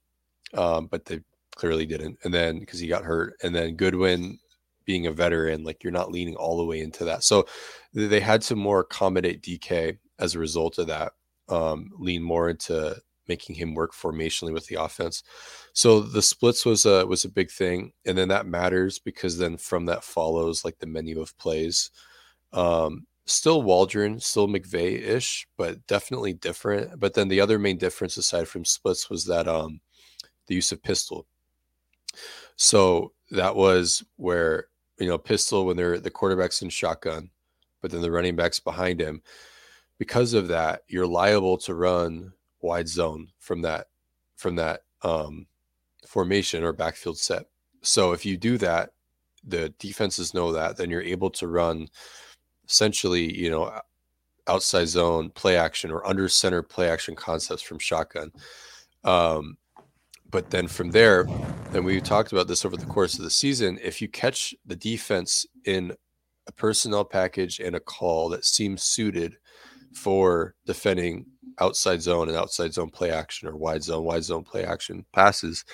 um, 0.55 0.87
but 0.87 1.05
they 1.05 1.21
clearly 1.57 1.87
didn't 1.87 2.19
and 2.25 2.35
then 2.35 2.59
because 2.59 2.81
he 2.81 2.89
got 2.89 3.05
hurt 3.05 3.35
and 3.43 3.55
then 3.55 3.77
goodwin 3.77 4.39
being 4.85 5.07
a 5.07 5.13
veteran 5.13 5.65
like 5.65 5.83
you're 5.83 5.93
not 5.93 6.11
leaning 6.11 6.35
all 6.37 6.57
the 6.59 6.65
way 6.65 6.81
into 6.81 7.05
that 7.05 7.23
so 7.23 7.47
they 7.93 8.21
had 8.21 8.43
to 8.43 8.57
more 8.57 8.81
accommodate 8.81 9.41
dk 9.41 9.97
as 10.19 10.35
a 10.35 10.39
result 10.39 10.79
of 10.79 10.87
that, 10.89 11.13
um, 11.49 11.91
lean 11.99 12.23
more 12.23 12.49
into 12.49 12.97
making 13.27 13.55
him 13.55 13.75
work 13.75 13.93
formationally 13.95 14.53
with 14.53 14.67
the 14.67 14.77
offense. 14.77 15.23
So 15.73 16.01
the 16.01 16.23
splits 16.23 16.65
was 16.65 16.87
a 16.87 17.07
was 17.07 17.25
a 17.25 17.31
big 17.31 17.51
thing, 17.51 17.93
and 18.07 18.17
then 18.17 18.29
that 18.29 18.47
matters 18.47 18.99
because 18.99 19.39
then 19.39 19.57
from 19.57 19.87
that 19.87 20.05
follows 20.05 20.65
like 20.65 20.79
the 20.79 20.87
menu 20.87 21.21
of 21.21 21.37
plays. 21.39 21.91
Um, 22.53 23.07
still 23.27 23.63
Waldron, 23.63 24.21
still 24.21 24.49
McVay 24.49 25.01
ish, 25.01 25.47
but 25.57 25.87
definitely 25.87 26.35
different. 26.35 26.99
But 27.01 27.15
then 27.15 27.29
the 27.29 27.41
other 27.41 27.59
main 27.59 27.79
difference 27.79 28.17
aside 28.17 28.49
from 28.49 28.65
splits 28.65 29.09
was 29.11 29.25
that 29.27 29.49
um, 29.49 29.81
the 30.47 30.55
use 30.55 30.73
of 30.73 30.83
pistol. 30.83 31.27
So 32.57 33.13
that 33.31 33.57
was 33.57 34.05
where 34.17 34.69
you 34.99 35.09
know 35.09 35.19
pistol 35.19 35.67
when 35.67 35.77
they're 35.77 35.99
the 35.99 36.11
quarterbacks 36.11 36.63
in 36.63 36.69
shotgun, 36.69 37.31
but 37.81 37.91
then 37.91 38.03
the 38.03 38.11
running 38.11 38.37
backs 38.37 38.61
behind 38.61 39.01
him 39.01 39.23
because 39.99 40.35
of 40.35 40.49
that, 40.49 40.83
you're 40.89 41.07
liable 41.07 41.57
to 41.59 41.75
run 41.75 42.33
wide 42.61 42.89
zone 42.89 43.29
from 43.39 43.63
that 43.63 43.89
from 44.37 44.57
that 44.57 44.81
um, 45.03 45.47
formation 46.07 46.65
or 46.65 46.73
backfield 46.73 47.19
set. 47.19 47.45
So 47.83 48.13
if 48.13 48.25
you 48.25 48.37
do 48.37 48.59
that, 48.59 48.91
the 49.47 49.69
defenses 49.79 50.35
know 50.35 50.53
that, 50.53 50.77
then 50.77 50.91
you're 50.91 51.03
able 51.03 51.31
to 51.31 51.47
run 51.47 51.89
essentially, 52.69 53.37
you 53.37 53.51
know, 53.51 53.79
outside 54.47 54.89
zone 54.89 55.31
play 55.31 55.57
action 55.57 55.91
or 55.91 56.07
under 56.07 56.29
center 56.29 56.63
play 56.63 56.89
action 56.89 57.15
concepts 57.15 57.63
from 57.63 57.79
shotgun. 57.79 58.31
Um, 59.05 59.57
but 60.31 60.51
then 60.51 60.67
from 60.67 60.91
there, 60.91 61.27
and 61.73 61.85
we 61.85 62.01
talked 62.01 62.33
about 62.33 62.49
this 62.49 62.65
over 62.65 62.77
the 62.77 62.87
course 62.87 63.19
of 63.19 63.25
the 63.25 63.31
season, 63.31 63.79
if 63.83 64.03
you 64.03 64.09
catch 64.09 64.55
the 64.67 64.77
defense 64.77 65.47
in 65.65 65.95
a 66.47 66.53
personnel 66.53 67.05
package 67.05 67.61
and 67.61 67.77
a 67.77 67.81
call 67.81 68.29
that 68.31 68.45
seems 68.45 68.83
suited 68.83 69.37
for 69.93 70.55
defending 70.67 71.25
outside 71.61 72.03
zone 72.03 72.29
and 72.29 72.37
outside 72.37 72.75
zone 72.75 72.91
play 72.91 73.11
action 73.11 73.49
or 73.49 73.57
wide 73.57 73.83
zone, 73.83 74.05
wide 74.05 74.25
zone 74.25 74.43
play 74.43 74.65
action 74.65 75.05
passes, 75.13 75.65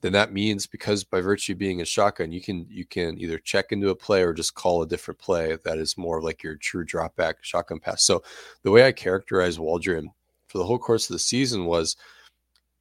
then 0.00 0.12
that 0.12 0.32
means 0.32 0.66
because 0.66 1.04
by 1.04 1.20
virtue 1.20 1.52
of 1.52 1.58
being 1.58 1.80
a 1.80 1.84
shotgun, 1.84 2.32
you 2.32 2.40
can 2.40 2.66
you 2.68 2.84
can 2.84 3.18
either 3.18 3.38
check 3.38 3.72
into 3.72 3.90
a 3.90 3.94
play 3.94 4.22
or 4.22 4.32
just 4.32 4.54
call 4.54 4.82
a 4.82 4.86
different 4.86 5.20
play 5.20 5.56
that 5.64 5.78
is 5.78 5.98
more 5.98 6.22
like 6.22 6.42
your 6.42 6.56
true 6.56 6.84
drop 6.84 7.16
back 7.16 7.36
shotgun 7.42 7.80
pass. 7.80 8.04
So 8.04 8.22
the 8.62 8.70
way 8.70 8.86
I 8.86 8.92
characterize 8.92 9.58
Waldron 9.58 10.10
for 10.48 10.58
the 10.58 10.64
whole 10.64 10.78
course 10.78 11.08
of 11.08 11.14
the 11.14 11.20
season 11.20 11.66
was 11.66 11.96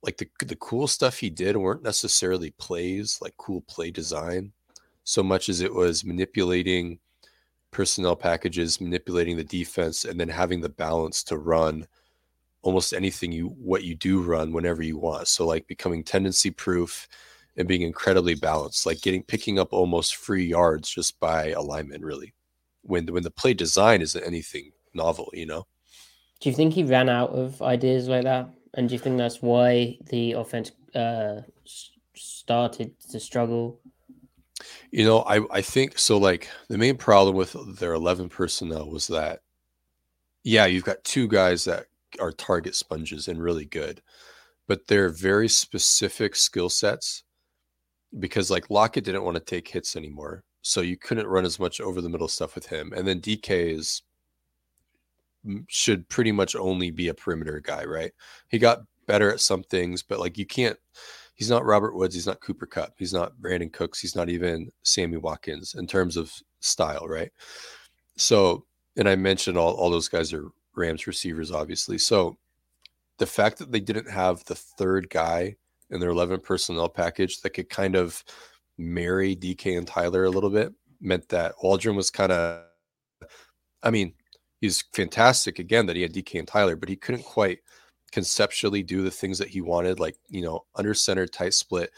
like 0.02 0.18
the 0.18 0.30
the 0.46 0.56
cool 0.56 0.88
stuff 0.88 1.18
he 1.18 1.30
did 1.30 1.58
weren't 1.58 1.84
necessarily 1.84 2.52
plays 2.52 3.20
like 3.22 3.36
cool 3.38 3.62
play 3.62 3.92
design 3.92 4.54
so 5.04 5.24
much 5.24 5.50
as 5.50 5.62
it 5.62 5.74
was 5.74 6.06
manipulating 6.06 7.00
personnel 7.72 8.16
packages, 8.16 8.82
manipulating 8.82 9.38
the 9.38 9.44
defense, 9.44 10.06
and 10.06 10.20
then 10.20 10.30
having 10.30 10.62
the 10.62 10.70
balance 10.70 11.24
to 11.24 11.38
run 11.38 11.88
almost 12.62 12.94
anything 12.94 13.32
you 13.32 13.48
what 13.48 13.84
you 13.84 13.96
do 13.96 14.22
run 14.22 14.52
whenever 14.52 14.82
you 14.82 14.98
want. 14.98 15.28
So 15.28 15.46
like 15.46 15.68
becoming 15.68 16.04
tendency 16.04 16.52
proof 16.52 17.08
and 17.58 17.68
being 17.68 17.82
incredibly 17.82 18.36
balanced, 18.36 18.86
like 18.86 19.02
getting 19.02 19.24
picking 19.24 19.60
up 19.60 19.74
almost 19.74 20.16
free 20.16 20.46
yards 20.46 20.90
just 20.90 21.20
by 21.20 21.50
alignment, 21.50 22.04
really. 22.04 22.34
When 22.84 23.06
when 23.08 23.24
the 23.24 23.32
play 23.32 23.54
design 23.54 24.02
isn't 24.02 24.24
anything 24.24 24.72
novel, 24.94 25.30
you 25.34 25.46
know. 25.46 25.68
Do 26.40 26.50
you 26.50 26.56
think 26.56 26.74
he 26.74 26.84
ran 26.84 27.10
out 27.10 27.32
of 27.32 27.62
ideas 27.62 28.08
like 28.08 28.24
that? 28.24 28.50
And 28.76 28.88
do 28.88 28.96
you 28.96 29.00
think 29.00 29.18
that's 29.18 29.42
why 29.42 29.98
the 30.06 30.34
offense 30.34 30.72
uh, 30.96 31.42
started 32.16 32.94
to 33.12 33.20
struggle 33.20 33.82
you 34.92 35.06
know, 35.06 35.20
I 35.22 35.42
I 35.52 35.62
think 35.62 35.98
so. 35.98 36.18
Like 36.18 36.50
the 36.68 36.78
main 36.78 36.98
problem 36.98 37.36
with 37.36 37.56
their 37.78 37.94
eleven 37.94 38.30
personnel 38.30 38.90
was 38.90 39.08
that, 39.08 39.42
yeah, 40.44 40.66
you've 40.66 40.84
got 40.84 41.04
two 41.04 41.28
guys 41.28 41.66
that 41.66 41.86
are 42.20 42.32
target 42.32 42.76
sponges 42.76 43.28
and 43.28 43.42
really 43.42 43.66
good, 43.66 44.02
but 44.68 44.88
they're 44.88 45.10
very 45.10 45.48
specific 45.50 46.36
skill 46.36 46.70
sets. 46.70 47.24
Because 48.18 48.50
like 48.50 48.72
Lockett 48.72 49.04
didn't 49.04 49.24
want 49.24 49.36
to 49.36 49.44
take 49.44 49.68
hits 49.68 49.96
anymore, 49.96 50.44
so 50.62 50.82
you 50.82 50.98
couldn't 50.98 51.28
run 51.28 51.46
as 51.46 51.60
much 51.60 51.80
over 51.80 52.02
the 52.02 52.10
middle 52.10 52.28
stuff 52.28 52.56
with 52.56 52.66
him. 52.66 52.92
And 52.96 53.08
then 53.08 53.22
DK 53.22 53.76
is 53.76 54.02
should 55.68 56.08
pretty 56.10 56.32
much 56.32 56.56
only 56.56 56.92
be 56.92 57.08
a 57.08 57.14
perimeter 57.14 57.60
guy, 57.60 57.86
right? 57.86 58.12
He 58.50 58.58
got 58.58 58.82
better 59.08 59.32
at 59.32 59.40
some 59.40 59.64
things, 59.64 60.04
but 60.04 60.20
like 60.20 60.38
you 60.38 60.46
can't 60.46 60.78
he's 61.40 61.50
not 61.50 61.66
Robert 61.66 61.96
Woods, 61.96 62.14
he's 62.14 62.28
not 62.28 62.42
Cooper 62.42 62.66
Kupp, 62.66 62.96
he's 62.98 63.14
not 63.14 63.32
Brandin 63.42 63.72
Cooks, 63.72 64.02
he's 64.02 64.16
not 64.16 64.30
even 64.30 64.70
Sammy 64.84 65.16
Watkins 65.16 65.74
in 65.76 65.88
terms 65.88 66.18
of 66.18 66.34
style, 66.60 67.08
right? 67.08 67.32
So, 68.18 68.66
and 68.98 69.08
I 69.08 69.16
mentioned 69.16 69.58
all, 69.58 69.74
all 69.76 69.90
those 69.90 70.10
guys 70.10 70.34
are 70.34 70.50
Rams 70.80 71.06
receivers, 71.06 71.52
obviously. 71.52 71.98
So 71.98 72.38
the 73.20 73.28
fact 73.28 73.60
that 73.60 73.72
they 73.72 73.80
didn't 73.80 74.10
have 74.10 74.44
the 74.46 74.56
third 74.56 75.10
guy 75.10 75.56
in 75.92 76.00
their 76.00 76.10
11 76.10 76.40
personnel 76.40 76.90
package 76.90 77.42
that 77.42 77.52
could 77.52 77.70
kind 77.70 77.96
of 77.96 78.24
marry 78.78 79.36
DK 79.36 79.78
and 79.78 79.88
Tyler 79.88 80.24
a 80.24 80.30
little 80.30 80.50
bit 80.50 80.74
meant 81.02 81.28
that 81.30 81.56
Waldron 81.62 81.96
was 81.96 82.10
kind 82.10 82.32
of, 82.32 82.64
I 83.84 83.92
mean, 83.92 84.14
he's 84.62 84.84
fantastic 84.94 85.60
again 85.60 85.86
that 85.86 85.96
he 85.96 86.02
had 86.02 86.14
DK 86.14 86.40
and 86.40 86.48
Tyler, 86.48 86.76
but 86.76 86.90
he 86.90 86.96
couldn't 86.96 87.24
quite 87.24 87.60
conceptually 88.12 88.84
do 88.84 89.02
the 89.02 89.12
things 89.12 89.38
that 89.38 89.50
he 89.50 89.62
wanted, 89.62 90.00
like, 90.00 90.18
you 90.30 90.42
know, 90.42 90.66
under 90.76 90.94
center, 90.94 91.28
tight 91.28 91.54
split. 91.54 91.92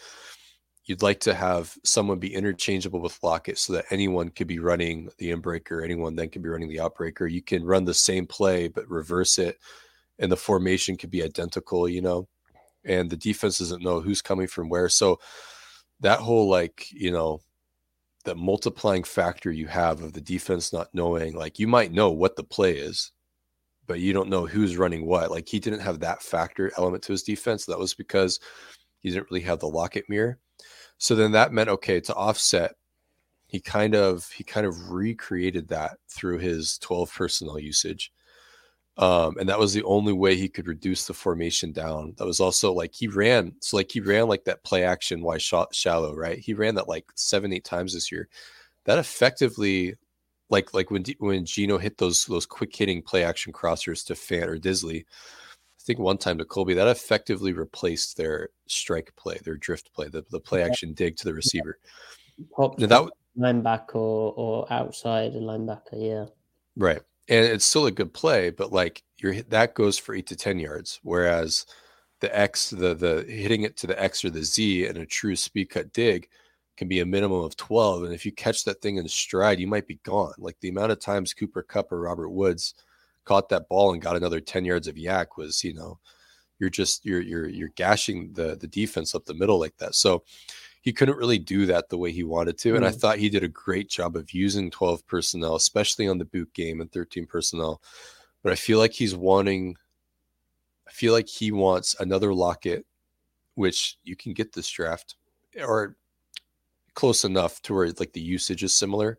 You'd 0.86 1.04
like 1.04 1.20
to 1.22 1.34
have 1.34 1.78
someone 1.84 2.20
be 2.20 2.34
interchangeable 2.34 3.02
with 3.02 3.22
Lockett 3.22 3.58
so 3.58 3.74
that 3.74 3.86
anyone 3.92 4.30
could 4.30 4.48
be 4.48 4.60
running 4.60 5.10
the 5.20 5.32
inbreaker, 5.32 5.84
anyone 5.84 6.16
then 6.16 6.30
could 6.30 6.42
be 6.42 6.50
running 6.50 6.70
the 6.70 6.78
outbreaker. 6.78 7.32
You 7.32 7.42
can 7.42 7.64
run 7.64 7.86
the 7.86 7.94
same 7.94 8.26
play, 8.26 8.68
but 8.68 8.90
reverse 8.90 9.38
it, 9.38 9.60
and 10.20 10.32
the 10.32 10.38
formation 10.38 10.98
could 10.98 11.12
be 11.12 11.24
identical, 11.24 11.88
you 11.88 12.02
know, 12.02 12.28
and 12.84 13.10
the 13.10 13.18
defense 13.18 13.60
doesn't 13.60 13.84
know 13.84 14.02
who's 14.02 14.22
coming 14.22 14.48
from 14.48 14.70
where. 14.70 14.90
So 14.90 15.20
that 16.00 16.20
whole, 16.20 16.50
like, 16.50 16.88
you 16.92 17.12
know, 17.12 17.42
that 18.26 18.38
multiplying 18.38 19.04
factor 19.04 19.52
you 19.52 19.68
have 19.68 20.02
of 20.02 20.14
the 20.14 20.22
defense 20.22 20.74
not 20.74 20.90
knowing, 20.94 21.36
like, 21.36 21.60
you 21.60 21.68
might 21.68 21.92
know 21.92 22.10
what 22.10 22.36
the 22.36 22.44
play 22.44 22.74
is, 22.74 23.12
but 23.88 24.00
you 24.00 24.14
don't 24.14 24.30
know 24.30 24.46
who's 24.46 24.78
running 24.78 25.06
what. 25.06 25.32
Like 25.32 25.48
he 25.48 25.60
didn't 25.60 25.82
have 25.82 26.00
that 26.00 26.22
factor 26.22 26.72
element 26.78 27.04
to 27.04 27.12
his 27.12 27.24
defense. 27.24 27.66
That 27.66 27.80
was 27.80 27.94
because 27.94 28.40
he 29.00 29.10
didn't 29.10 29.30
really 29.30 29.44
have 29.44 29.60
the 29.60 29.68
Lockett 29.68 30.08
mirror. 30.08 30.40
So 31.02 31.16
then 31.16 31.32
that 31.32 31.52
meant 31.52 31.68
okay 31.68 31.99
to 31.99 32.14
offset. 32.14 32.76
He 33.47 33.60
kind 33.60 33.95
of 33.95 34.30
he 34.30 34.43
kind 34.43 34.68
of 34.68 34.91
recreated 34.91 35.68
that 35.70 35.97
through 36.08 36.38
his 36.38 36.78
12 36.78 37.12
personnel 37.12 37.58
usage. 37.58 38.14
Um, 38.97 39.36
and 39.39 39.49
that 39.49 39.58
was 39.58 39.74
the 39.74 39.84
only 39.84 40.14
way 40.14 40.36
he 40.36 40.47
could 40.47 40.68
reduce 40.68 41.08
the 41.08 41.16
formation 41.16 41.72
down. 41.72 42.14
That 42.18 42.28
was 42.28 42.39
also 42.39 42.72
like 42.72 42.93
he 42.93 43.08
ran, 43.08 43.54
so 43.62 43.78
like 43.78 43.91
he 43.91 43.99
ran 43.99 44.28
like 44.28 44.43
that 44.43 44.64
play 44.64 44.84
action 44.84 45.24
Y 45.24 45.39
shallow, 45.39 46.14
right? 46.16 46.38
He 46.38 46.54
ran 46.54 46.76
that 46.76 46.88
like 46.88 47.06
seven, 47.16 47.52
eight 47.52 47.64
times 47.64 47.95
this 47.95 48.12
year. 48.12 48.30
That 48.86 48.99
effectively, 48.99 49.95
like 50.49 50.72
like 50.76 50.91
when 50.91 51.04
when 51.18 51.45
Geno 51.45 51.80
hit 51.80 51.97
those 51.97 52.26
those 52.26 52.45
quick 52.45 52.76
hitting 52.76 53.02
play 53.02 53.24
action 53.24 53.54
crossers 53.54 54.06
to 54.06 54.14
Fant 54.14 54.47
or 54.47 54.60
Dissly, 54.60 55.06
I 55.82 55.84
think 55.86 56.00
one 56.00 56.18
time 56.18 56.38
to 56.38 56.46
Colby, 56.46 56.76
that 56.76 56.88
effectively 56.88 57.54
replaced 57.54 58.16
their 58.16 58.50
strike 58.68 59.12
play, 59.16 59.40
their 59.44 59.58
drift 59.58 59.92
play, 59.94 60.10
the, 60.10 60.24
the 60.30 60.40
play 60.40 60.62
action 60.62 60.94
dig 60.94 61.18
to 61.18 61.26
the 61.26 61.34
receiver. 61.34 61.80
Pop 62.56 62.78
that 62.78 63.10
linebacker 63.38 63.96
or, 63.96 64.34
or 64.34 64.74
outside 64.74 65.34
a 65.34 65.40
linebacker, 65.40 65.94
yeah. 65.94 66.26
Right. 66.76 67.02
And 67.30 67.46
it's 67.46 67.66
still 67.66 67.88
a 67.88 67.92
good 67.92 68.14
play, 68.14 68.52
but 68.52 68.72
like 68.72 69.04
you're 69.18 69.42
that 69.44 69.74
goes 69.74 69.98
for 69.98 70.14
eight 70.14 70.28
to 70.28 70.36
ten 70.36 70.60
yards. 70.60 71.00
Whereas 71.04 71.66
the 72.20 72.36
X, 72.38 72.70
the 72.70 72.94
the 72.94 73.26
hitting 73.28 73.64
it 73.64 73.78
to 73.78 73.88
the 73.88 74.02
X 74.02 74.24
or 74.24 74.30
the 74.30 74.44
Z 74.44 74.86
and 74.86 74.98
a 74.98 75.06
true 75.06 75.36
speed 75.36 75.70
cut 75.70 75.94
dig 75.94 76.28
can 76.78 76.88
be 76.88 77.00
a 77.00 77.06
minimum 77.06 77.44
of 77.44 77.56
12. 77.58 78.04
And 78.04 78.14
if 78.14 78.26
you 78.26 78.32
catch 78.32 78.64
that 78.64 78.82
thing 78.82 78.98
in 78.98 79.08
stride, 79.08 79.60
you 79.60 79.68
might 79.68 79.88
be 79.88 80.00
gone. 80.04 80.34
Like 80.38 80.60
the 80.62 80.70
amount 80.70 80.92
of 80.92 81.00
times 81.00 81.34
Cooper 81.34 81.64
Kupp 81.64 81.92
or 81.92 82.02
Robert 82.02 82.30
Woods 82.30 82.74
caught 83.26 83.50
that 83.50 83.70
ball 83.70 83.94
and 83.94 84.02
got 84.02 84.16
another 84.16 84.40
10 84.40 84.66
yards 84.66 84.88
of 84.88 84.96
YAC 84.96 85.28
was, 85.38 85.64
you 85.64 85.74
know, 85.74 86.00
you're 86.60 86.70
just 86.70 87.04
you're 87.06 87.22
you're 87.22 87.50
you're 87.50 87.72
gashing 87.76 88.32
the 88.34 88.56
the 88.56 88.68
defense 88.68 89.16
up 89.16 89.26
the 89.26 89.34
middle 89.34 89.60
like 89.60 89.76
that. 89.78 89.96
So 89.96 90.24
he 90.82 90.94
couldn't 90.94 91.18
really 91.18 91.40
do 91.40 91.66
that 91.66 91.90
the 91.90 91.98
way 91.98 92.12
he 92.12 92.24
wanted 92.24 92.58
to. 92.60 92.76
And 92.76 92.86
mm. 92.86 92.88
I 92.88 92.92
thought 92.92 93.18
he 93.18 93.30
did 93.30 93.44
a 93.44 93.48
great 93.48 93.90
job 93.90 94.16
of 94.16 94.32
using 94.32 94.72
12 94.72 95.06
personnel, 95.08 95.56
especially 95.56 96.08
on 96.08 96.18
the 96.18 96.26
boot 96.26 96.54
game 96.54 96.82
and 96.82 96.92
13 96.92 97.26
personnel. 97.26 97.82
But 98.44 98.52
I 98.52 98.56
feel 98.56 98.80
like 98.80 98.94
he's 98.94 99.16
wanting 99.16 99.76
I 100.88 100.92
feel 100.92 101.14
like 101.14 101.30
he 101.30 101.52
wants 101.52 101.96
another 102.00 102.34
Lockett, 102.34 102.86
which 103.56 103.98
you 104.04 104.16
can 104.16 104.34
get 104.34 104.54
this 104.54 104.70
draft 104.70 105.16
or 105.60 105.96
close 106.96 107.24
enough 107.24 107.62
to 107.64 107.74
where 107.74 107.86
it's 107.86 108.00
like 108.00 108.14
the 108.14 108.22
usage 108.22 108.64
is 108.64 108.74
similar. 108.74 109.18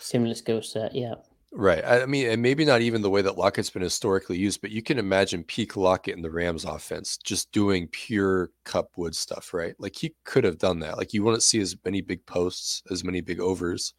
Similar 0.00 0.34
skill 0.34 0.62
set, 0.62 0.94
yeah. 0.94 1.14
Right. 1.50 1.82
I 1.82 2.04
mean, 2.04 2.28
and 2.28 2.42
maybe 2.42 2.64
not 2.66 2.82
even 2.82 3.00
the 3.00 3.08
way 3.08 3.22
that 3.22 3.38
Lockett's 3.38 3.70
been 3.70 3.80
historically 3.80 4.36
used, 4.36 4.60
but 4.60 4.70
you 4.70 4.82
can 4.82 4.98
imagine 4.98 5.42
peak 5.44 5.76
Lockett 5.76 6.14
in 6.14 6.20
the 6.22 6.30
Rams 6.30 6.64
offense 6.66 7.16
just 7.16 7.50
doing 7.52 7.88
pure 7.88 8.50
Kupp 8.64 8.90
wood 8.96 9.16
stuff, 9.16 9.54
right? 9.54 9.74
Like 9.78 9.96
he 9.96 10.14
could 10.24 10.44
have 10.44 10.58
done 10.58 10.78
that. 10.80 10.98
Like 10.98 11.14
you 11.14 11.22
wouldn't 11.24 11.42
see 11.42 11.58
as 11.60 11.74
many 11.86 12.02
big 12.02 12.24
posts, 12.26 12.82
as 12.90 13.02
many 13.02 13.22
big 13.22 13.40
overs, 13.40 13.94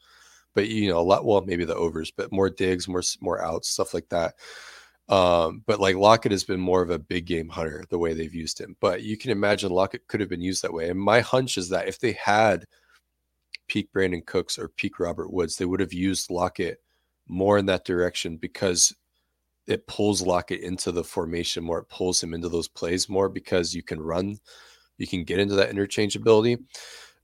but 0.55 0.67
you 0.69 0.89
know, 0.89 0.99
a 0.99 1.01
lot 1.01 1.25
well, 1.25 1.41
maybe 1.41 1.65
the 1.65 1.75
overs, 1.75 2.11
but 2.11 2.31
more 2.31 2.49
digs, 2.51 2.87
more 2.87 3.03
more 3.21 3.43
outs, 3.43 3.69
stuff 3.69 3.93
like 3.95 4.09
that. 4.09 4.35
Um, 5.09 5.63
but 5.67 5.79
like 5.79 5.95
Lockett 5.95 6.31
has 6.33 6.43
been 6.43 6.59
more 6.59 6.83
of 6.83 6.91
a 6.91 6.99
big 6.99 7.25
game 7.25 7.49
hunter 7.49 7.83
the 7.89 7.97
way 7.99 8.13
they've 8.13 8.33
used 8.35 8.59
him. 8.61 8.75
But 8.79 9.03
you 9.03 9.17
can 9.17 9.31
imagine 9.31 9.71
Lockett 9.71 10.07
could 10.07 10.19
have 10.19 10.29
been 10.29 10.41
used 10.41 10.61
that 10.63 10.73
way. 10.73 10.89
And 10.89 10.99
my 10.99 11.21
hunch 11.21 11.57
is 11.57 11.69
that 11.69 11.87
if 11.87 11.99
they 11.99 12.13
had 12.13 12.65
peak 13.67 13.89
Brandin 13.93 14.25
Cooks 14.25 14.57
or 14.57 14.69
peak 14.69 14.99
Robert 14.99 15.31
Woods, 15.31 15.57
they 15.57 15.65
would 15.65 15.79
have 15.79 15.93
used 15.93 16.29
Lockett 16.31 16.79
more 17.29 17.57
in 17.57 17.67
that 17.67 17.85
direction 17.85 18.37
because 18.37 18.93
it 19.67 19.87
pulls 19.87 20.21
Lockett 20.21 20.61
into 20.61 20.91
the 20.91 21.03
formation 21.03 21.63
more. 21.63 21.79
It 21.79 21.89
pulls 21.89 22.21
him 22.21 22.33
into 22.33 22.49
those 22.49 22.67
plays 22.67 23.07
more 23.07 23.29
because 23.29 23.75
you 23.75 23.83
can 23.83 24.01
run, 24.01 24.39
you 24.97 25.07
can 25.07 25.23
get 25.23 25.39
into 25.39 25.55
that 25.55 25.71
interchangeability. 25.71 26.63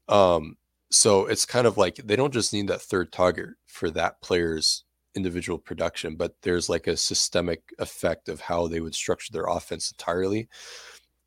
Um, 0.08 0.56
so 0.92 1.26
it's 1.26 1.46
kind 1.46 1.66
of 1.66 1.78
like 1.78 1.96
they 1.96 2.16
don't 2.16 2.34
just 2.34 2.54
need 2.54 2.68
that 2.68 2.82
third 2.82 3.12
target 3.12 3.50
for 3.66 3.90
that 3.92 4.22
player's 4.22 4.84
individual 5.16 5.58
production, 5.58 6.16
but 6.16 6.36
there's 6.44 6.70
like 6.70 6.88
a 6.88 6.96
systemic 6.96 7.64
effect 7.80 8.30
of 8.30 8.42
how 8.42 8.68
they 8.68 8.82
would 8.82 8.94
structure 8.94 9.34
their 9.34 9.46
offense 9.46 9.92
entirely. 9.92 10.48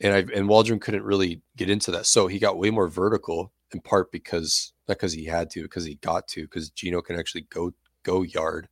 And 0.01 0.14
I 0.14 0.18
and 0.35 0.49
Waldron 0.49 0.79
couldn't 0.79 1.03
really 1.03 1.43
get 1.57 1.68
into 1.68 1.91
that. 1.93 2.07
So 2.07 2.29
he 2.29 2.39
got 2.39 2.59
way 2.59 2.70
more 2.70 2.89
vertical 2.89 3.53
in 3.72 3.81
part 3.81 4.12
because 4.12 4.72
not 4.87 4.99
because 4.99 5.12
he 5.12 5.24
had 5.24 5.51
to, 5.51 5.62
because 5.62 5.85
he 5.85 5.97
got 5.97 6.29
to, 6.29 6.43
because 6.43 6.70
Geno 6.70 7.03
can 7.03 7.18
actually 7.18 7.47
go 7.51 7.72
go 8.03 8.23
yard, 8.23 8.69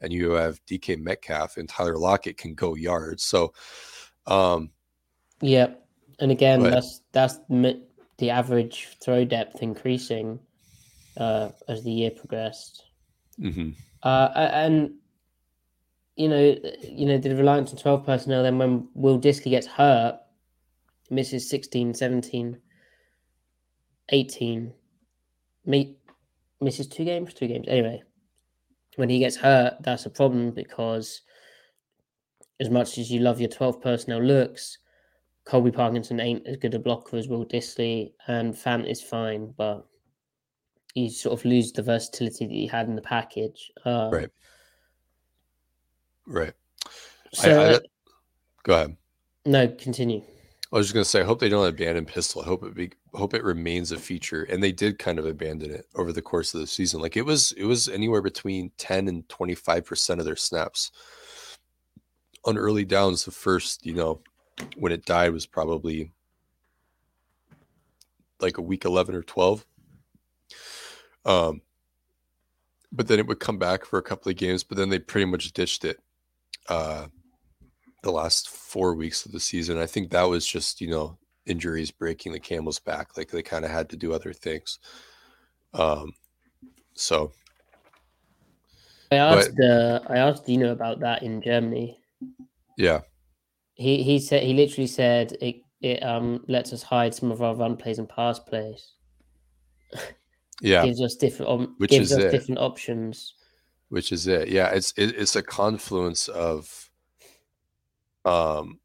and 0.00 0.12
you 0.12 0.32
have 0.32 0.64
DK 0.66 1.00
Metcalf 1.00 1.56
and 1.56 1.68
Tyler 1.68 1.98
Lockett 1.98 2.36
can 2.36 2.54
go 2.54 2.74
yards. 2.74 3.24
So, 3.24 3.52
um, 4.26 4.70
yeah, 5.40 5.68
and 6.18 6.30
again, 6.30 6.62
but, 6.62 6.70
that's 6.70 7.02
that's 7.12 7.38
the 7.48 8.30
average 8.30 8.88
throw 9.02 9.24
depth 9.24 9.62
increasing 9.62 10.38
uh, 11.16 11.50
as 11.68 11.82
the 11.82 11.90
year 11.90 12.10
progressed. 12.10 12.84
Mm-hmm. 13.40 13.70
Uh, 14.02 14.28
and 14.34 14.92
you 16.16 16.28
know, 16.28 16.56
you 16.82 17.06
know, 17.06 17.16
the 17.16 17.34
reliance 17.34 17.70
on 17.70 17.78
12 17.78 18.04
personnel, 18.04 18.42
then 18.42 18.58
when 18.58 18.88
Will 18.94 19.18
Dissly 19.18 19.50
gets 19.50 19.66
hurt, 19.66 20.20
misses 21.08 21.48
16, 21.48 21.94
17, 21.94 22.58
18, 24.10 24.72
meet, 25.64 25.98
misses 26.60 26.88
two 26.88 27.04
games, 27.04 27.32
two 27.32 27.46
games. 27.48 27.64
Anyway, 27.68 28.02
when 29.00 29.08
he 29.08 29.18
gets 29.18 29.34
hurt, 29.34 29.78
that's 29.80 30.04
a 30.04 30.10
problem 30.10 30.50
because 30.50 31.22
as 32.60 32.68
much 32.68 32.98
as 32.98 33.10
you 33.10 33.20
love 33.20 33.40
your 33.40 33.48
12 33.48 33.80
personnel 33.80 34.22
looks, 34.22 34.76
Colby 35.46 35.70
Parkinson 35.70 36.20
ain't 36.20 36.46
as 36.46 36.58
good 36.58 36.74
a 36.74 36.78
blocker 36.78 37.16
as 37.16 37.26
Will 37.26 37.46
Dissly, 37.46 38.12
and 38.28 38.54
Fant 38.54 38.86
is 38.86 39.00
fine, 39.00 39.54
but 39.56 39.86
you 40.94 41.08
sort 41.08 41.38
of 41.38 41.46
lose 41.46 41.72
the 41.72 41.82
versatility 41.82 42.46
that 42.46 42.54
you 42.54 42.68
had 42.68 42.88
in 42.88 42.94
the 42.94 43.00
package. 43.00 43.72
Um, 43.86 44.10
right. 44.10 44.28
Right. 46.26 46.52
So, 47.32 47.58
I, 47.58 47.74
I, 47.76 47.78
go 48.64 48.74
ahead. 48.74 48.96
No, 49.46 49.66
continue. 49.66 50.22
I 50.72 50.76
was 50.76 50.86
just 50.86 50.94
gonna 50.94 51.04
say, 51.04 51.20
I 51.20 51.24
hope 51.24 51.40
they 51.40 51.48
don't 51.48 51.66
abandon 51.66 52.04
pistol. 52.04 52.42
I 52.42 52.44
hope 52.44 52.62
it 52.62 52.74
be, 52.74 52.92
hope 53.12 53.34
it 53.34 53.42
remains 53.42 53.90
a 53.90 53.98
feature, 53.98 54.44
and 54.44 54.62
they 54.62 54.70
did 54.70 55.00
kind 55.00 55.18
of 55.18 55.26
abandon 55.26 55.72
it 55.72 55.86
over 55.96 56.12
the 56.12 56.22
course 56.22 56.54
of 56.54 56.60
the 56.60 56.66
season. 56.66 57.00
Like 57.00 57.16
it 57.16 57.26
was, 57.26 57.52
it 57.52 57.64
was 57.64 57.88
anywhere 57.88 58.22
between 58.22 58.70
ten 58.78 59.08
and 59.08 59.28
twenty 59.28 59.56
five 59.56 59.84
percent 59.84 60.20
of 60.20 60.26
their 60.26 60.36
snaps 60.36 60.92
on 62.44 62.56
early 62.56 62.84
downs. 62.84 63.24
The 63.24 63.32
first, 63.32 63.84
you 63.84 63.94
know, 63.94 64.20
when 64.76 64.92
it 64.92 65.04
died 65.04 65.32
was 65.32 65.44
probably 65.44 66.12
like 68.40 68.58
a 68.58 68.62
week 68.62 68.84
eleven 68.84 69.16
or 69.16 69.22
twelve. 69.22 69.66
Um, 71.24 71.62
but 72.92 73.08
then 73.08 73.18
it 73.18 73.26
would 73.26 73.40
come 73.40 73.58
back 73.58 73.84
for 73.84 73.98
a 73.98 74.02
couple 74.02 74.30
of 74.30 74.36
games, 74.36 74.62
but 74.62 74.76
then 74.78 74.88
they 74.88 74.98
pretty 75.00 75.26
much 75.26 75.52
ditched 75.52 75.84
it. 75.84 75.98
Uh, 76.68 77.06
the 78.02 78.12
last 78.12 78.48
four 78.48 78.94
weeks 78.94 79.26
of 79.26 79.32
the 79.32 79.40
season. 79.40 79.78
I 79.78 79.86
think 79.86 80.10
that 80.10 80.22
was 80.22 80.46
just, 80.46 80.80
you 80.80 80.88
know, 80.88 81.18
injuries 81.46 81.90
breaking 81.90 82.32
the 82.32 82.40
camel's 82.40 82.78
back. 82.78 83.16
Like 83.16 83.30
they 83.30 83.42
kind 83.42 83.64
of 83.64 83.70
had 83.70 83.88
to 83.90 83.96
do 83.96 84.12
other 84.12 84.32
things. 84.32 84.78
Um, 85.74 86.12
so 86.94 87.32
I 89.12 89.16
asked, 89.16 89.52
but, 89.56 89.64
uh, 89.64 90.00
I 90.08 90.18
asked 90.18 90.46
Dino 90.46 90.72
about 90.72 91.00
that 91.00 91.22
in 91.22 91.42
Germany. 91.42 91.98
Yeah. 92.76 93.00
He, 93.74 94.02
he 94.02 94.18
said, 94.18 94.42
he 94.42 94.54
literally 94.54 94.86
said 94.86 95.36
it, 95.40 95.62
it, 95.80 96.02
um, 96.02 96.44
lets 96.48 96.72
us 96.72 96.82
hide 96.82 97.14
some 97.14 97.30
of 97.30 97.42
our 97.42 97.54
run 97.54 97.76
plays 97.76 97.98
and 97.98 98.08
pass 98.08 98.38
plays. 98.38 98.92
Yeah. 100.62 100.84
gives 100.84 101.00
us 101.00 101.16
different, 101.16 101.50
um, 101.50 101.74
Which 101.78 101.88
gives 101.88 102.12
us 102.12 102.18
it. 102.18 102.30
different 102.30 102.60
options. 102.60 103.32
Which 103.88 104.12
is 104.12 104.26
it. 104.26 104.48
Yeah. 104.48 104.68
It's, 104.68 104.92
it, 104.98 105.14
it's 105.16 105.34
a 105.34 105.42
confluence 105.42 106.28
of, 106.28 106.79
um, 108.24 108.80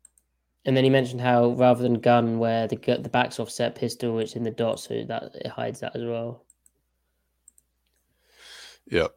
and 0.65 0.75
then 0.75 0.83
he 0.83 0.89
mentioned 0.89 1.21
how 1.21 1.49
rather 1.51 1.83
than 1.83 1.95
gun, 1.95 2.39
where 2.39 2.67
the 2.67 2.77
the 2.77 3.09
back's 3.09 3.39
offset 3.39 3.75
pistol, 3.75 4.19
it's 4.19 4.35
in 4.35 4.43
the 4.43 4.51
dot, 4.51 4.79
so 4.79 5.03
that 5.07 5.35
it 5.35 5.47
hides 5.47 5.79
that 5.81 5.95
as 5.95 6.03
well. 6.03 6.45
Yep. 8.87 9.11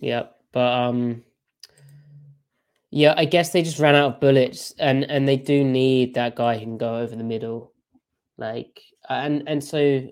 Yep. 0.00 0.36
But 0.52 0.72
um, 0.72 1.22
yeah, 2.90 3.14
I 3.16 3.24
guess 3.24 3.50
they 3.50 3.62
just 3.62 3.78
ran 3.78 3.94
out 3.94 4.14
of 4.14 4.20
bullets, 4.20 4.72
and 4.78 5.04
and 5.04 5.28
they 5.28 5.36
do 5.36 5.64
need 5.64 6.14
that 6.14 6.36
guy 6.36 6.54
who 6.54 6.60
can 6.60 6.78
go 6.78 6.96
over 6.96 7.14
the 7.14 7.24
middle, 7.24 7.72
like 8.38 8.80
and 9.08 9.42
and 9.46 9.62
so 9.62 10.06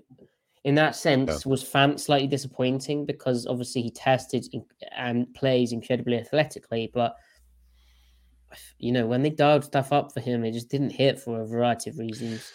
in 0.63 0.75
that 0.75 0.95
sense 0.95 1.29
yeah. 1.29 1.49
was 1.49 1.63
Fant 1.63 1.99
slightly 1.99 2.27
disappointing 2.27 3.05
because 3.05 3.45
obviously 3.47 3.81
he 3.81 3.91
tested 3.91 4.45
and 4.95 5.33
plays 5.33 5.71
incredibly 5.71 6.17
athletically, 6.17 6.89
but 6.93 7.15
you 8.79 8.91
know, 8.91 9.05
when 9.07 9.23
they 9.23 9.29
dialed 9.29 9.63
stuff 9.63 9.91
up 9.91 10.13
for 10.13 10.19
him, 10.19 10.43
it 10.43 10.51
just 10.51 10.69
didn't 10.69 10.91
hit 10.91 11.19
for 11.19 11.41
a 11.41 11.47
variety 11.47 11.89
of 11.89 11.97
reasons. 11.97 12.51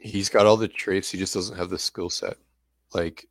He's 0.00 0.28
got 0.28 0.46
all 0.46 0.56
the 0.56 0.68
traits, 0.68 1.10
he 1.10 1.18
just 1.18 1.34
doesn't 1.34 1.56
have 1.56 1.70
the 1.70 1.78
skill 1.78 2.10
set. 2.10 2.36
Like 2.94 3.26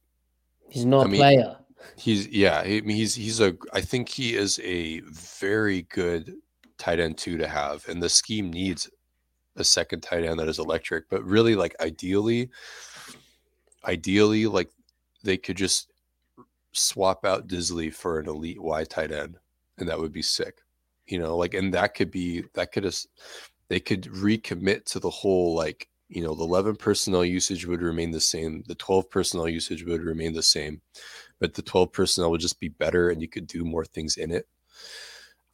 he's 0.69 0.85
not 0.85 1.01
I 1.01 1.05
a 1.05 1.07
mean, 1.07 1.21
player. 1.21 1.57
He's 1.97 2.27
yeah, 2.27 2.63
he, 2.63 2.81
mean 2.81 2.95
he's 2.95 3.15
he's 3.15 3.41
a 3.41 3.55
I 3.73 3.81
think 3.81 4.09
he 4.09 4.35
is 4.35 4.59
a 4.63 4.99
very 5.01 5.83
good 5.83 6.35
tight 6.77 6.99
end 6.99 7.17
two 7.17 7.37
to 7.37 7.47
have, 7.47 7.87
and 7.87 8.01
the 8.01 8.09
scheme 8.09 8.51
needs 8.51 8.89
a 9.55 9.63
second 9.63 10.01
tight 10.01 10.23
end 10.23 10.39
that 10.39 10.47
is 10.47 10.59
electric. 10.59 11.09
But 11.09 11.23
really, 11.23 11.55
like 11.55 11.75
ideally, 11.81 12.49
ideally, 13.85 14.45
like 14.45 14.69
they 15.23 15.37
could 15.37 15.57
just 15.57 15.91
swap 16.71 17.25
out 17.25 17.47
Dissly 17.47 17.91
for 17.91 18.19
an 18.19 18.29
elite 18.29 18.61
Y 18.61 18.83
tight 18.83 19.11
end 19.11 19.39
and 19.79 19.89
that 19.89 19.99
would 19.99 20.11
be 20.11 20.21
sick. 20.21 20.61
You 21.09 21.19
know, 21.19 21.35
like, 21.37 21.53
and 21.53 21.73
that 21.73 21.95
could 21.95 22.11
be 22.11 22.43
that 22.53 22.71
could 22.71 22.83
just 22.83 23.07
they 23.69 23.79
could 23.79 24.03
recommit 24.03 24.85
to 24.85 24.99
the 24.99 25.09
whole 25.09 25.55
like 25.55 25.89
you 26.07 26.23
know 26.23 26.33
the 26.33 26.43
11 26.43 26.75
personnel 26.75 27.23
usage 27.23 27.65
would 27.67 27.81
remain 27.81 28.11
the 28.11 28.19
same 28.19 28.63
the 28.67 28.75
12 28.75 29.09
personnel 29.11 29.47
usage 29.47 29.83
would 29.83 30.01
remain 30.01 30.33
the 30.33 30.41
same 30.41 30.81
but 31.39 31.53
the 31.53 31.61
12 31.61 31.91
personnel 31.93 32.31
would 32.31 32.41
just 32.41 32.59
be 32.59 32.69
better 32.69 33.11
and 33.11 33.21
you 33.21 33.27
could 33.27 33.45
do 33.45 33.63
more 33.63 33.85
things 33.85 34.17
in 34.17 34.31
it 34.31 34.47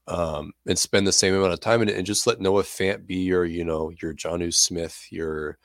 um, 0.08 0.54
and 0.68 0.78
spend 0.78 1.08
the 1.08 1.12
same 1.12 1.34
amount 1.34 1.54
of 1.54 1.60
time 1.60 1.82
in 1.82 1.90
it 1.90 1.96
and 1.96 2.06
just 2.06 2.28
let 2.28 2.40
Noah 2.40 2.64
Fant 2.64 3.06
be 3.08 3.16
your, 3.16 3.46
you 3.46 3.66
know, 3.66 3.92
your 4.02 4.14
Jonnu 4.14 4.54
Smith, 4.54 5.08
your 5.10 5.58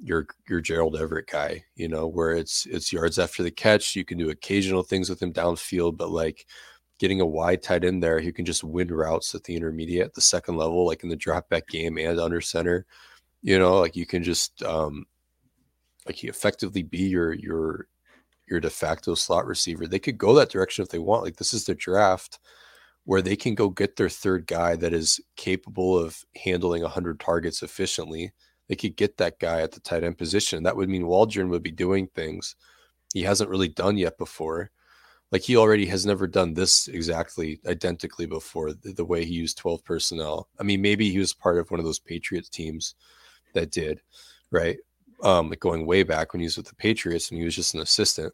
your 0.00 0.26
your 0.48 0.60
Gerald 0.60 0.96
Everett 0.96 1.30
guy, 1.30 1.64
you 1.76 1.88
know, 1.88 2.06
where 2.06 2.32
it's 2.32 2.66
it's 2.66 2.92
yards 2.92 3.18
after 3.18 3.42
the 3.42 3.50
catch. 3.50 3.94
You 3.94 4.04
can 4.04 4.18
do 4.18 4.30
occasional 4.30 4.82
things 4.82 5.08
with 5.08 5.22
him 5.22 5.32
downfield, 5.32 5.96
but 5.96 6.10
like 6.10 6.46
getting 6.98 7.20
a 7.20 7.26
wide 7.26 7.62
tight 7.62 7.84
end 7.84 8.02
there, 8.02 8.20
he 8.20 8.32
can 8.32 8.44
just 8.44 8.64
win 8.64 8.88
routes 8.88 9.34
at 9.34 9.44
the 9.44 9.56
intermediate, 9.56 10.14
the 10.14 10.20
second 10.20 10.56
level, 10.56 10.86
like 10.86 11.02
in 11.02 11.08
the 11.08 11.16
drop 11.16 11.48
back 11.48 11.66
game 11.68 11.98
and 11.98 12.20
under 12.20 12.40
center. 12.40 12.86
You 13.42 13.58
know, 13.58 13.80
like 13.80 13.96
you 13.96 14.06
can 14.06 14.22
just 14.22 14.62
um 14.62 15.06
like 16.06 16.16
he 16.16 16.28
effectively 16.28 16.82
be 16.82 17.04
your 17.04 17.32
your 17.34 17.88
your 18.48 18.60
de 18.60 18.70
facto 18.70 19.14
slot 19.14 19.46
receiver. 19.46 19.86
They 19.86 19.98
could 19.98 20.18
go 20.18 20.34
that 20.34 20.50
direction 20.50 20.82
if 20.82 20.90
they 20.90 20.98
want. 20.98 21.24
Like 21.24 21.36
this 21.36 21.54
is 21.54 21.64
their 21.64 21.74
draft 21.74 22.38
where 23.04 23.22
they 23.22 23.36
can 23.36 23.54
go 23.54 23.68
get 23.68 23.96
their 23.96 24.08
third 24.08 24.46
guy 24.46 24.76
that 24.76 24.94
is 24.94 25.20
capable 25.36 25.98
of 25.98 26.24
handling 26.42 26.82
100 26.82 27.20
targets 27.20 27.62
efficiently. 27.62 28.32
They 28.68 28.76
could 28.76 28.96
get 28.96 29.18
that 29.18 29.38
guy 29.38 29.60
at 29.60 29.72
the 29.72 29.80
tight 29.80 30.04
end 30.04 30.16
position. 30.18 30.62
That 30.62 30.76
would 30.76 30.88
mean 30.88 31.06
Waldron 31.06 31.50
would 31.50 31.62
be 31.62 31.70
doing 31.70 32.06
things 32.08 32.56
he 33.14 33.22
hasn't 33.22 33.48
really 33.48 33.68
done 33.68 33.96
yet 33.96 34.18
before. 34.18 34.70
Like 35.34 35.42
he 35.42 35.56
already 35.56 35.84
has 35.86 36.06
never 36.06 36.28
done 36.28 36.54
this 36.54 36.86
exactly 36.86 37.58
identically 37.66 38.24
before 38.24 38.72
the, 38.72 38.92
the 38.92 39.04
way 39.04 39.24
he 39.24 39.34
used 39.34 39.58
12 39.58 39.84
personnel. 39.84 40.46
I 40.60 40.62
mean, 40.62 40.80
maybe 40.80 41.10
he 41.10 41.18
was 41.18 41.34
part 41.34 41.58
of 41.58 41.68
one 41.72 41.80
of 41.80 41.84
those 41.84 41.98
Patriots 41.98 42.48
teams 42.48 42.94
that 43.52 43.72
did, 43.72 44.00
right? 44.52 44.78
Um, 45.24 45.50
like 45.50 45.58
going 45.58 45.86
way 45.86 46.04
back 46.04 46.32
when 46.32 46.38
he 46.38 46.46
was 46.46 46.56
with 46.56 46.68
the 46.68 46.76
Patriots 46.76 47.30
and 47.30 47.38
he 47.40 47.44
was 47.44 47.56
just 47.56 47.74
an 47.74 47.80
assistant 47.80 48.32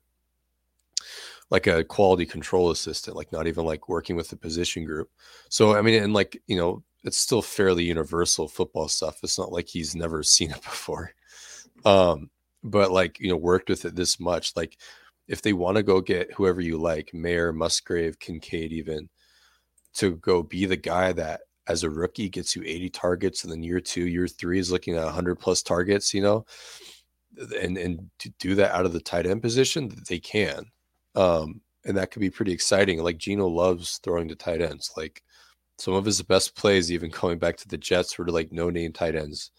like 1.49 1.67
a 1.67 1.83
quality 1.83 2.27
control 2.27 2.71
assistant, 2.71 3.17
like 3.17 3.33
not 3.33 3.47
even 3.47 3.65
like 3.65 3.89
working 3.89 4.15
with 4.15 4.29
the 4.29 4.37
position 4.37 4.85
group. 4.85 5.09
So 5.49 5.75
I 5.75 5.81
mean, 5.81 6.03
and 6.03 6.13
like 6.13 6.39
you 6.49 6.59
know, 6.59 6.83
it's 7.03 7.17
still 7.17 7.41
fairly 7.41 7.85
universal 7.85 8.47
football 8.47 8.89
stuff. 8.89 9.21
It's 9.23 9.39
not 9.39 9.53
like 9.53 9.69
he's 9.69 9.97
never 9.97 10.23
seen 10.37 10.51
it 10.51 10.63
before. 10.63 11.15
Um, 11.87 12.29
but 12.63 12.91
like 12.91 13.19
you 13.21 13.31
know, 13.31 13.39
worked 13.39 13.71
with 13.71 13.87
it 13.87 13.97
this 13.97 14.21
much. 14.21 14.55
Like 14.55 14.77
if 15.31 15.43
they 15.43 15.53
want 15.53 15.77
to 15.77 15.83
go 15.85 16.01
get 16.01 16.33
whoever 16.33 16.61
you 16.61 16.77
like, 16.77 17.15
Mayer, 17.15 17.53
Musgrave, 17.53 18.19
Kincaid, 18.19 18.73
even 18.73 19.09
to 19.95 20.17
go 20.17 20.43
be 20.43 20.67
the 20.67 20.77
guy 20.77 21.13
that 21.13 21.43
as 21.69 21.85
a 21.85 21.91
rookie 21.91 22.29
gets 22.29 22.57
you 22.57 22.63
80 22.67 22.91
targets 22.91 23.45
and 23.45 23.53
then 23.53 23.63
year 23.63 23.81
two, 23.81 24.09
year 24.09 24.27
three 24.27 24.59
is 24.59 24.73
looking 24.73 24.97
at 24.97 25.05
100 25.05 25.37
plus 25.37 25.63
targets, 25.63 26.13
you 26.13 26.21
know, 26.21 26.45
and 27.63 27.79
and 27.79 28.11
to 28.19 28.29
do 28.41 28.57
that 28.57 28.73
out 28.75 28.87
of 28.87 28.93
the 28.93 29.01
tight 29.01 29.25
end 29.25 29.41
position, 29.41 29.93
they 30.09 30.19
can. 30.19 30.65
Um, 31.15 31.61
and 31.85 31.97
that 31.97 32.11
could 32.11 32.21
be 32.21 32.31
pretty 32.31 32.53
exciting. 32.53 33.01
Like 33.01 33.19
Geno 33.19 33.47
loves 33.47 34.01
throwing 34.03 34.27
to 34.29 34.35
tight 34.35 34.61
ends. 34.61 34.91
Like 34.97 35.23
some 35.79 35.95
of 35.95 36.05
his 36.05 36.21
best 36.23 36.57
plays, 36.57 36.91
even 36.91 37.11
going 37.11 37.39
back 37.39 37.57
to 37.59 37.69
the 37.69 37.79
Jets, 37.79 38.19
were 38.19 38.27
to 38.27 38.33
like 38.33 38.51
no 38.51 38.69
name 38.69 38.93
tight 38.93 39.15
ends, 39.15 39.53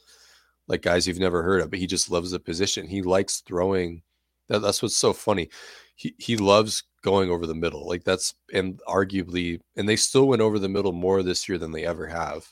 like 0.68 0.82
guys 0.82 1.08
you've 1.08 1.18
never 1.18 1.44
heard 1.44 1.62
of, 1.62 1.70
but 1.70 1.80
he 1.80 1.88
just 1.88 2.12
loves 2.12 2.32
the 2.32 2.40
position. 2.40 2.88
He 2.88 3.02
likes 3.02 3.42
throwing. 3.48 4.04
That, 4.52 4.60
that's 4.60 4.82
what's 4.82 4.98
so 4.98 5.14
funny. 5.14 5.50
He 5.96 6.14
he 6.18 6.36
loves 6.38 6.84
going 7.04 7.30
over 7.32 7.48
the 7.48 7.56
middle. 7.56 7.88
Like 7.88 8.04
that's 8.04 8.36
and 8.54 8.80
arguably, 8.88 9.60
and 9.78 9.88
they 9.88 9.96
still 9.96 10.28
went 10.28 10.42
over 10.42 10.60
the 10.60 10.70
middle 10.70 10.92
more 10.92 11.24
this 11.24 11.48
year 11.48 11.58
than 11.58 11.72
they 11.72 11.86
ever 11.86 12.06
have, 12.08 12.48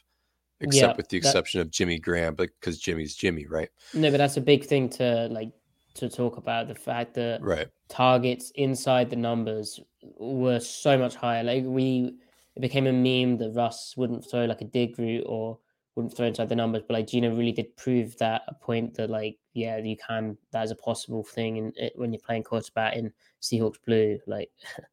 except 0.62 0.94
Yeah, 0.94 0.98
with 0.98 1.10
the 1.10 1.20
that- 1.20 1.28
exception 1.28 1.60
of 1.62 1.70
Jimmy 1.70 2.00
Graham, 2.00 2.36
because 2.36 2.80
Jimmy's 2.80 3.16
Jimmy, 3.16 3.46
right? 3.48 3.70
No, 3.94 4.10
but 4.12 4.18
that's 4.18 4.38
a 4.38 4.42
big 4.42 4.66
thing 4.66 4.90
to 4.92 5.28
like 5.30 5.52
to 5.96 6.08
talk 6.10 6.38
about 6.38 6.68
the 6.70 6.76
fact 6.76 7.16
that 7.16 7.42
Right. 7.42 7.68
targets 7.90 8.52
inside 8.56 9.10
the 9.10 9.16
numbers 9.18 9.80
were 10.18 10.60
so 10.60 10.98
much 10.98 11.16
higher. 11.16 11.44
Like 11.44 11.64
we, 11.66 12.14
it 12.56 12.60
became 12.62 12.88
a 12.88 12.94
meme 12.94 13.38
that 13.40 13.52
Russ 13.56 13.98
wouldn't 13.98 14.24
throw 14.30 14.46
like 14.46 14.62
a 14.62 14.66
dig 14.66 14.98
route 15.00 15.26
or 15.28 15.58
wouldn't 15.96 16.16
throw 16.16 16.28
inside 16.28 16.48
the 16.48 16.56
numbers, 16.56 16.84
but 16.88 16.94
like 16.94 17.08
Geno 17.08 17.36
really 17.36 17.52
did 17.52 17.76
prove 17.76 18.16
that 18.20 18.44
a 18.48 18.54
point 18.54 18.94
that 18.96 19.10
like 19.10 19.38
yeah 19.60 19.78
you 19.78 19.98
can 19.98 20.38
that 20.52 20.64
is 20.64 20.72
a 20.72 20.76
possible 20.76 21.24
thing 21.24 21.58
in 21.58 21.74
it, 21.76 21.94
when 21.96 22.12
you're 22.14 22.22
playing 22.26 22.44
quarterback 22.44 22.96
in 22.96 23.12
Seahawks 23.42 23.78
blue. 23.86 24.20
Like 24.28 24.50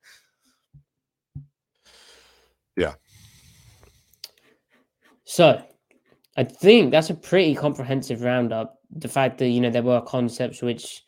Yeah. 2.76 2.94
So, 5.24 5.62
I 6.36 6.44
think 6.44 6.90
that's 6.90 7.10
a 7.10 7.14
pretty 7.14 7.54
comprehensive 7.54 8.22
roundup. 8.22 8.78
The 8.90 9.08
fact 9.08 9.38
that 9.38 9.48
you 9.48 9.60
know 9.60 9.70
there 9.70 9.82
were 9.82 10.00
concepts 10.02 10.62
which, 10.62 11.02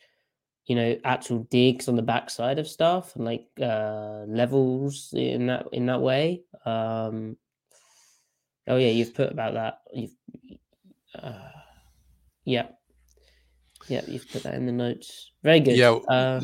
you 0.66 0.74
know, 0.74 0.98
actual 1.04 1.40
digs 1.50 1.88
on 1.88 1.94
the 1.94 2.02
backside 2.02 2.58
of 2.58 2.66
stuff 2.66 3.14
and 3.14 3.24
like 3.24 3.46
uh 3.60 4.24
levels 4.26 5.12
in 5.14 5.46
that 5.46 5.66
in 5.72 5.86
that 5.86 6.00
way. 6.00 6.42
Um 6.64 7.36
Oh 8.66 8.76
yeah, 8.76 8.90
you've 8.90 9.14
put 9.14 9.32
about 9.32 9.54
that. 9.54 9.80
You've 9.94 10.14
uh, 11.14 11.32
yeah, 12.44 12.68
yeah, 13.88 14.02
you've 14.06 14.28
put 14.30 14.42
that 14.44 14.54
in 14.54 14.66
the 14.66 14.72
notes. 14.72 15.30
Very 15.42 15.60
good. 15.60 15.76
Yeah, 15.76 15.92
Uh, 16.08 16.40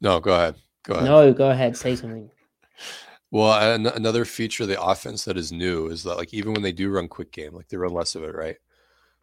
No, 0.00 0.20
go 0.20 0.34
ahead. 0.34 0.56
Go 0.84 0.94
ahead. 0.94 1.04
no, 1.06 1.32
go 1.32 1.50
ahead. 1.50 1.76
Say 1.76 1.96
something. 1.96 2.30
Well, 3.30 3.74
an- 3.74 3.86
another 3.86 4.24
feature 4.24 4.62
of 4.64 4.68
the 4.68 4.80
offense 4.82 5.24
that 5.24 5.36
is 5.36 5.50
new 5.50 5.88
is 5.88 6.02
that 6.04 6.16
like 6.16 6.32
even 6.34 6.52
when 6.52 6.62
they 6.62 6.72
do 6.72 6.90
run 6.90 7.08
quick 7.08 7.32
game, 7.32 7.54
like 7.54 7.68
they 7.68 7.76
run 7.76 7.92
less 7.92 8.14
of 8.14 8.22
it, 8.22 8.34
right? 8.34 8.56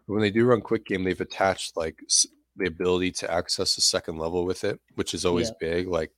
But 0.08 0.14
when 0.14 0.22
they 0.22 0.32
do 0.32 0.46
run 0.46 0.62
quick 0.62 0.86
game, 0.86 1.04
they've 1.04 1.22
attached 1.22 1.78
like 1.78 2.00
s- 2.06 2.28
the 2.58 2.66
ability 2.68 3.12
to 3.12 3.32
access 3.32 3.76
the 3.76 3.82
second 3.82 4.18
level 4.18 4.44
with 4.46 4.64
it, 4.64 4.80
which 4.96 5.14
is 5.14 5.26
always 5.26 5.50
Yeah. 5.50 5.56
big. 5.60 5.88
Like 5.88 6.12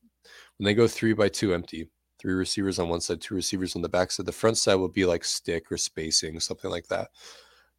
when 0.58 0.66
they 0.66 0.74
go 0.74 0.88
three 0.88 1.14
by 1.14 1.30
two 1.30 1.54
empty, 1.54 1.90
three 2.20 2.34
receivers 2.34 2.80
on 2.80 2.90
one 2.90 3.02
side, 3.02 3.22
two 3.22 3.36
receivers 3.36 3.76
on 3.76 3.82
the 3.82 3.90
back 3.90 4.10
side. 4.12 4.26
The 4.26 4.32
front 4.32 4.58
side 4.58 4.76
will 4.76 4.88
be 4.88 5.06
like 5.06 5.24
stick 5.26 5.72
or 5.72 5.78
spacing, 5.78 6.40
something 6.40 6.72
like 6.72 6.88
that. 6.88 7.10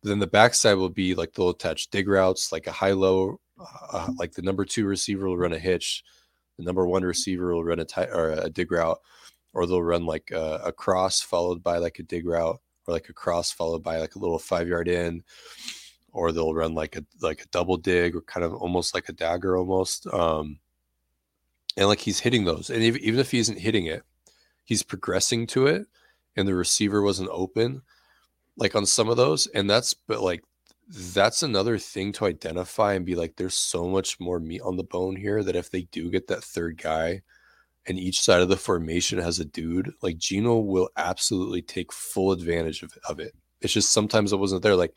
But 0.04 0.10
then 0.10 0.18
the 0.18 0.26
backside 0.26 0.76
will 0.76 0.90
be 0.90 1.14
like 1.14 1.32
they'll 1.32 1.48
attach 1.48 1.88
dig 1.88 2.08
routes, 2.08 2.52
like 2.52 2.66
a 2.66 2.72
high 2.72 2.92
low, 2.92 3.40
uh, 3.90 4.10
like 4.18 4.32
the 4.32 4.42
number 4.42 4.66
two 4.66 4.84
receiver 4.84 5.26
will 5.26 5.38
run 5.38 5.54
a 5.54 5.58
hitch, 5.58 6.04
the 6.58 6.64
number 6.64 6.86
one 6.86 7.04
receiver 7.04 7.54
will 7.54 7.64
run 7.64 7.80
a 7.80 7.86
tight 7.86 8.10
or 8.10 8.32
a 8.32 8.50
dig 8.50 8.70
route, 8.70 8.98
or 9.54 9.66
they'll 9.66 9.82
run 9.82 10.04
like 10.04 10.30
a, 10.30 10.60
a 10.66 10.72
cross 10.72 11.22
followed 11.22 11.62
by 11.62 11.78
like 11.78 12.00
a 12.00 12.02
dig 12.02 12.26
route, 12.26 12.60
or 12.86 12.92
like 12.92 13.08
a 13.08 13.14
cross 13.14 13.50
followed 13.50 13.82
by 13.82 13.96
like 13.96 14.14
a 14.14 14.18
little 14.18 14.38
five 14.38 14.68
yard 14.68 14.88
in, 14.88 15.24
or 16.12 16.32
they'll 16.32 16.52
run 16.52 16.74
like 16.74 16.96
a 16.96 17.04
like 17.22 17.40
a 17.40 17.48
double 17.48 17.78
dig 17.78 18.14
or 18.14 18.20
kind 18.20 18.44
of 18.44 18.52
almost 18.52 18.92
like 18.92 19.08
a 19.08 19.12
dagger 19.14 19.56
almost. 19.56 20.06
Um, 20.08 20.58
and 21.78 21.88
like 21.88 22.00
he's 22.00 22.20
hitting 22.20 22.44
those, 22.44 22.68
and 22.68 22.82
if, 22.82 22.98
even 22.98 23.20
if 23.20 23.30
he 23.30 23.38
isn't 23.38 23.58
hitting 23.58 23.86
it, 23.86 24.02
he's 24.64 24.82
progressing 24.82 25.46
to 25.46 25.66
it, 25.66 25.86
and 26.36 26.46
the 26.46 26.54
receiver 26.54 27.00
wasn't 27.00 27.30
open, 27.32 27.80
like 28.56 28.74
on 28.74 28.86
some 28.86 29.08
of 29.08 29.16
those, 29.16 29.46
and 29.48 29.68
that's 29.68 29.94
but 29.94 30.20
like 30.20 30.42
that's 30.88 31.42
another 31.42 31.78
thing 31.78 32.12
to 32.12 32.26
identify 32.26 32.94
and 32.94 33.06
be 33.06 33.14
like, 33.14 33.36
there's 33.36 33.54
so 33.54 33.88
much 33.88 34.20
more 34.20 34.38
meat 34.38 34.60
on 34.62 34.76
the 34.76 34.84
bone 34.84 35.16
here 35.16 35.42
that 35.42 35.56
if 35.56 35.70
they 35.70 35.82
do 35.92 36.10
get 36.10 36.26
that 36.28 36.44
third 36.44 36.80
guy 36.80 37.22
and 37.86 37.98
each 37.98 38.20
side 38.20 38.40
of 38.40 38.48
the 38.48 38.56
formation 38.56 39.18
has 39.18 39.40
a 39.40 39.44
dude, 39.44 39.92
like 40.02 40.18
Geno 40.18 40.58
will 40.58 40.90
absolutely 40.96 41.62
take 41.62 41.92
full 41.92 42.32
advantage 42.32 42.82
of, 42.82 42.92
of 43.08 43.18
it. 43.20 43.34
It's 43.60 43.72
just 43.72 43.92
sometimes 43.92 44.32
it 44.32 44.38
wasn't 44.38 44.62
there. 44.62 44.76
Like 44.76 44.94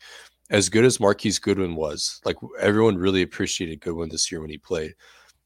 as 0.50 0.68
good 0.68 0.84
as 0.84 1.00
Marquise 1.00 1.38
Goodwin 1.38 1.74
was, 1.74 2.20
like 2.24 2.36
everyone 2.60 2.98
really 2.98 3.22
appreciated 3.22 3.80
Goodwin 3.80 4.10
this 4.10 4.30
year 4.30 4.40
when 4.40 4.50
he 4.50 4.58
played. 4.58 4.94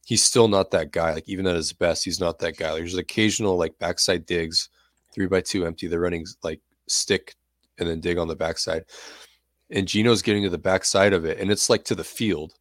He's 0.05 0.23
still 0.23 0.49
not 0.49 0.71
that 0.71 0.91
guy. 0.91 1.13
Like 1.13 1.29
even 1.29 1.47
at 1.47 1.55
his 1.55 1.71
best, 1.71 2.03
he's 2.03 2.19
not 2.19 2.39
that 2.39 2.57
guy. 2.57 2.71
Like, 2.71 2.79
there's 2.81 2.97
occasional 2.97 3.57
like 3.57 3.79
backside 3.79 4.25
digs, 4.25 4.69
three 5.13 5.27
by 5.27 5.39
two 5.39 5.65
empty. 5.65 5.87
They're 5.87 6.01
running 6.01 6.25
like 6.43 6.59
stick 6.87 7.35
and 7.79 7.87
then 7.87 7.99
dig 7.99 8.17
on 8.17 8.27
the 8.27 8.35
backside. 8.35 8.85
And 9.69 9.87
Geno's 9.87 10.21
getting 10.21 10.43
to 10.43 10.49
the 10.49 10.57
backside 10.57 11.13
of 11.13 11.25
it, 11.25 11.39
and 11.39 11.49
it's 11.51 11.69
like 11.69 11.83
to 11.85 11.95
the 11.95 12.03
field, 12.03 12.53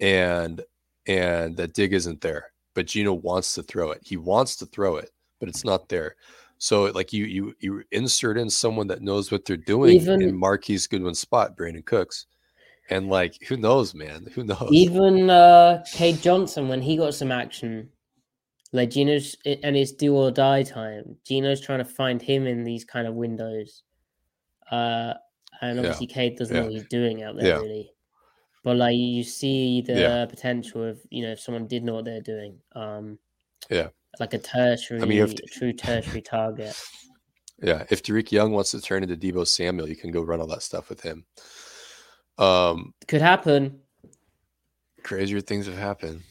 and 0.00 0.62
and 1.06 1.56
that 1.56 1.72
dig 1.74 1.92
isn't 1.92 2.20
there. 2.20 2.52
But 2.74 2.86
Geno 2.86 3.14
wants 3.14 3.54
to 3.54 3.62
throw 3.62 3.90
it. 3.92 4.00
He 4.04 4.16
wants 4.16 4.56
to 4.56 4.66
throw 4.66 4.96
it, 4.96 5.10
but 5.40 5.48
it's 5.48 5.64
not 5.64 5.88
there. 5.88 6.16
So 6.58 6.84
like 6.86 7.12
you 7.12 7.24
you 7.24 7.54
you 7.60 7.82
insert 7.92 8.38
in 8.38 8.50
someone 8.50 8.86
that 8.88 9.02
knows 9.02 9.30
what 9.30 9.44
they're 9.44 9.56
doing 9.56 9.92
Even- 9.92 10.22
in 10.22 10.36
Marquise 10.36 10.86
Goodwin's 10.86 11.18
spot, 11.18 11.56
Brandin 11.56 11.84
Cooks. 11.84 12.26
And 12.88 13.08
like 13.08 13.42
who 13.48 13.56
knows, 13.56 13.94
man? 13.94 14.26
Who 14.34 14.44
knows? 14.44 14.68
Even 14.70 15.28
uh 15.28 15.84
Cade 15.92 16.22
Johnson, 16.22 16.68
when 16.68 16.80
he 16.80 16.96
got 16.96 17.14
some 17.14 17.32
action, 17.32 17.90
like 18.72 18.90
Geno's 18.90 19.36
and 19.44 19.76
it's 19.76 19.92
do 19.92 20.14
or 20.14 20.30
die 20.30 20.62
time. 20.62 21.16
Geno's 21.24 21.60
trying 21.60 21.78
to 21.78 21.84
find 21.84 22.22
him 22.22 22.46
in 22.46 22.64
these 22.64 22.84
kind 22.84 23.06
of 23.06 23.14
windows. 23.14 23.82
Uh 24.70 25.14
and 25.62 25.76
Yeah. 25.76 25.80
obviously 25.82 26.06
Cade 26.06 26.36
doesn't 26.36 26.54
know 26.54 26.64
what 26.64 26.72
he's 26.72 26.86
doing 26.88 27.22
out 27.22 27.36
there 27.36 27.46
Yeah. 27.46 27.60
really. 27.60 27.92
But 28.64 28.76
like 28.76 28.96
you 28.96 29.22
see 29.24 29.80
the 29.80 29.94
Yeah. 29.94 30.26
potential 30.26 30.82
of, 30.84 31.00
you 31.10 31.22
know, 31.22 31.32
if 31.32 31.40
someone 31.40 31.66
did 31.66 31.84
know 31.84 31.94
what 31.94 32.04
they're 32.04 32.20
doing. 32.20 32.60
Um 32.72 33.18
Yeah. 33.70 33.88
like 34.18 34.34
a 34.34 34.38
tertiary, 34.38 35.18
if- 35.18 35.32
a 35.32 35.42
true 35.46 35.72
tertiary 35.72 36.22
target. 36.22 36.74
Yeah, 37.62 37.84
if 37.90 38.02
Dareke 38.02 38.32
Young 38.32 38.52
wants 38.52 38.72
to 38.72 38.80
turn 38.82 39.02
into 39.02 39.16
Deebo 39.16 39.46
Samuel, 39.46 39.88
you 39.88 39.96
can 39.96 40.10
go 40.10 40.20
run 40.22 40.40
all 40.40 40.46
that 40.48 40.62
stuff 40.62 40.90
with 40.90 41.00
him. 41.00 41.24
Um, 42.38 42.92
Could 43.08 43.22
happen. 43.22 43.80
crazier 45.02 45.40
things 45.40 45.66
have 45.66 45.78
happened. 45.78 46.22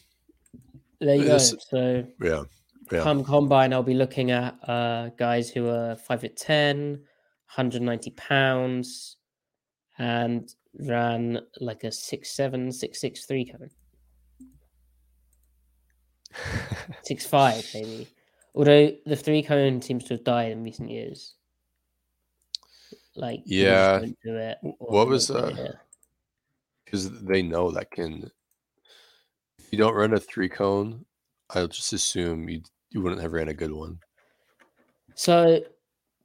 There 1.00 1.16
you 1.16 1.24
go. 1.24 1.38
So 1.38 2.06
Yeah, 2.22 2.44
yeah. 2.92 3.02
come 3.02 3.24
combine, 3.24 3.72
I'll 3.72 3.82
be 3.82 3.94
looking 3.94 4.30
at 4.30 4.56
uh, 4.68 5.08
guys 5.16 5.50
who 5.50 5.68
are 5.68 5.96
five 5.96 6.20
foot 6.20 6.36
10, 6.36 7.04
190 7.56 8.10
pounds, 8.12 9.16
and 9.98 10.54
ran 10.78 11.40
like 11.60 11.84
a 11.84 11.92
six 11.92 12.30
seven, 12.30 12.70
six 12.70 13.00
six 13.00 13.24
three 13.24 13.46
cone. 13.46 13.70
Six 17.02 17.26
five 17.26 17.64
maybe. 17.72 18.08
Although 18.54 18.92
the 19.06 19.16
three 19.16 19.42
cone 19.42 19.80
seems 19.80 20.04
to 20.04 20.14
have 20.14 20.24
died 20.24 20.52
in 20.52 20.62
recent 20.64 20.90
years. 20.90 21.34
Like 23.14 23.40
Yeah. 23.46 24.00
it, 24.02 24.58
what 24.62 25.08
was, 25.08 25.30
uh, 25.30 25.72
because 26.84 27.22
they 27.22 27.42
know 27.42 27.70
that 27.70 27.90
can. 27.90 28.30
If 29.58 29.72
you 29.72 29.78
don't 29.78 29.94
run 29.94 30.14
a 30.14 30.20
three 30.20 30.48
cone, 30.48 31.04
I'll 31.50 31.68
just 31.68 31.92
assume 31.92 32.48
you 32.48 32.62
you 32.90 33.00
wouldn't 33.02 33.22
have 33.22 33.32
ran 33.32 33.48
a 33.48 33.54
good 33.54 33.72
one. 33.72 33.98
So 35.14 35.60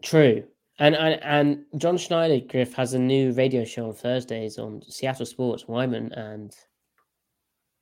true. 0.04 0.44
And, 0.82 0.96
and 0.96 1.24
and 1.24 1.66
John 1.80 1.96
Schneider 1.96 2.44
Griff 2.44 2.74
has 2.74 2.96
a 2.96 3.00
new 3.00 3.34
radio 3.34 3.64
show 3.64 3.90
on 3.90 3.94
Thursdays 3.94 4.58
on 4.58 4.82
Seattle 4.90 5.28
Sports, 5.28 5.68
Wyman 5.68 6.12
and 6.14 6.56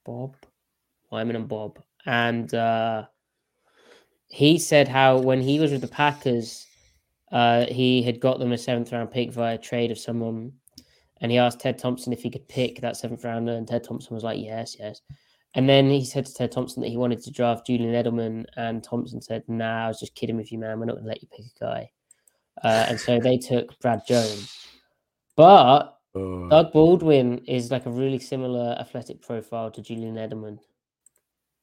Bob. 0.06 0.36
Wyman 1.10 1.38
and 1.38 1.48
Bob. 1.48 1.80
And 2.06 2.54
uh 2.54 3.06
he 4.28 4.60
said 4.60 4.90
how 4.90 5.18
when 5.18 5.42
he 5.42 5.60
was 5.60 5.72
with 5.72 5.80
the 5.80 5.88
Packers, 5.88 6.68
uh 7.32 7.68
he 7.68 8.04
had 8.04 8.20
got 8.20 8.38
them 8.38 8.52
a 8.52 8.58
seventh 8.58 8.92
round 8.92 9.12
pick 9.12 9.32
via 9.32 9.58
trade 9.58 9.92
of 9.92 9.98
someone 9.98 10.52
and 11.22 11.32
he 11.32 11.38
asked 11.38 11.62
Ted 11.62 11.78
Thompson 11.78 12.12
if 12.12 12.22
he 12.22 12.30
could 12.30 12.48
pick 12.48 12.82
that 12.82 12.98
seventh 12.98 13.24
rounder, 13.24 13.54
and 13.54 13.66
Ted 13.66 13.86
Thompson 13.86 14.14
was 14.14 14.26
like, 14.26 14.40
Yes, 14.44 14.76
yes. 14.78 15.02
And 15.56 15.68
then 15.68 15.90
he 15.90 16.04
said 16.04 16.26
to 16.26 16.34
Ted 16.34 16.52
Thompson 16.52 16.82
that 16.82 16.90
he 16.90 16.98
wanted 16.98 17.24
to 17.24 17.32
draft 17.32 17.68
Julian 17.68 17.94
Edelman, 17.94 18.46
and 18.58 18.84
Thompson 18.84 19.22
said, 19.22 19.44
Nah, 19.48 19.86
I 19.86 19.88
was 19.88 20.00
just 20.00 20.16
kidding 20.16 20.38
with 20.38 20.52
you, 20.52 20.60
man. 20.60 20.80
We're 20.80 20.86
not 20.86 20.94
going 20.96 21.06
to 21.06 21.10
let 21.10 21.22
you 21.22 21.28
pick 21.30 21.46
a 21.46 21.60
guy. 21.60 21.92
Uh, 22.64 22.86
and 22.90 23.00
so 23.00 23.20
they 23.20 23.38
took 23.38 23.80
Brad 23.80 24.02
Jones. 24.08 24.56
But 25.36 25.96
Uh, 26.16 26.48
Doug 26.50 26.74
Baldwin 26.74 27.38
is 27.46 27.70
like 27.72 27.86
a 27.86 27.92
really 27.92 28.20
similar 28.20 28.76
athletic 28.80 29.22
profile 29.22 29.70
to 29.72 29.82
Julian 29.82 30.16
Edelman. 30.16 30.60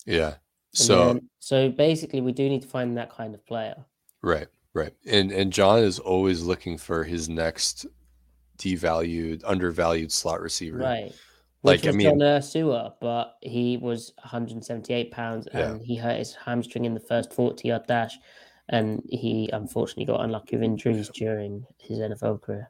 yeah. 0.07 0.35
And 0.37 0.85
So 0.87 1.07
then- 1.15 1.31
so 1.41 1.69
basically, 1.71 2.21
we 2.21 2.33
do 2.33 2.49
need 2.49 2.63
to 2.63 2.69
find 2.69 2.97
that 2.97 3.11
kind 3.11 3.35
of 3.35 3.45
player. 3.47 3.85
Right, 4.23 4.49
right. 4.75 4.95
And 5.07 5.33
and 5.33 5.53
John 5.53 5.81
is 5.81 5.99
always 5.99 6.43
looking 6.43 6.79
for 6.79 7.05
his 7.05 7.29
next 7.29 7.87
devalued, 8.59 9.43
undervalued 9.45 10.13
slot 10.13 10.41
receiver. 10.41 10.79
Right. 10.79 11.13
Like, 11.63 11.79
Which 11.81 11.87
I 11.87 11.89
was 11.89 11.97
mean- 11.97 12.07
John 12.07 12.19
Ursua, 12.19 12.95
but 13.01 13.37
he 13.43 13.77
was 13.77 14.13
178 14.23 15.11
pounds 15.11 15.49
Yeah. 15.53 15.73
and 15.73 15.83
he 15.83 15.97
hurt 15.97 16.19
his 16.19 16.35
hamstring 16.35 16.85
in 16.85 16.95
the 16.95 17.01
first 17.01 17.33
40 17.33 17.69
yard 17.69 17.87
dash. 17.89 18.17
And 18.69 19.03
he 19.09 19.49
unfortunately 19.53 20.07
got 20.07 20.23
unlucky 20.23 20.57
with 20.57 20.65
injuries 20.65 21.09
during 21.15 21.65
his 21.79 21.99
NFL 21.99 22.43
career. 22.43 22.69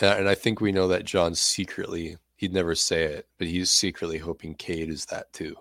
And, 0.00 0.20
and 0.20 0.28
I 0.28 0.34
think 0.34 0.60
we 0.60 0.72
know 0.72 0.88
that 0.88 1.04
John 1.04 1.34
secretly, 1.34 2.16
he'd 2.36 2.52
never 2.52 2.74
say 2.74 3.04
it, 3.04 3.28
but 3.38 3.46
he's 3.46 3.70
secretly 3.70 4.18
hoping 4.18 4.54
Cade 4.54 4.90
is 4.90 5.06
that 5.06 5.32
too. 5.32 5.56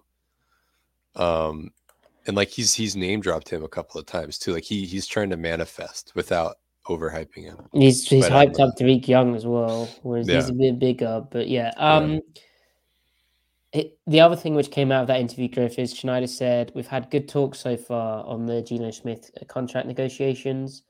Um 1.16 1.72
and 2.28 2.36
like 2.36 2.50
he's 2.50 2.74
he's 2.74 2.96
name 2.96 3.22
dropped 3.22 3.50
him 3.50 3.64
a 3.64 3.68
couple 3.68 4.00
of 4.00 4.06
times 4.06 4.38
too. 4.38 4.54
Like 4.54 4.64
he 4.64 4.86
he's 4.86 5.08
trying 5.08 5.30
to 5.30 5.38
manifest 5.38 6.14
without 6.16 6.58
overhyping 6.88 7.44
him. 7.44 7.58
He's 7.74 8.08
he's 8.08 8.26
um, 8.26 8.32
hyped 8.32 8.60
up 8.60 8.76
Dareke 8.78 9.08
Young 9.08 9.36
as 9.36 9.46
well, 9.46 9.90
whereas 10.02 10.28
he's 10.28 10.50
a 10.50 10.54
bit 10.54 10.80
bigger. 10.80 11.26
But 11.30 11.48
yeah, 11.48 11.72
um, 11.78 12.22
the 14.08 14.22
other 14.22 14.36
thing 14.36 14.56
which 14.56 14.72
came 14.72 14.92
out 14.92 15.02
of 15.02 15.08
that 15.08 15.20
interview, 15.20 15.48
Griff, 15.48 15.80
is 15.80 15.94
Schneider 15.94 16.28
said 16.28 16.72
we've 16.76 16.88
had 16.88 17.10
good 17.10 17.28
talks 17.28 17.60
so 17.60 17.76
far 17.76 18.26
on 18.26 18.46
the 18.46 18.62
Geno 18.62 18.92
Smith 18.92 19.32
uh, 19.40 19.46
contract 19.46 19.88
negotiations. 19.88 20.84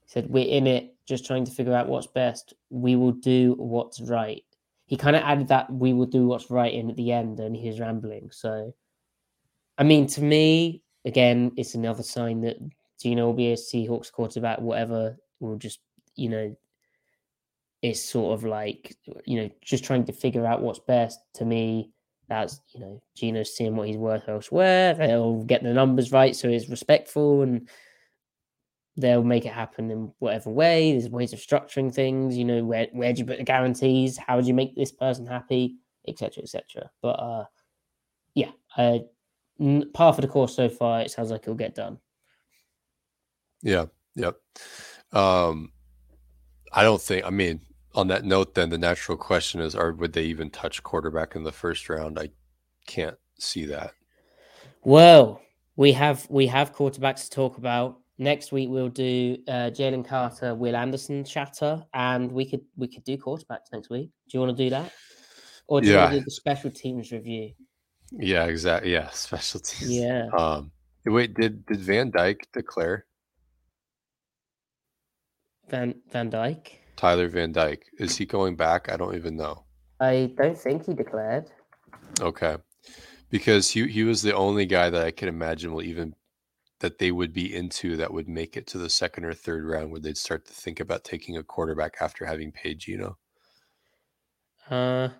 He 0.00 0.10
said 0.10 0.28
we're 0.28 0.48
in 0.48 0.66
it, 0.66 0.94
just 1.06 1.26
trying 1.26 1.44
to 1.44 1.50
figure 1.50 1.74
out 1.74 1.88
what's 1.88 2.06
best. 2.06 2.54
We 2.70 2.96
will 2.96 3.12
do 3.12 3.54
what's 3.58 4.00
right. 4.00 4.42
He 4.86 4.96
kind 4.96 5.16
of 5.16 5.22
added 5.22 5.48
that 5.48 5.72
we 5.72 5.92
will 5.92 6.06
do 6.06 6.26
what's 6.26 6.50
right 6.50 6.72
in 6.72 6.90
at 6.90 6.96
the 6.96 7.12
end, 7.12 7.40
and 7.40 7.54
he 7.54 7.68
was 7.68 7.80
rambling. 7.80 8.30
So, 8.32 8.74
I 9.76 9.84
mean, 9.84 10.06
to 10.08 10.22
me, 10.22 10.82
again, 11.04 11.52
it's 11.56 11.74
another 11.74 12.02
sign 12.02 12.40
that 12.42 12.56
Geno 13.00 13.26
will 13.26 13.34
be 13.34 13.52
a 13.52 13.56
Seahawks 13.56 14.10
quarterback. 14.10 14.60
Whatever 14.60 15.16
will 15.40 15.56
just 15.56 15.80
you 16.16 16.28
know 16.28 16.56
it's 17.80 18.02
sort 18.02 18.34
of 18.36 18.44
like 18.44 18.96
you 19.24 19.40
know 19.40 19.50
just 19.62 19.84
trying 19.84 20.04
to 20.04 20.12
figure 20.12 20.44
out 20.44 20.62
what's 20.62 20.80
best 20.80 21.20
to 21.34 21.44
me 21.44 21.92
that's 22.28 22.60
you 22.74 22.80
know 22.80 23.02
Geno's 23.16 23.54
seeing 23.56 23.76
what 23.76 23.88
he's 23.88 23.96
worth 23.96 24.28
elsewhere 24.28 24.94
they'll 24.94 25.42
get 25.44 25.62
the 25.62 25.72
numbers 25.72 26.12
right 26.12 26.36
so 26.36 26.48
he's 26.48 26.68
respectful 26.68 27.42
and 27.42 27.68
they'll 28.96 29.24
make 29.24 29.46
it 29.46 29.52
happen 29.52 29.90
in 29.90 30.12
whatever 30.18 30.50
way 30.50 30.92
there's 30.92 31.08
ways 31.08 31.32
of 31.32 31.38
structuring 31.38 31.92
things 31.92 32.36
you 32.36 32.44
know 32.44 32.64
where 32.64 32.88
where 32.92 33.12
do 33.12 33.20
you 33.20 33.24
put 33.24 33.38
the 33.38 33.44
guarantees 33.44 34.16
how 34.18 34.40
do 34.40 34.46
you 34.46 34.54
make 34.54 34.74
this 34.74 34.92
person 34.92 35.26
happy 35.26 35.76
etc 36.06 36.42
etc 36.42 36.90
but 37.00 37.12
uh 37.20 37.44
yeah 38.34 38.50
uh 38.76 38.98
par 39.94 40.12
for 40.12 40.20
the 40.20 40.28
course 40.28 40.54
so 40.54 40.68
far 40.68 41.00
it 41.00 41.10
sounds 41.10 41.30
like 41.30 41.42
it'll 41.42 41.54
get 41.54 41.74
done 41.74 41.98
Yeah. 43.62 43.86
Yep. 44.14 44.36
Um, 45.12 45.72
I 46.72 46.82
don't 46.82 47.00
think. 47.00 47.24
I 47.24 47.30
mean, 47.30 47.60
on 47.98 48.06
that 48.06 48.24
note, 48.24 48.54
then 48.54 48.70
the 48.70 48.78
natural 48.78 49.18
question 49.18 49.60
is: 49.60 49.74
Are 49.74 49.92
would 49.92 50.12
they 50.12 50.22
even 50.24 50.50
touch 50.50 50.82
quarterback 50.84 51.34
in 51.34 51.42
the 51.42 51.52
first 51.52 51.88
round? 51.88 52.16
I 52.16 52.30
can't 52.86 53.16
see 53.40 53.66
that. 53.66 53.92
Well, 54.84 55.42
we 55.74 55.92
have 55.92 56.24
we 56.30 56.46
have 56.46 56.72
quarterbacks 56.72 57.24
to 57.24 57.30
talk 57.30 57.58
about. 57.58 57.98
Next 58.16 58.52
week 58.52 58.68
we'll 58.68 58.88
do 58.88 59.36
uh, 59.48 59.70
Jalen 59.70 60.04
Carter, 60.04 60.54
Will 60.54 60.76
Anderson 60.76 61.24
chatter, 61.24 61.84
and 61.92 62.30
we 62.30 62.48
could 62.48 62.62
we 62.76 62.86
could 62.86 63.02
do 63.02 63.18
quarterbacks 63.18 63.72
next 63.72 63.90
week. 63.90 64.10
Do 64.28 64.38
you 64.38 64.40
want 64.40 64.56
to 64.56 64.64
do 64.64 64.70
that, 64.70 64.92
or 65.66 65.80
do 65.80 65.88
you 65.88 65.96
want 65.96 66.12
to 66.12 66.18
do 66.20 66.24
the 66.24 66.30
special 66.30 66.70
teams 66.70 67.10
review? 67.10 67.52
Yeah. 68.12 68.44
Exactly. 68.44 68.92
Yeah. 68.92 69.08
Special 69.12 69.60
teams. 69.60 69.90
Yeah, 69.90 70.28
Um. 70.36 70.70
Wait. 71.04 71.34
Did 71.34 71.66
did 71.66 71.80
Van 71.80 72.10
Dyke 72.10 72.46
declare 72.52 73.06
Van 75.68 75.94
Van 76.10 76.30
Dyke. 76.30 76.80
Tyler 76.98 77.28
Van 77.28 77.52
Dyke? 77.52 77.86
Is 78.00 78.16
he 78.16 78.26
going 78.26 78.56
back? 78.56 78.90
I 78.90 78.96
don't 78.96 79.14
even 79.14 79.36
know. 79.36 79.64
I 80.00 80.32
don't 80.36 80.58
think 80.58 80.84
he 80.84 80.94
declared. 80.94 81.48
Okay. 82.20 82.56
Because 83.30 83.70
he 83.70 83.86
he 83.86 84.02
was 84.02 84.20
the 84.20 84.34
only 84.34 84.66
guy 84.66 84.90
that 84.90 85.06
I 85.06 85.12
can 85.12 85.28
imagine 85.28 85.72
will 85.72 85.82
even 85.82 86.16
that 86.80 86.98
they 86.98 87.12
would 87.12 87.32
be 87.32 87.54
into 87.54 87.96
that 87.98 88.12
would 88.12 88.28
make 88.28 88.56
it 88.56 88.66
to 88.68 88.78
the 88.78 88.90
second 88.90 89.24
or 89.24 89.32
third 89.32 89.64
round 89.64 89.92
where 89.92 90.00
they'd 90.00 90.16
start 90.16 90.44
to 90.46 90.52
think 90.52 90.80
about 90.80 91.04
taking 91.04 91.36
a 91.36 91.42
quarterback 91.42 91.94
after 92.00 92.26
having 92.26 92.50
paid 92.50 92.80
Geno. 92.80 93.16
Uh, 94.68 95.10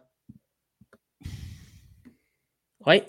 I 2.87 3.07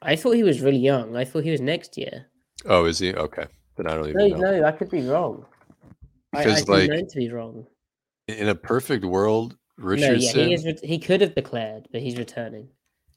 I 0.00 0.14
thought 0.14 0.32
he 0.36 0.44
was 0.44 0.60
really 0.60 0.78
young. 0.78 1.16
I 1.16 1.24
thought 1.24 1.42
he 1.44 1.50
was 1.50 1.60
next 1.60 1.98
year. 1.98 2.26
Oh, 2.64 2.84
is 2.84 3.00
he? 3.00 3.12
Okay. 3.12 3.46
Then 3.76 3.88
I 3.88 3.94
don't 3.96 4.14
No, 4.14 4.26
know. 4.28 4.36
no, 4.60 4.64
I 4.64 4.70
could 4.72 4.90
be 4.90 5.04
wrong. 5.04 5.46
I, 6.32 6.42
I 6.42 6.44
Because, 6.44 6.68
like, 6.68 6.90
to 7.08 7.16
be 7.16 7.30
wrong. 7.30 7.66
In 8.28 8.48
a 8.48 8.54
perfect 8.54 9.04
world, 9.04 9.56
Richardson. 9.76 10.36
No, 10.36 10.42
yeah, 10.42 10.48
he 10.48 10.54
is. 10.54 10.80
He 10.82 10.98
could 10.98 11.20
have 11.20 11.34
declared, 11.34 11.88
but 11.92 12.00
he's 12.00 12.16
returning. 12.16 12.68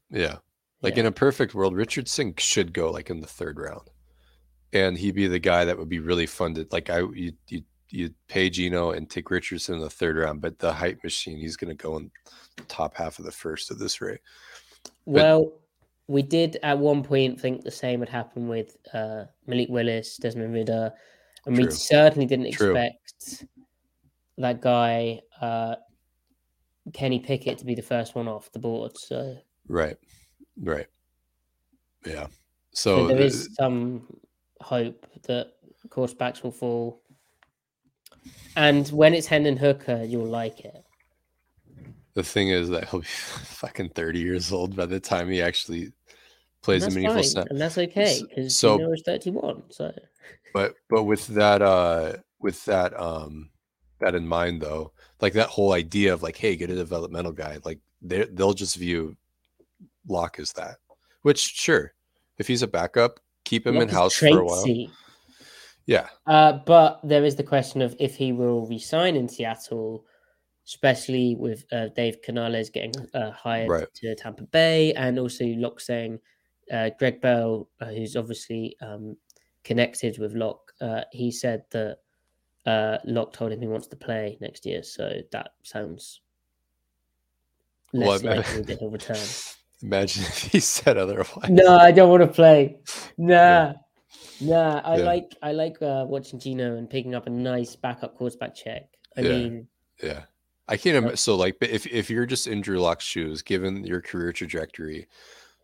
Yeah. 0.10 0.38
Like 0.82 0.96
Yeah. 0.96 1.02
in 1.02 1.06
a 1.08 1.12
perfect 1.12 1.56
world, 1.56 1.76
Richardson 1.76 2.34
should 2.38 2.74
go 2.74 2.92
like 2.92 3.10
in 3.10 3.20
the 3.22 3.28
third 3.28 3.58
round. 3.60 3.90
And 4.74 4.98
he'd 4.98 5.16
be 5.16 5.28
the 5.28 5.40
guy 5.40 5.66
that 5.66 5.78
would 5.78 5.90
be 5.90 6.00
really 6.00 6.26
funded. 6.26 6.72
Like 6.72 6.90
I 6.90 7.00
you 7.00 7.32
you 7.48 7.64
you 7.90 8.10
pay 8.28 8.50
Geno 8.50 8.92
and 8.92 9.10
take 9.10 9.32
Richardson 9.32 9.76
in 9.76 9.82
the 9.82 9.90
third 9.90 10.18
round, 10.18 10.42
but 10.42 10.60
the 10.60 10.74
hype 10.74 11.02
machine, 11.04 11.38
he's 11.38 11.56
gonna 11.56 11.74
go 11.74 11.96
in 11.98 12.12
the 12.58 12.64
top 12.64 12.96
half 12.98 13.18
of 13.18 13.26
the 13.26 13.32
first 13.32 13.72
of 13.72 13.80
this 13.80 14.02
rate. 14.02 14.20
Well, 15.06 15.54
we 16.08 16.22
did 16.22 16.58
at 16.64 16.78
one 16.78 17.02
point 17.02 17.40
think 17.40 17.64
the 17.64 17.72
same 17.72 18.02
would 18.02 18.10
happen 18.10 18.50
with 18.50 18.76
uh, 18.94 19.26
Malik 19.46 19.70
Willis, 19.70 20.18
Desmond 20.18 20.54
Ridder, 20.54 20.92
and 21.46 21.58
we 21.58 21.72
certainly 21.72 22.26
didn't 22.26 22.52
True. 22.52 22.76
expect 22.76 23.46
that 24.38 24.62
guy 24.62 25.22
uh, 25.42 25.76
Kenny 26.94 27.20
Pickett 27.20 27.58
to 27.60 27.66
be 27.66 27.76
the 27.76 27.82
first 27.82 28.16
one 28.16 28.28
off 28.28 28.52
the 28.52 28.60
board. 28.60 28.92
So, 28.98 29.38
Right. 29.68 29.98
Right. 30.62 30.88
Yeah. 32.06 32.28
so 32.74 32.98
So, 33.04 33.08
there 33.08 33.18
the- 33.18 33.26
is 33.26 33.50
some 33.56 34.08
hope 34.62 35.06
that 35.24 35.54
quarterbacks 35.90 36.44
will 36.44 36.52
fall. 36.52 37.02
And 38.56 38.88
when 38.90 39.14
it's 39.14 39.28
Hendon 39.28 39.58
Hooker, 39.58 40.04
you'll 40.04 40.26
like 40.28 40.62
it. 40.62 40.84
the 42.16 42.24
thing 42.24 42.50
is 42.50 42.70
that 42.70 42.90
he'll 42.90 43.02
be 43.02 43.06
fucking 43.62 43.90
30 43.90 44.20
years 44.20 44.52
old 44.52 44.76
by 44.76 44.86
the 44.88 45.00
time 45.00 45.30
he 45.30 45.42
actually 45.42 45.92
plays 46.64 46.82
a 46.82 46.86
that's 46.88 46.96
meaningful 46.96 47.22
fine, 47.22 47.30
snap. 47.30 47.48
and 47.52 47.60
that's 47.62 47.78
okay 47.78 48.22
because 48.28 48.56
so- 48.56 48.92
is 48.92 49.04
31. 49.06 49.64
So 49.70 49.94
But 50.54 50.74
but 50.90 51.04
with 51.04 51.28
that 51.28 51.62
uh 51.62 52.14
with 52.40 52.64
that 52.66 53.00
um 53.00 53.52
that 54.00 54.16
in 54.16 54.28
mind 54.28 54.62
though, 54.62 54.92
like 55.22 55.34
that 55.34 55.50
whole 55.50 55.74
idea 55.74 56.14
of 56.14 56.24
like, 56.24 56.38
hey, 56.38 56.56
get 56.56 56.70
a 56.70 56.76
developmental 56.76 57.32
guy, 57.32 57.60
like 57.64 57.80
they 58.02 58.26
they'll 58.26 58.54
just 58.54 58.76
view 58.76 59.16
Lock 60.08 60.40
as 60.40 60.54
that. 60.54 60.78
Which 61.24 61.40
sure, 61.40 61.94
if 62.38 62.48
he's 62.48 62.62
a 62.62 62.68
backup, 62.68 63.20
keep 63.44 63.66
him 63.66 63.76
in 63.76 63.88
Locke 63.88 63.92
house 63.92 64.16
for 64.16 64.40
a 64.40 64.46
while. 64.46 64.66
Yeah, 65.86 66.08
Uh, 66.26 66.52
but 66.66 67.00
there 67.02 67.24
is 67.24 67.38
the 67.38 67.44
question 67.44 67.82
of 67.82 67.96
if 67.98 68.18
he 68.18 68.34
will 68.34 68.68
resign 68.68 69.16
in 69.16 69.30
Seattle, 69.30 70.06
especially 70.66 71.36
with 71.36 71.64
uh, 71.72 71.88
Dave 71.96 72.22
Canales 72.22 72.70
getting 72.70 72.94
uh, 73.14 73.32
hired 73.32 73.70
Right. 73.70 73.94
to 73.96 74.14
Tampa 74.16 74.44
Bay, 74.44 74.94
and 74.96 75.18
also 75.18 75.46
Lock 75.46 75.80
saying 75.80 76.20
uh, 76.74 76.90
Greg 77.00 77.22
Bell, 77.22 77.70
uh, 77.80 77.86
who's 77.86 78.18
obviously 78.18 78.76
um, 78.82 79.16
connected 79.64 80.18
with 80.20 80.34
Lock, 80.36 80.74
uh, 80.82 81.04
he 81.14 81.32
said 81.32 81.64
that 81.72 82.00
uh, 82.68 82.98
Lock 83.06 83.34
told 83.34 83.52
him 83.52 83.62
he 83.62 83.68
wants 83.68 83.88
to 83.88 83.96
play 83.96 84.38
next 84.42 84.66
year, 84.66 84.84
so 84.84 85.22
that 85.32 85.52
sounds 85.64 86.22
Well, 87.94 88.10
less 88.12 88.24
I- 88.26 88.36
likely 88.36 88.62
that 88.64 88.80
he'll 88.80 88.90
return. 88.92 89.18
Imagine 89.84 90.24
if 90.24 90.38
he 90.40 90.60
said 90.60 90.98
otherwise. 90.98 91.50
No, 91.50 91.78
I 91.78 91.92
don't 91.92 92.10
want 92.10 92.22
to 92.24 92.28
play. 92.28 92.78
Nah, 93.18 93.74
nah. 94.42 94.82
I 94.84 94.98
Yeah. 94.98 95.04
like 95.06 95.36
I 95.44 95.52
like 95.52 95.80
uh, 95.84 96.06
watching 96.08 96.40
Geno 96.40 96.78
and 96.78 96.90
picking 96.90 97.14
up 97.14 97.28
a 97.28 97.30
nice 97.30 97.76
backup 97.76 98.16
quarterback 98.18 98.56
check. 98.56 98.90
I 99.16 99.22
Yeah. 99.22 99.30
mean, 99.30 99.68
Yeah. 100.02 100.24
I 100.68 100.76
can't 100.78 100.98
imagine. 100.98 101.18
So, 101.18 101.36
like, 101.38 101.60
but 101.60 101.70
if, 101.70 101.86
if 101.88 102.10
you're 102.10 102.26
just 102.26 102.46
in 102.48 102.60
Drew 102.62 102.80
Lock's 102.80 103.06
shoes, 103.06 103.42
given 103.42 103.86
your 103.86 104.02
career 104.02 104.34
trajectory, 104.34 105.08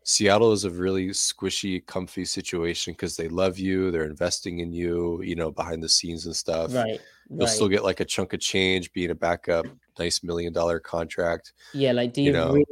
Seattle 0.06 0.52
is 0.52 0.64
a 0.64 0.70
really 0.70 1.08
squishy, 1.08 1.84
comfy 1.86 2.26
situation 2.26 2.92
because 2.92 3.16
they 3.16 3.28
love 3.28 3.58
you. 3.58 3.90
They're 3.90 4.04
investing 4.04 4.58
in 4.60 4.70
you, 4.72 5.22
you 5.22 5.34
know, 5.34 5.50
behind 5.50 5.82
the 5.82 5.88
scenes 5.88 6.26
and 6.26 6.36
stuff. 6.36 6.74
right, 6.74 7.00
You'll 7.30 7.40
right. 7.40 7.48
still 7.48 7.68
get 7.68 7.82
like 7.84 8.00
a 8.00 8.04
chunk 8.04 8.34
of 8.34 8.40
change 8.40 8.92
being 8.92 9.10
a 9.10 9.14
backup, 9.14 9.64
nice 9.98 10.22
million 10.22 10.52
dollar 10.52 10.78
contract. 10.78 11.54
yeah, 11.72 11.92
like 11.92 12.12
do 12.12 12.20
you 12.20 12.26
you, 12.28 12.32
know. 12.34 12.52
really 12.52 12.66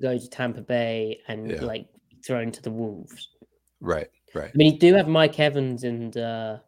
go 0.00 0.16
to 0.16 0.28
Tampa 0.28 0.60
Bay 0.62 1.20
and 1.26 1.50
Yeah. 1.50 1.62
like 1.62 1.88
thrown 2.24 2.52
to 2.52 2.62
the 2.62 2.70
wolves? 2.70 3.30
Right. 3.80 4.08
Right. 4.32 4.50
I 4.50 4.56
mean, 4.56 4.74
you 4.74 4.78
do 4.78 4.94
have 4.94 5.08
Mike 5.08 5.40
Evans 5.40 5.82
and 5.82 6.16
uh 6.16 6.58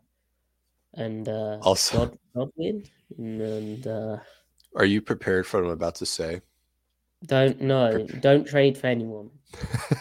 and 0.95 1.29
uh 1.29 1.59
Also- 1.63 1.99
God, 2.07 2.19
Godwin 2.35 2.83
and 3.19 3.87
uh 3.87 4.17
Are 4.75 4.85
you 4.85 5.01
prepared 5.01 5.47
for 5.47 5.61
what 5.61 5.67
I'm 5.69 5.73
about 5.73 5.95
to 5.97 6.07
say? 6.07 6.41
don't 7.27 7.61
know, 7.61 8.07
don't 8.21 8.47
trade 8.47 8.77
for 8.79 8.87
anyone. 8.89 9.31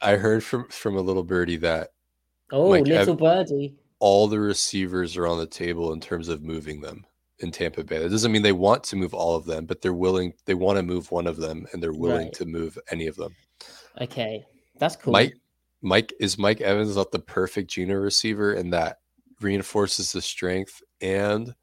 I 0.00 0.16
heard 0.16 0.44
from 0.44 0.68
from 0.68 0.96
a 0.96 1.00
little 1.00 1.22
birdie 1.24 1.56
that 1.58 1.90
Oh, 2.52 2.68
little 2.70 3.16
birdie. 3.16 3.74
all 4.00 4.28
the 4.28 4.38
receivers 4.38 5.16
are 5.16 5.26
on 5.26 5.38
the 5.38 5.46
table 5.46 5.92
in 5.92 6.00
terms 6.00 6.28
of 6.28 6.42
moving 6.42 6.80
them 6.80 7.06
in 7.40 7.50
Tampa 7.50 7.82
Bay. 7.82 7.98
That 7.98 8.10
doesn't 8.10 8.30
mean 8.30 8.42
they 8.42 8.52
want 8.52 8.84
to 8.84 8.96
move 8.96 9.14
all 9.14 9.34
of 9.34 9.44
them, 9.46 9.64
but 9.66 9.80
they're 9.80 9.94
willing. 9.94 10.34
They 10.44 10.54
want 10.54 10.76
to 10.76 10.82
move 10.82 11.10
one 11.10 11.26
of 11.26 11.36
them, 11.38 11.66
and 11.72 11.82
they're 11.82 11.92
willing 11.92 12.26
Right. 12.26 12.32
to 12.34 12.44
move 12.44 12.78
any 12.90 13.06
of 13.06 13.16
them. 13.16 13.34
Okay, 14.00 14.44
that's 14.78 14.94
cool. 14.96 15.12
Mike, 15.12 15.34
Mike 15.80 16.12
is 16.20 16.38
Mike 16.38 16.60
Evans 16.60 16.96
not 16.96 17.10
the 17.10 17.18
perfect 17.18 17.70
Geno 17.70 17.94
receiver, 17.94 18.52
and 18.52 18.72
that 18.72 18.98
reinforces 19.40 20.12
the 20.12 20.22
strength 20.22 20.80
and 21.00 21.54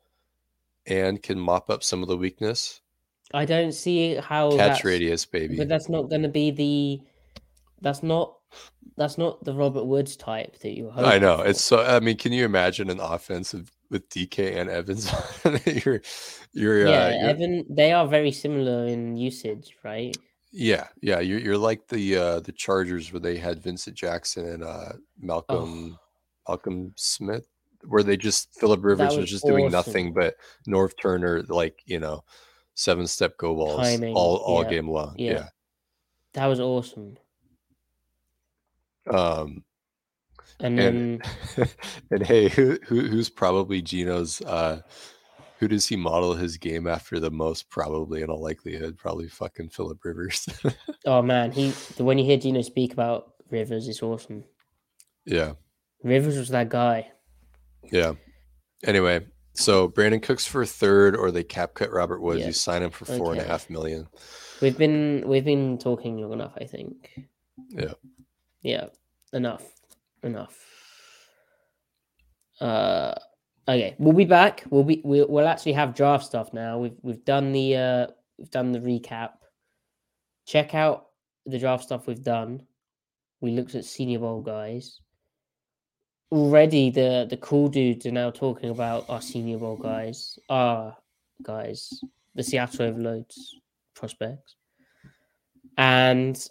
and 0.88 1.22
can 1.22 1.40
mop 1.40 1.70
up 1.70 1.84
some 1.84 2.02
of 2.02 2.08
the 2.10 2.18
weakness. 2.18 2.82
I 3.34 3.46
don't 3.46 3.72
see 3.72 4.16
how 4.16 4.56
Catch 4.56 4.84
radius, 4.84 5.26
baby. 5.26 5.58
But 5.58 5.70
that's 5.70 5.90
not 5.90 6.10
going 6.10 6.24
to 6.24 6.30
be 6.30 6.52
the. 6.52 7.02
That's 7.82 8.04
not. 8.04 8.36
That's 8.98 9.18
not 9.18 9.44
the 9.44 9.54
Robert 9.54 9.86
Woods 9.86 10.16
type 10.16 10.60
that 10.60 10.78
you. 10.78 10.92
I 10.96 11.18
know 11.18 11.42
it's 11.42 11.62
so. 11.62 11.84
I 11.84 12.00
mean, 12.00 12.18
can 12.18 12.32
you 12.34 12.46
imagine 12.46 12.90
an 12.90 13.00
offensive 13.00 13.72
with 13.90 14.08
DK 14.10 14.58
and 14.58 14.70
Evans? 14.70 15.12
you're, 15.86 16.02
you're, 16.54 16.88
Yeah, 16.88 17.06
uh, 17.06 17.10
you're- 17.10 17.30
Evan. 17.30 17.66
They 17.70 17.94
are 17.94 18.08
very 18.08 18.32
similar 18.32 18.86
in 18.86 19.16
usage, 19.16 19.78
right? 19.84 20.16
Yeah, 20.52 20.88
yeah, 21.02 21.22
you're 21.22 21.40
you're 21.40 21.58
like 21.58 21.88
the 21.88 22.18
uh 22.18 22.40
the 22.42 22.52
Chargers 22.52 23.14
where 23.14 23.22
they 23.22 23.38
had 23.38 23.64
Vincent 23.64 23.96
Jackson 23.96 24.46
and 24.46 24.64
uh 24.64 24.94
Malcolm 25.18 25.98
Malcolm 26.48 26.92
Smith, 26.98 27.48
where 27.88 28.04
they 28.04 28.18
just 28.18 28.54
Philip 28.60 28.84
Rivers 28.84 29.12
was, 29.12 29.18
was 29.18 29.30
just 29.30 29.46
doing 29.46 29.72
nothing 29.72 30.14
but 30.14 30.36
Norv 30.68 30.92
Turner 31.02 31.44
like 31.48 31.82
you 31.86 32.00
know 32.00 32.26
seven 32.76 33.08
step 33.08 33.38
go 33.38 33.56
balls 33.56 33.82
Timing, 33.82 34.16
all 34.16 34.38
all 34.38 34.64
yeah, 34.64 34.70
game 34.70 34.90
long. 34.90 35.16
yeah. 35.18 35.48
That 36.34 36.48
was 36.48 36.60
awesome. 36.60 37.18
Um 39.10 39.64
And 40.60 40.78
then 40.78 41.22
and 41.58 41.76
and 42.12 42.26
hey, 42.26 42.50
who, 42.50 42.78
who 42.88 43.02
who's 43.08 43.30
probably 43.30 43.82
Geno's 43.82 44.42
uh 44.42 44.82
who 45.60 45.68
does 45.68 45.86
he 45.88 45.96
model 45.96 46.34
his 46.34 46.58
game 46.58 46.88
after 46.88 47.20
the 47.20 47.30
most? 47.30 47.70
Probably 47.70 48.24
in 48.24 48.30
all 48.30 48.42
likelihood, 48.42 48.98
probably 48.98 49.28
fucking 49.28 49.70
Philip 49.70 50.04
Rivers. 50.04 50.48
oh 51.06 51.22
man, 51.22 51.52
he 51.52 51.72
when 51.98 52.18
you 52.18 52.26
hear 52.26 52.38
Geno 52.38 52.62
speak 52.62 52.94
about 52.94 53.34
Rivers, 53.50 53.88
it's 53.88 54.02
awesome. 54.02 54.44
yeah. 55.26 55.54
Rivers 56.04 56.36
was 56.38 56.50
that 56.50 56.70
guy. 56.70 57.12
Yeah. 57.92 58.14
Anyway, 58.84 59.24
so 59.54 59.90
Brandin 59.90 60.22
Cooks 60.22 60.46
for 60.46 60.62
a 60.62 60.68
third, 60.68 61.16
or 61.16 61.32
they 61.32 61.44
cap 61.44 61.74
cut 61.74 61.92
Robert 61.92 62.22
Woods. 62.22 62.42
Yeah. 62.42 62.48
You 62.48 62.54
sign 62.54 62.84
him 62.84 62.92
for 62.92 63.06
four 63.06 63.32
and 63.32 63.42
a 63.42 63.44
half 63.44 63.70
million. 63.70 64.08
We've 64.62 64.78
been 64.78 65.24
we've 65.26 65.46
been 65.46 65.78
talking 65.78 66.18
long 66.18 66.34
enough, 66.34 66.54
I 66.60 66.66
think. 66.66 67.12
Yeah. 67.70 67.94
Yeah. 68.62 68.86
Enough. 69.34 69.64
Enough. 70.24 70.58
Uh 72.60 73.16
okay. 73.68 73.96
We'll 73.98 74.14
be 74.14 74.26
back. 74.26 74.64
We'll 74.70 74.84
be 74.84 75.02
we'll, 75.04 75.28
we'll 75.28 75.48
actually 75.48 75.74
have 75.74 75.96
draft 75.96 76.26
stuff 76.26 76.54
now. 76.54 76.78
We've 76.78 76.98
we've 77.02 77.26
done 77.26 77.52
the 77.52 77.76
uh 77.76 78.08
we've 78.38 78.52
done 78.52 78.72
the 78.72 78.80
recap. 78.80 79.32
Check 80.46 80.76
out 80.76 81.08
the 81.46 81.60
draft 81.60 81.84
stuff 81.84 82.08
we've 82.08 82.24
done. 82.24 82.64
We 83.42 83.52
looked 83.52 83.76
at 83.76 83.86
senior 83.86 84.20
bowl 84.20 84.42
guys. 84.42 85.02
Already 86.32 86.90
the 86.90 87.28
the 87.30 87.38
cool 87.38 87.68
dudes 87.68 88.06
are 88.06 88.12
now 88.12 88.32
talking 88.32 88.70
about 88.70 89.10
our 89.10 89.22
senior 89.22 89.58
bowl 89.58 89.76
guys. 89.76 90.40
Our 90.50 90.96
guys. 91.44 92.02
The 92.36 92.44
Seattle 92.44 92.86
overloads 92.86 93.56
prospects. 93.96 94.56
And 95.78 96.42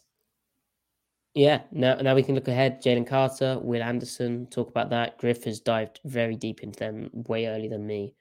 yeah, 1.34 1.62
now 1.72 1.94
now 1.96 2.14
we 2.14 2.22
can 2.22 2.34
look 2.34 2.48
ahead. 2.48 2.82
Jalen 2.82 3.06
Carter, 3.06 3.58
Will 3.62 3.82
Anderson, 3.82 4.46
talk 4.48 4.68
about 4.68 4.90
that. 4.90 5.16
Griff 5.18 5.44
has 5.44 5.60
dived 5.60 6.00
very 6.04 6.36
deep 6.36 6.60
into 6.60 6.78
them 6.78 7.10
way 7.12 7.46
earlier 7.46 7.70
than 7.70 7.86
me. 7.86 8.14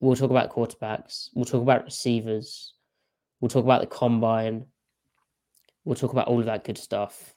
We'll 0.00 0.16
talk 0.16 0.30
about 0.30 0.50
quarterbacks. 0.50 1.28
We'll 1.34 1.44
talk 1.44 1.62
about 1.62 1.84
receivers. 1.84 2.74
We'll 3.40 3.48
talk 3.48 3.64
about 3.64 3.80
the 3.80 3.86
combine. 3.86 4.66
We'll 5.84 5.96
talk 5.96 6.12
about 6.12 6.28
all 6.28 6.40
of 6.40 6.46
that 6.46 6.64
good 6.64 6.78
stuff. 6.78 7.34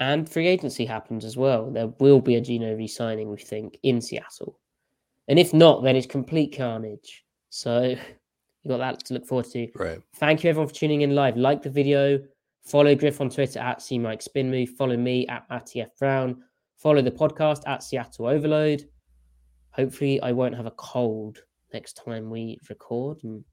And 0.00 0.28
free 0.28 0.48
agency 0.48 0.84
happens 0.84 1.24
as 1.24 1.36
well. 1.36 1.70
There 1.70 1.88
will 1.98 2.20
be 2.20 2.34
a 2.34 2.40
Geno 2.40 2.74
re-signing, 2.74 3.30
we 3.30 3.36
think, 3.36 3.78
in 3.82 4.00
Seattle. 4.00 4.58
And 5.28 5.38
if 5.38 5.54
not, 5.54 5.82
then 5.82 5.96
it's 5.96 6.06
complete 6.06 6.56
carnage. 6.56 7.24
So 7.50 7.82
you 8.62 8.68
got 8.68 8.78
that 8.78 9.04
to 9.06 9.14
look 9.14 9.26
forward 9.26 9.46
to. 9.52 9.68
Right. 9.74 10.00
Thank 10.16 10.42
you 10.42 10.50
everyone 10.50 10.68
for 10.68 10.74
tuning 10.74 11.02
in 11.02 11.14
live. 11.14 11.36
Like 11.36 11.62
the 11.62 11.70
video, 11.70 12.20
follow 12.64 12.94
Griff 12.94 13.20
on 13.20 13.30
Twitter 13.30 13.60
at 13.60 13.78
CMikeSpinMove, 13.78 14.70
follow 14.70 14.96
me 14.96 15.26
at 15.28 15.44
Matty 15.48 15.80
F. 15.80 15.96
Brown, 15.98 16.42
follow 16.76 17.02
the 17.02 17.10
podcast 17.10 17.62
at 17.66 17.82
Seattle 17.82 18.26
Overload. 18.26 18.88
Hopefully, 19.70 20.20
I 20.20 20.32
won't 20.32 20.56
have 20.56 20.66
a 20.66 20.72
cold 20.72 21.42
next 21.72 22.00
time 22.04 22.30
we 22.30 22.58
record 22.68 23.18
and 23.24 23.44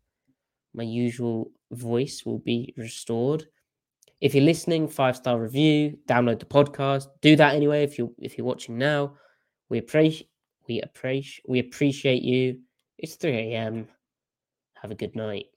my 0.73 0.83
usual 0.83 1.51
voice 1.71 2.23
will 2.25 2.39
be 2.39 2.73
restored. 2.77 3.45
If 4.21 4.35
you're 4.35 4.43
listening, 4.43 4.87
five 4.87 5.15
star 5.15 5.39
review, 5.39 5.97
download 6.07 6.39
the 6.39 6.45
podcast. 6.45 7.07
Do 7.21 7.35
that 7.35 7.55
anyway 7.55 7.83
if 7.83 7.97
you 7.97 8.13
if 8.19 8.37
you're 8.37 8.45
watching 8.45 8.77
now. 8.77 9.15
We 9.69 9.79
appreciate 9.79 10.29
we 10.67 10.81
appreciate 10.81 11.43
we 11.49 11.59
appreciate 11.59 12.21
you. 12.21 12.59
It's 12.99 13.15
3 13.15 13.31
a.m. 13.31 13.87
Have 14.75 14.91
a 14.91 14.95
good 14.95 15.15
night. 15.15 15.50